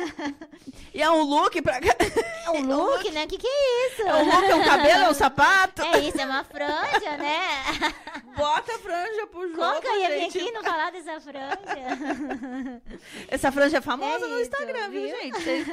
E 0.93 1.01
é 1.01 1.09
um 1.09 1.23
look 1.23 1.63
pra. 1.63 1.79
É 1.79 2.51
um 2.51 2.67
look, 2.67 3.09
né? 3.13 3.25
O 3.25 3.29
que, 3.29 3.39
que 3.39 3.47
é 3.47 3.87
isso? 3.87 4.03
É 4.03 4.17
um 4.17 4.25
look, 4.25 4.45
é 4.45 4.55
um 4.57 4.65
cabelo, 4.65 5.05
é 5.05 5.09
um 5.09 5.15
sapato. 5.15 5.83
É 5.83 6.01
isso, 6.01 6.21
é 6.21 6.25
uma 6.27 6.43
franja, 6.43 7.17
né? 7.17 7.63
Bota 8.37 8.75
a 8.75 8.79
franja 8.81 9.27
pro 9.29 9.49
jogo, 9.55 9.81
eu 9.85 10.01
ia 10.01 10.09
vir 10.09 10.25
aqui 10.25 10.39
e 10.49 10.51
não 10.51 10.65
falar 10.65 10.91
dessa 10.91 11.21
franja? 11.21 11.55
Essa 13.29 13.53
franja 13.53 13.79
é 13.79 13.81
famosa 13.81 14.25
É 14.27 14.29
no 14.29 14.41
isso, 14.41 14.51
Instagram, 14.51 14.91
viu, 14.91 15.03
viu? 15.03 15.17
gente? 15.17 15.41
Vocês, 15.41 15.67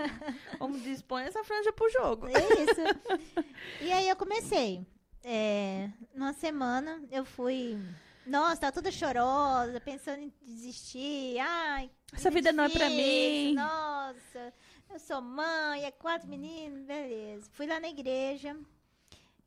como 0.59 0.78
diz, 0.80 1.01
põe 1.01 1.24
essa 1.24 1.43
franja 1.43 1.74
pro 1.74 1.89
jogo. 1.89 2.28
É 2.28 2.32
isso. 2.63 3.41
E 3.82 3.91
aí 3.91 4.07
eu 4.07 4.15
comecei. 4.15 4.86
É, 5.24 5.89
numa 6.13 6.34
semana 6.34 7.01
eu 7.11 7.26
fui. 7.26 7.78
Nossa, 8.28 8.61
tava 8.61 8.73
toda 8.73 8.91
chorosa, 8.91 9.80
pensando 9.80 10.21
em 10.21 10.34
desistir. 10.41 11.39
Ai, 11.39 11.89
Essa 12.11 12.30
vida 12.30 12.51
não 12.51 12.65
é 12.65 12.69
pra 12.69 12.89
difícil, 12.89 13.05
mim. 13.05 13.53
Nossa, 13.55 14.53
eu 14.89 14.99
sou 14.99 15.21
mãe, 15.21 15.86
é 15.86 15.91
quatro 15.91 16.28
meninos, 16.28 16.86
beleza. 16.86 17.49
Fui 17.53 17.65
lá 17.65 17.80
na 17.80 17.88
igreja, 17.88 18.57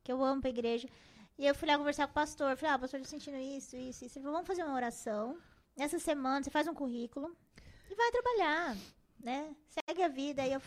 que 0.02 0.10
eu 0.10 0.24
amo 0.24 0.40
pra 0.40 0.50
igreja. 0.50 0.88
E 1.38 1.46
eu 1.46 1.54
fui 1.54 1.68
lá 1.68 1.76
conversar 1.76 2.06
com 2.06 2.12
o 2.12 2.14
pastor. 2.14 2.56
Falei, 2.56 2.74
ah, 2.74 2.78
pastor, 2.78 3.00
tô 3.00 3.06
sentindo 3.06 3.36
isso, 3.36 3.76
isso, 3.76 4.04
isso. 4.04 4.18
Ele 4.18 4.24
falou, 4.24 4.32
vamos 4.32 4.46
fazer 4.46 4.64
uma 4.64 4.74
oração. 4.74 5.38
Nessa 5.76 5.98
semana, 5.98 6.42
você 6.42 6.50
faz 6.50 6.66
um 6.66 6.74
currículo 6.74 7.34
e 7.90 7.94
vai 7.94 8.10
trabalhar, 8.10 8.76
né? 9.18 9.54
Segue 9.68 10.02
a 10.02 10.08
vida. 10.08 10.42
Aí 10.42 10.52
eu 10.52 10.60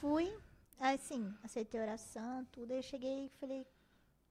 fui, 0.00 0.32
assim, 0.78 1.32
aceitei 1.42 1.78
a 1.78 1.84
oração, 1.84 2.44
tudo. 2.52 2.70
Aí 2.72 2.78
eu 2.78 2.82
cheguei 2.82 3.26
e 3.26 3.28
falei, 3.38 3.66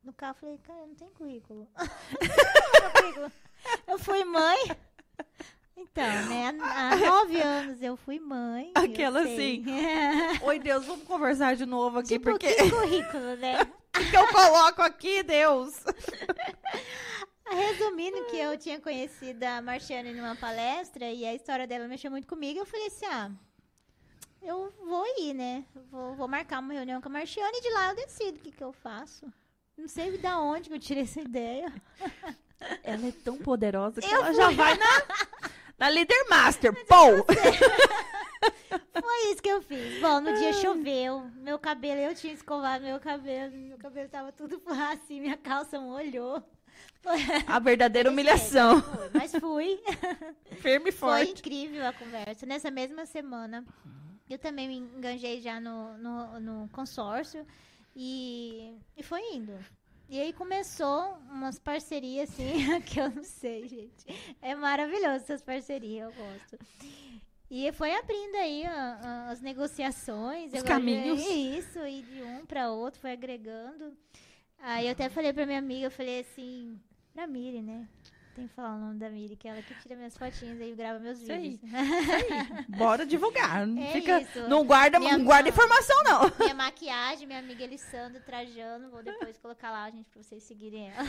no 0.03 0.13
carro, 0.13 0.35
falei, 0.39 0.57
cara, 0.59 0.85
não 0.87 0.95
tem 0.95 1.09
currículo. 1.09 1.67
Não 1.77 2.91
tem 2.91 3.01
currículo. 3.01 3.31
eu 3.87 3.99
fui 3.99 4.23
mãe. 4.23 4.57
Então, 5.75 6.05
né? 6.27 6.57
Há 6.61 6.95
nove 6.95 7.41
anos 7.41 7.81
eu 7.81 7.95
fui 7.95 8.19
mãe. 8.19 8.71
Aquela 8.75 9.23
sei. 9.23 9.63
Oi, 10.43 10.59
Deus, 10.59 10.85
vamos 10.85 11.05
conversar 11.05 11.55
de 11.55 11.65
novo 11.65 11.99
aqui, 11.99 12.09
tipo, 12.09 12.31
porque 12.31 12.53
que 12.53 12.69
currículo, 12.71 13.35
né? 13.37 13.61
o 13.61 14.09
que 14.09 14.15
eu 14.15 14.27
coloco 14.27 14.81
aqui, 14.81 15.23
Deus? 15.23 15.83
Resumindo 17.49 18.25
que 18.25 18.37
eu 18.37 18.57
tinha 18.57 18.79
conhecido 18.79 19.43
a 19.43 19.61
Marciane 19.61 20.13
numa 20.13 20.35
palestra 20.35 21.09
e 21.09 21.25
a 21.25 21.33
história 21.33 21.65
dela 21.65 21.87
mexeu 21.87 22.11
muito 22.11 22.27
comigo, 22.27 22.59
eu 22.59 22.65
falei 22.65 22.87
assim, 22.87 23.05
ah, 23.05 23.31
eu 24.41 24.71
vou 24.85 25.05
ir, 25.17 25.33
né? 25.33 25.65
Vou, 25.89 26.13
vou 26.15 26.27
marcar 26.27 26.59
uma 26.59 26.73
reunião 26.73 27.01
com 27.01 27.09
a 27.09 27.11
Marciane 27.11 27.57
e 27.57 27.61
de 27.61 27.69
lá 27.71 27.89
eu 27.89 27.95
decido 27.95 28.37
o 28.37 28.41
que, 28.41 28.51
que 28.51 28.63
eu 28.63 28.71
faço. 28.71 29.25
Não 29.79 29.87
sei 29.87 30.17
da 30.17 30.37
onde 30.37 30.67
que 30.67 30.75
eu 30.75 30.79
tirei 30.79 31.03
essa 31.03 31.21
ideia. 31.21 31.71
Ela 32.83 33.07
é 33.07 33.11
tão 33.23 33.37
poderosa 33.37 34.01
que 34.01 34.07
Eu 34.07 34.17
ela 34.25 34.33
já 34.33 34.49
vai 34.51 34.77
na, 34.77 35.03
na 35.77 35.87
Leader 35.87 36.29
Master. 36.29 36.73
Pou! 36.85 37.25
Foi 39.01 39.31
isso 39.31 39.41
que 39.41 39.47
eu 39.47 39.61
fiz. 39.61 40.01
Bom, 40.01 40.19
no 40.19 40.33
dia 40.33 40.51
choveu, 40.53 41.31
meu 41.37 41.57
cabelo, 41.57 42.01
eu 42.01 42.13
tinha 42.13 42.33
escovado 42.33 42.83
meu 42.83 42.99
cabelo, 42.99 43.55
meu 43.55 43.77
cabelo 43.77 44.09
tava 44.09 44.33
tudo 44.33 44.61
assim, 44.91 45.21
minha 45.21 45.37
calça 45.37 45.79
molhou. 45.79 46.43
A 47.47 47.59
verdadeira 47.59 48.09
humilhação. 48.09 48.81
Foi, 48.81 49.09
mas 49.13 49.31
fui. 49.31 49.79
Firme 50.61 50.89
e 50.89 50.91
Foi 50.91 51.25
forte. 51.25 51.39
incrível 51.39 51.87
a 51.87 51.93
conversa. 51.93 52.45
Nessa 52.45 52.69
mesma 52.69 53.05
semana, 53.05 53.65
eu 54.29 54.37
também 54.37 54.67
me 54.67 54.77
enganjei 54.77 55.39
já 55.39 55.59
no, 55.61 55.97
no, 55.97 56.39
no 56.41 56.69
consórcio 56.69 57.47
e, 57.95 58.73
e 58.97 59.03
foi 59.03 59.21
indo. 59.33 59.53
E 60.09 60.19
aí 60.19 60.33
começou 60.33 61.17
umas 61.29 61.59
parcerias, 61.59 62.29
assim, 62.31 62.81
que 62.81 62.99
eu 62.99 63.09
não 63.11 63.23
sei, 63.23 63.67
gente. 63.67 64.05
É 64.41 64.55
maravilhoso 64.55 65.23
essas 65.23 65.41
parcerias, 65.41 66.07
eu 66.07 66.13
gosto. 66.23 66.57
E 67.51 67.71
foi 67.73 67.93
abrindo 67.95 68.35
aí 68.35 68.65
a- 68.65 68.99
a- 69.03 69.29
as 69.31 69.41
negociações. 69.41 70.51
Os 70.53 70.63
caminhos. 70.63 71.19
Isso, 71.21 71.79
e 71.85 72.01
de 72.01 72.23
um 72.23 72.45
para 72.45 72.71
outro, 72.71 72.99
foi 72.99 73.11
agregando. 73.11 73.95
Aí 74.59 74.87
eu 74.87 74.91
até 74.91 75.09
falei 75.09 75.31
pra 75.31 75.45
minha 75.45 75.59
amiga, 75.59 75.85
eu 75.87 75.91
falei 75.91 76.19
assim, 76.21 76.79
pra 77.13 77.25
Miri, 77.27 77.61
né? 77.61 77.87
Tem 78.39 78.47
que 78.47 78.53
falar 78.53 78.75
o 78.75 78.79
nome 78.79 78.97
da 78.97 79.09
Miri, 79.09 79.35
que 79.35 79.49
é 79.49 79.51
ela 79.51 79.61
que 79.61 79.73
tira 79.81 79.97
minhas 79.97 80.17
fotinhas 80.17 80.61
aí 80.61 80.71
e 80.71 80.75
grava 80.75 80.97
meus 80.97 81.19
Isso 81.19 81.29
aí. 81.29 81.59
vídeos. 81.61 81.71
Bora 82.69 83.05
divulgar. 83.05 83.67
Não, 83.67 83.83
É 83.83 83.91
fica, 83.91 84.21
isso. 84.21 84.47
não 84.47 84.63
guarda, 84.65 84.97
Minha 84.97 85.17
não 85.17 85.25
guarda 85.25 85.49
informação, 85.49 86.03
não. 86.05 86.21
Minha 86.39 86.53
maquiagem, 86.53 87.27
minha 87.27 87.39
amiga 87.39 87.65
Elissandra 87.65 88.21
trajando. 88.21 88.89
Vou 88.89 89.03
depois 89.03 89.37
colocar 89.37 89.71
lá, 89.71 89.89
gente, 89.91 90.09
pra 90.09 90.23
vocês 90.23 90.41
seguirem 90.43 90.89
ela. 90.89 91.03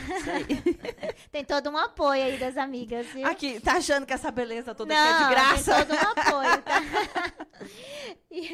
Tem 1.31 1.45
todo 1.45 1.69
um 1.69 1.77
apoio 1.77 2.21
aí 2.21 2.37
das 2.37 2.57
amigas, 2.57 3.07
viu? 3.07 3.25
Aqui, 3.25 3.61
tá 3.61 3.77
achando 3.77 4.05
que 4.05 4.11
essa 4.11 4.29
beleza 4.29 4.75
toda 4.75 4.93
Não, 4.93 5.01
aqui 5.13 5.23
é 5.23 5.27
de 5.27 5.33
graça? 5.33 5.85
Tem 5.85 5.85
todo 5.85 6.05
um 6.05 6.09
apoio, 6.09 6.61
tá? 6.63 7.71
e, 8.29 8.49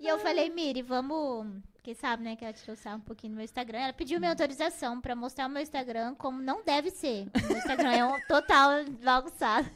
e 0.00 0.08
eu 0.08 0.18
falei, 0.18 0.48
Miri, 0.48 0.80
vamos. 0.80 1.46
Quem 1.82 1.94
sabe, 1.94 2.22
né, 2.22 2.36
que 2.36 2.44
ela 2.44 2.52
tirou 2.52 2.76
sarro 2.76 2.98
um 2.98 3.00
pouquinho 3.00 3.30
no 3.30 3.36
meu 3.36 3.44
Instagram. 3.44 3.78
Ela 3.78 3.92
pediu 3.92 4.18
minha 4.18 4.30
autorização 4.32 5.00
pra 5.00 5.16
mostrar 5.16 5.46
o 5.46 5.50
meu 5.50 5.62
Instagram 5.62 6.14
como 6.14 6.42
não 6.42 6.62
deve 6.62 6.90
ser. 6.90 7.26
O 7.42 7.48
meu 7.48 7.58
Instagram 7.58 7.92
é 7.92 8.04
um 8.04 8.20
total 8.28 8.84
bagunçado. 9.02 9.68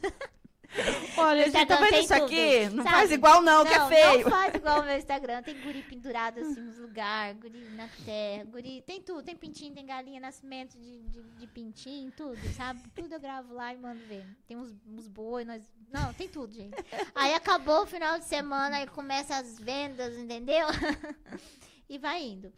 Olha, 1.17 1.49
gente, 1.49 1.65
tá 1.67 1.77
vendo 1.77 1.97
isso 1.97 2.13
aqui? 2.13 2.65
tudo, 2.65 2.75
Não 2.75 2.83
sabe? 2.83 2.95
faz 2.95 3.11
igual 3.11 3.41
não, 3.41 3.65
que 3.65 3.73
é 3.73 3.79
Não, 3.79 3.87
feio. 3.87 4.23
Não 4.23 4.29
faz 4.29 4.55
igual 4.55 4.81
o 4.81 4.83
meu 4.85 4.97
Instagram. 4.97 5.41
Tem 5.41 5.61
guri 5.61 5.81
pendurado 5.83 6.39
assim 6.39 6.59
nos 6.59 6.77
lugares, 6.77 7.39
guri 7.39 7.59
na 7.75 7.87
terra, 8.03 8.43
guri. 8.45 8.81
Tem 8.81 9.01
tudo. 9.01 9.23
Tem 9.23 9.35
pintinho, 9.35 9.73
tem 9.73 9.85
galinha, 9.85 10.19
nascimento 10.19 10.77
de, 10.77 10.99
de, 11.03 11.21
de 11.21 11.47
pintinho, 11.47 12.11
tudo, 12.11 12.37
sabe? 12.55 12.81
Tudo 12.93 13.13
eu 13.13 13.19
gravo 13.19 13.53
lá 13.53 13.73
e 13.73 13.77
mando 13.77 14.01
ver. 14.05 14.25
Tem 14.47 14.57
uns, 14.57 14.75
uns 14.85 15.07
boi, 15.07 15.45
nós. 15.45 15.63
Não, 15.91 16.13
tem 16.13 16.27
tudo, 16.27 16.53
gente. 16.53 16.75
Aí 17.13 17.33
acabou 17.33 17.83
o 17.83 17.87
final 17.87 18.19
de 18.19 18.25
semana, 18.25 18.77
aí 18.77 18.87
começa 18.87 19.37
as 19.37 19.57
vendas, 19.57 20.17
entendeu? 20.17 20.67
e 21.89 21.97
vai 21.97 22.23
indo. 22.23 22.51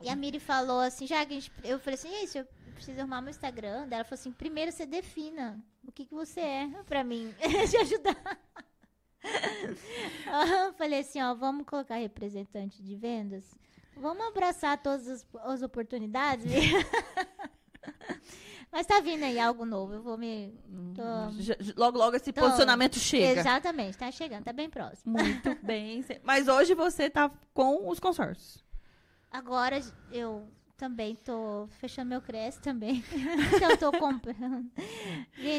E 0.00 0.08
a 0.08 0.14
Miri 0.14 0.38
falou 0.38 0.80
assim, 0.80 1.06
já 1.06 1.24
que 1.26 1.32
a 1.32 1.40
gente. 1.40 1.52
Eu 1.64 1.78
falei 1.78 1.94
assim, 1.94 2.22
isso, 2.22 2.38
eu 2.38 2.46
preciso 2.74 3.00
arrumar 3.00 3.20
meu 3.20 3.30
Instagram. 3.30 3.88
Daí 3.88 3.98
Ela 3.98 4.04
falou 4.04 4.20
assim: 4.20 4.32
primeiro 4.32 4.70
você 4.70 4.86
defina 4.86 5.62
o 5.84 5.92
que, 5.92 6.04
que 6.06 6.14
você 6.14 6.40
é 6.40 6.68
pra 6.86 7.02
mim. 7.02 7.34
te 7.68 7.76
ajudar. 7.76 8.16
Aham, 10.28 10.72
Falei 10.74 11.00
assim, 11.00 11.20
ó, 11.20 11.34
vamos 11.34 11.66
colocar 11.66 11.96
representante 11.96 12.82
de 12.82 12.94
vendas. 12.94 13.44
Vamos 13.96 14.24
abraçar 14.26 14.80
todas 14.80 15.08
as, 15.08 15.26
as 15.42 15.62
oportunidades. 15.62 16.46
Mas 18.70 18.86
tá 18.86 19.00
vindo 19.00 19.24
aí 19.24 19.38
algo 19.38 19.64
novo. 19.64 19.94
Eu 19.94 20.02
vou 20.02 20.18
me. 20.18 20.52
tô- 20.94 21.72
Logo, 21.80 21.96
logo 21.98 22.16
esse 22.16 22.32
Tô. 22.32 22.42
posicionamento 22.42 22.98
chega. 22.98 23.40
Exatamente, 23.40 23.96
tá 23.96 24.10
chegando, 24.10 24.44
tá 24.44 24.52
bem 24.52 24.68
próximo. 24.68 25.16
Muito 25.18 25.54
bem. 25.64 26.04
Mas 26.22 26.48
hoje 26.48 26.74
você 26.74 27.08
tá 27.08 27.30
com 27.54 27.88
os 27.88 27.98
consórcios. 27.98 28.62
Agora 29.30 29.80
eu 30.12 30.48
também 30.76 31.16
tô 31.16 31.66
fechando 31.80 32.10
meu 32.10 32.20
Cresce 32.22 32.60
também. 32.60 33.02
então 33.56 33.70
eu 33.70 33.76
tô 33.78 33.90
comprando. 33.92 34.70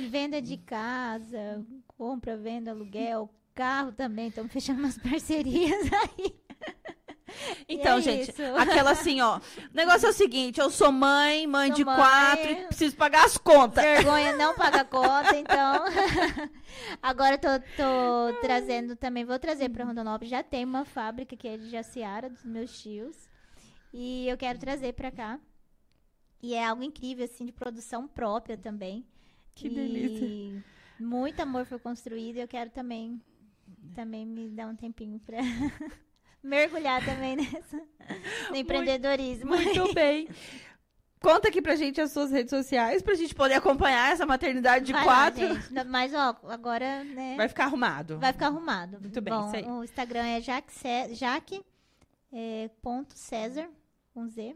Venda 0.09 0.41
de 0.41 0.57
casa, 0.57 1.65
compra, 1.87 2.37
venda, 2.37 2.71
aluguel, 2.71 3.29
carro 3.55 3.91
também. 3.91 4.27
Estamos 4.29 4.51
fechando 4.53 4.79
umas 4.79 4.97
parcerias 4.97 5.81
aí. 6.17 6.38
Então, 7.67 7.97
é 7.97 8.01
gente, 8.01 8.31
isso. 8.31 8.41
aquela 8.57 8.91
assim, 8.91 9.21
ó. 9.21 9.37
O 9.37 9.41
negócio 9.73 10.07
é 10.07 10.09
o 10.09 10.13
seguinte: 10.13 10.59
eu 10.59 10.69
sou 10.69 10.91
mãe, 10.91 11.45
mãe 11.47 11.67
Sou 11.67 11.75
de 11.77 11.85
mãe. 11.85 11.95
quatro, 11.95 12.51
e 12.51 12.55
preciso 12.67 12.95
pagar 12.95 13.25
as 13.25 13.37
contas. 13.37 13.83
Vergonha 13.83 14.35
não 14.35 14.55
paga 14.55 14.83
conta, 14.85 15.37
então. 15.37 15.85
Agora 17.01 17.35
eu 17.35 17.39
tô, 17.39 17.59
tô 17.77 18.41
trazendo 18.41 18.95
também, 18.95 19.25
vou 19.25 19.39
trazer 19.39 19.69
para 19.69 19.85
Rondonópolis. 19.85 20.29
Já 20.29 20.43
tem 20.43 20.65
uma 20.65 20.85
fábrica 20.85 21.35
que 21.35 21.47
é 21.47 21.57
de 21.57 21.69
Jaciara, 21.69 22.29
dos 22.29 22.43
meus 22.43 22.81
tios. 22.81 23.15
E 23.93 24.27
eu 24.27 24.37
quero 24.37 24.59
trazer 24.59 24.93
para 24.93 25.11
cá. 25.11 25.39
E 26.41 26.53
é 26.53 26.65
algo 26.65 26.83
incrível, 26.83 27.25
assim, 27.25 27.45
de 27.45 27.51
produção 27.51 28.07
própria 28.07 28.57
também. 28.57 29.05
Que 29.55 29.67
E 29.67 29.69
delícia. 29.69 30.63
Muito 30.99 31.39
amor 31.41 31.65
foi 31.65 31.79
construído 31.79 32.37
e 32.37 32.41
eu 32.41 32.47
quero 32.47 32.69
também, 32.69 33.21
também 33.95 34.25
me 34.25 34.49
dar 34.49 34.67
um 34.67 34.75
tempinho 34.75 35.19
para 35.19 35.37
mergulhar 36.43 37.03
também 37.03 37.35
nessa, 37.35 37.81
no 38.49 38.55
empreendedorismo. 38.55 39.47
Muito 39.47 39.91
bem. 39.95 40.27
Conta 41.21 41.49
aqui 41.49 41.61
pra 41.61 41.75
gente 41.75 41.99
as 41.99 42.11
suas 42.13 42.31
redes 42.31 42.49
sociais 42.49 43.01
pra 43.01 43.13
gente 43.13 43.35
poder 43.35 43.55
acompanhar 43.55 44.09
essa 44.13 44.25
maternidade 44.25 44.85
de 44.85 44.93
Vai 44.93 45.05
lá, 45.05 45.13
quatro. 45.31 45.53
gente. 45.55 45.73
Não, 45.73 45.83
Mas, 45.83 46.13
ó, 46.13 46.33
agora, 46.47 47.03
né? 47.03 47.35
Vai 47.35 47.49
ficar 47.49 47.65
arrumado. 47.65 48.17
Vai 48.19 48.31
ficar 48.31 48.47
arrumado. 48.47 48.99
Muito 49.01 49.19
bem, 49.21 49.33
Bom, 49.33 49.47
isso 49.47 49.55
aí. 49.57 49.65
O 49.65 49.83
Instagram 49.83 50.25
é 50.25 50.39
Jaque, 50.39 50.71
Cé- 50.73 51.13
Jaque 51.13 51.61
é, 52.31 52.69
ponto 52.81 53.13
César, 53.17 53.67
com 54.13 54.29
Z, 54.29 54.55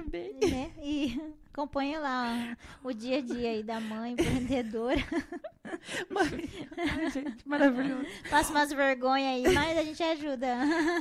Muito 0.00 0.10
bem. 0.10 0.34
né? 0.50 0.72
E 0.82 1.20
acompanha 1.52 1.98
lá 2.00 2.56
ó, 2.84 2.88
o 2.88 2.92
dia 2.92 3.18
a 3.18 3.20
dia 3.22 3.50
aí 3.50 3.62
da 3.62 3.80
mãe 3.80 4.12
empreendedora. 4.12 4.96
Ai, 6.76 7.10
gente, 7.10 7.46
maravilhoso. 7.48 8.04
Passa 8.30 8.50
umas 8.50 8.72
vergonhas 8.72 9.34
aí, 9.46 9.54
mas 9.54 9.78
a 9.78 9.82
gente 9.82 10.02
ajuda 10.02 10.46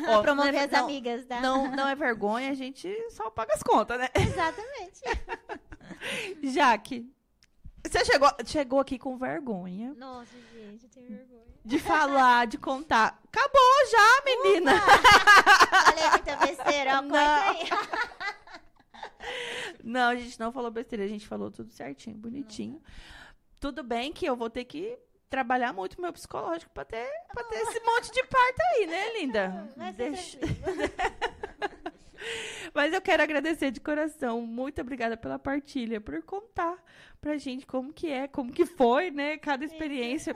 Ó, 0.08 0.20
a 0.20 0.22
promover 0.22 0.56
é- 0.56 0.64
as 0.66 0.72
não- 0.72 0.84
amigas, 0.86 1.26
tá? 1.26 1.40
Não, 1.42 1.72
não 1.76 1.88
é 1.88 1.96
vergonha, 1.96 2.50
a 2.52 2.56
gente 2.56 2.90
só 3.12 3.30
paga 3.30 3.54
as 3.54 3.64
contas, 3.64 4.00
né? 4.00 4.10
Exatamente. 4.16 5.02
Jaque. 6.44 7.10
Você 7.88 8.04
chegou, 8.04 8.30
chegou 8.46 8.80
aqui 8.80 8.98
com 8.98 9.16
vergonha 9.16 9.94
Nossa, 9.96 10.32
gente, 10.54 10.86
eu 10.86 10.90
tenho 10.90 11.08
vergonha. 11.08 11.44
de 11.64 11.78
falar, 11.78 12.48
de 12.48 12.58
contar. 12.58 13.20
Acabou 13.28 13.62
já, 13.92 14.24
menina. 14.26 14.72
Falei 14.82 16.10
muita 16.10 16.36
besteira, 16.38 17.00
ó, 17.00 17.04
corta 17.04 17.50
aí. 17.52 17.70
Não, 19.84 20.10
a 20.10 20.16
gente 20.16 20.40
não 20.40 20.52
falou 20.52 20.72
besteira, 20.72 21.04
a 21.04 21.08
gente 21.08 21.28
falou 21.28 21.52
tudo 21.52 21.72
certinho, 21.72 22.18
bonitinho. 22.18 22.82
Tudo 23.60 23.84
bem 23.84 24.12
que 24.12 24.26
eu 24.26 24.36
vou 24.36 24.50
ter 24.50 24.66
que 24.66 24.98
trabalhar 25.30 25.74
muito 25.74 26.00
meu 26.00 26.14
psicológico 26.14 26.72
pra 26.74 26.86
ter, 26.86 27.08
pra 27.34 27.44
ter 27.44 27.58
esse 27.58 27.80
monte 27.82 28.12
de 28.12 28.24
parto 28.24 28.62
aí, 28.74 28.88
né, 28.88 29.20
linda? 29.20 29.70
Vai 29.76 29.94
ser 29.94 30.10
Deixa-. 30.10 30.40
Mas 32.74 32.94
eu 32.94 33.02
quero 33.02 33.24
agradecer 33.24 33.72
de 33.72 33.80
coração. 33.80 34.42
Muito 34.42 34.82
obrigada 34.82 35.16
pela 35.16 35.38
partilha, 35.38 36.02
por 36.02 36.22
contar 36.24 36.76
pra 37.22 37.38
gente 37.38 37.66
como 37.66 37.94
que 37.94 38.10
é, 38.10 38.28
como 38.28 38.52
que 38.52 38.66
foi, 38.66 39.12
né, 39.12 39.38
cada 39.38 39.64
experiência. 39.64 40.36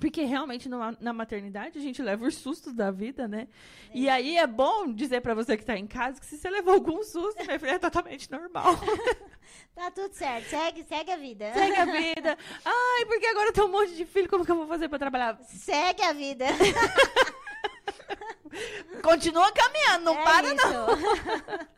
Porque 0.00 0.24
realmente 0.24 0.68
numa- 0.68 0.96
na 1.00 1.12
maternidade 1.12 1.78
a 1.78 1.80
gente 1.80 2.02
leva 2.02 2.26
os 2.26 2.34
sustos 2.36 2.74
da 2.74 2.90
vida, 2.90 3.28
né? 3.28 3.46
E 3.94 4.08
aí 4.08 4.36
é 4.36 4.46
bom 4.46 4.92
dizer 4.92 5.20
pra 5.20 5.34
você 5.34 5.56
que 5.56 5.64
tá 5.64 5.76
em 5.76 5.86
casa 5.86 6.18
que 6.20 6.26
se 6.26 6.36
você 6.36 6.50
levou 6.50 6.74
algum 6.74 7.02
susto, 7.04 7.44
minha 7.46 7.58
filha, 7.58 7.70
é 7.72 7.78
totalmente 7.78 8.30
normal. 8.30 8.64
Tá 9.74 9.90
tudo 9.90 10.12
certo, 10.14 10.48
segue, 10.48 10.84
segue 10.84 11.10
a 11.10 11.16
vida. 11.16 11.52
Segue 11.52 11.76
a 11.76 11.84
vida. 11.84 12.38
Ai, 12.64 13.04
porque 13.06 13.26
agora 13.26 13.52
tem 13.52 13.64
um 13.64 13.68
monte 13.68 13.94
de 13.94 14.06
filho, 14.06 14.28
como 14.28 14.44
que 14.44 14.50
eu 14.50 14.56
vou 14.56 14.66
fazer 14.68 14.88
pra 14.88 14.98
trabalhar? 15.00 15.36
Segue 15.42 16.00
a 16.02 16.12
vida. 16.12 16.46
Continua 19.02 19.50
caminhando, 19.52 20.04
não 20.06 20.18
É 20.18 20.22
para 20.24 20.54
não. 20.54 20.94
isso. 20.94 21.68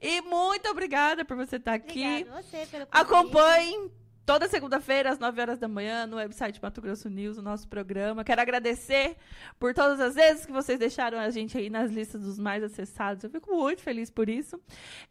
E 0.00 0.20
muito 0.22 0.68
obrigada 0.70 1.24
por 1.24 1.36
você 1.36 1.56
estar 1.56 1.74
aqui. 1.74 2.04
Obrigada 2.04 2.42
você 2.42 2.66
pelo 2.66 2.86
convite. 2.86 2.88
Acompanhem 2.90 3.90
toda 4.24 4.48
segunda-feira, 4.48 5.10
às 5.10 5.18
9 5.18 5.40
horas 5.40 5.58
da 5.58 5.68
manhã, 5.68 6.06
no 6.06 6.16
website 6.16 6.60
Mato 6.62 6.80
Grosso 6.80 7.08
News, 7.08 7.38
o 7.38 7.42
nosso 7.42 7.68
programa. 7.68 8.24
Quero 8.24 8.40
agradecer 8.40 9.16
por 9.58 9.74
todas 9.74 10.00
as 10.00 10.14
vezes 10.14 10.46
que 10.46 10.52
vocês 10.52 10.78
deixaram 10.78 11.18
a 11.18 11.30
gente 11.30 11.58
aí 11.58 11.68
nas 11.68 11.90
listas 11.90 12.22
dos 12.22 12.38
mais 12.38 12.62
acessados. 12.62 13.24
Eu 13.24 13.30
fico 13.30 13.54
muito 13.54 13.82
feliz 13.82 14.10
por 14.10 14.28
isso. 14.28 14.60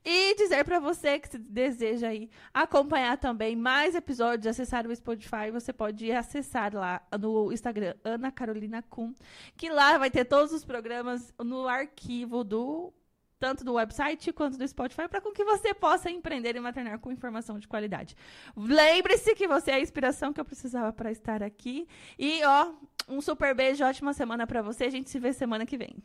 E 0.03 0.35
dizer 0.35 0.63
para 0.63 0.79
você 0.79 1.19
que 1.19 1.29
se 1.29 1.37
deseja 1.37 2.07
aí 2.07 2.29
acompanhar 2.53 3.17
também 3.17 3.55
mais 3.55 3.95
episódios, 3.95 4.47
acessar 4.47 4.87
o 4.87 4.95
Spotify, 4.95 5.51
você 5.51 5.73
pode 5.73 6.11
acessar 6.11 6.73
lá 6.73 7.01
no 7.19 7.51
Instagram 7.51 7.95
Ana 8.03 8.31
Carolina 8.31 8.81
Kuhn, 8.81 9.13
que 9.57 9.69
lá 9.69 9.97
vai 9.97 10.09
ter 10.09 10.25
todos 10.25 10.53
os 10.53 10.63
programas 10.63 11.33
no 11.39 11.67
arquivo 11.67 12.43
do 12.43 12.93
tanto 13.41 13.63
do 13.63 13.73
website 13.73 14.31
quanto 14.31 14.55
do 14.55 14.67
Spotify, 14.67 15.07
para 15.09 15.19
que 15.19 15.43
você 15.43 15.73
possa 15.73 16.11
empreender 16.11 16.55
e 16.55 16.59
maternar 16.59 16.99
com 16.99 17.11
informação 17.11 17.57
de 17.57 17.67
qualidade. 17.67 18.15
Lembre-se 18.55 19.33
que 19.33 19.47
você 19.47 19.71
é 19.71 19.73
a 19.73 19.79
inspiração 19.79 20.31
que 20.31 20.39
eu 20.39 20.45
precisava 20.45 20.93
para 20.93 21.11
estar 21.11 21.41
aqui. 21.41 21.87
E, 22.19 22.43
ó, 22.45 22.71
um 23.09 23.19
super 23.19 23.55
beijo, 23.55 23.83
ótima 23.83 24.13
semana 24.13 24.45
para 24.45 24.61
você. 24.61 24.83
A 24.83 24.91
gente 24.91 25.09
se 25.09 25.17
vê 25.17 25.33
semana 25.33 25.65
que 25.65 25.75
vem. 25.75 25.95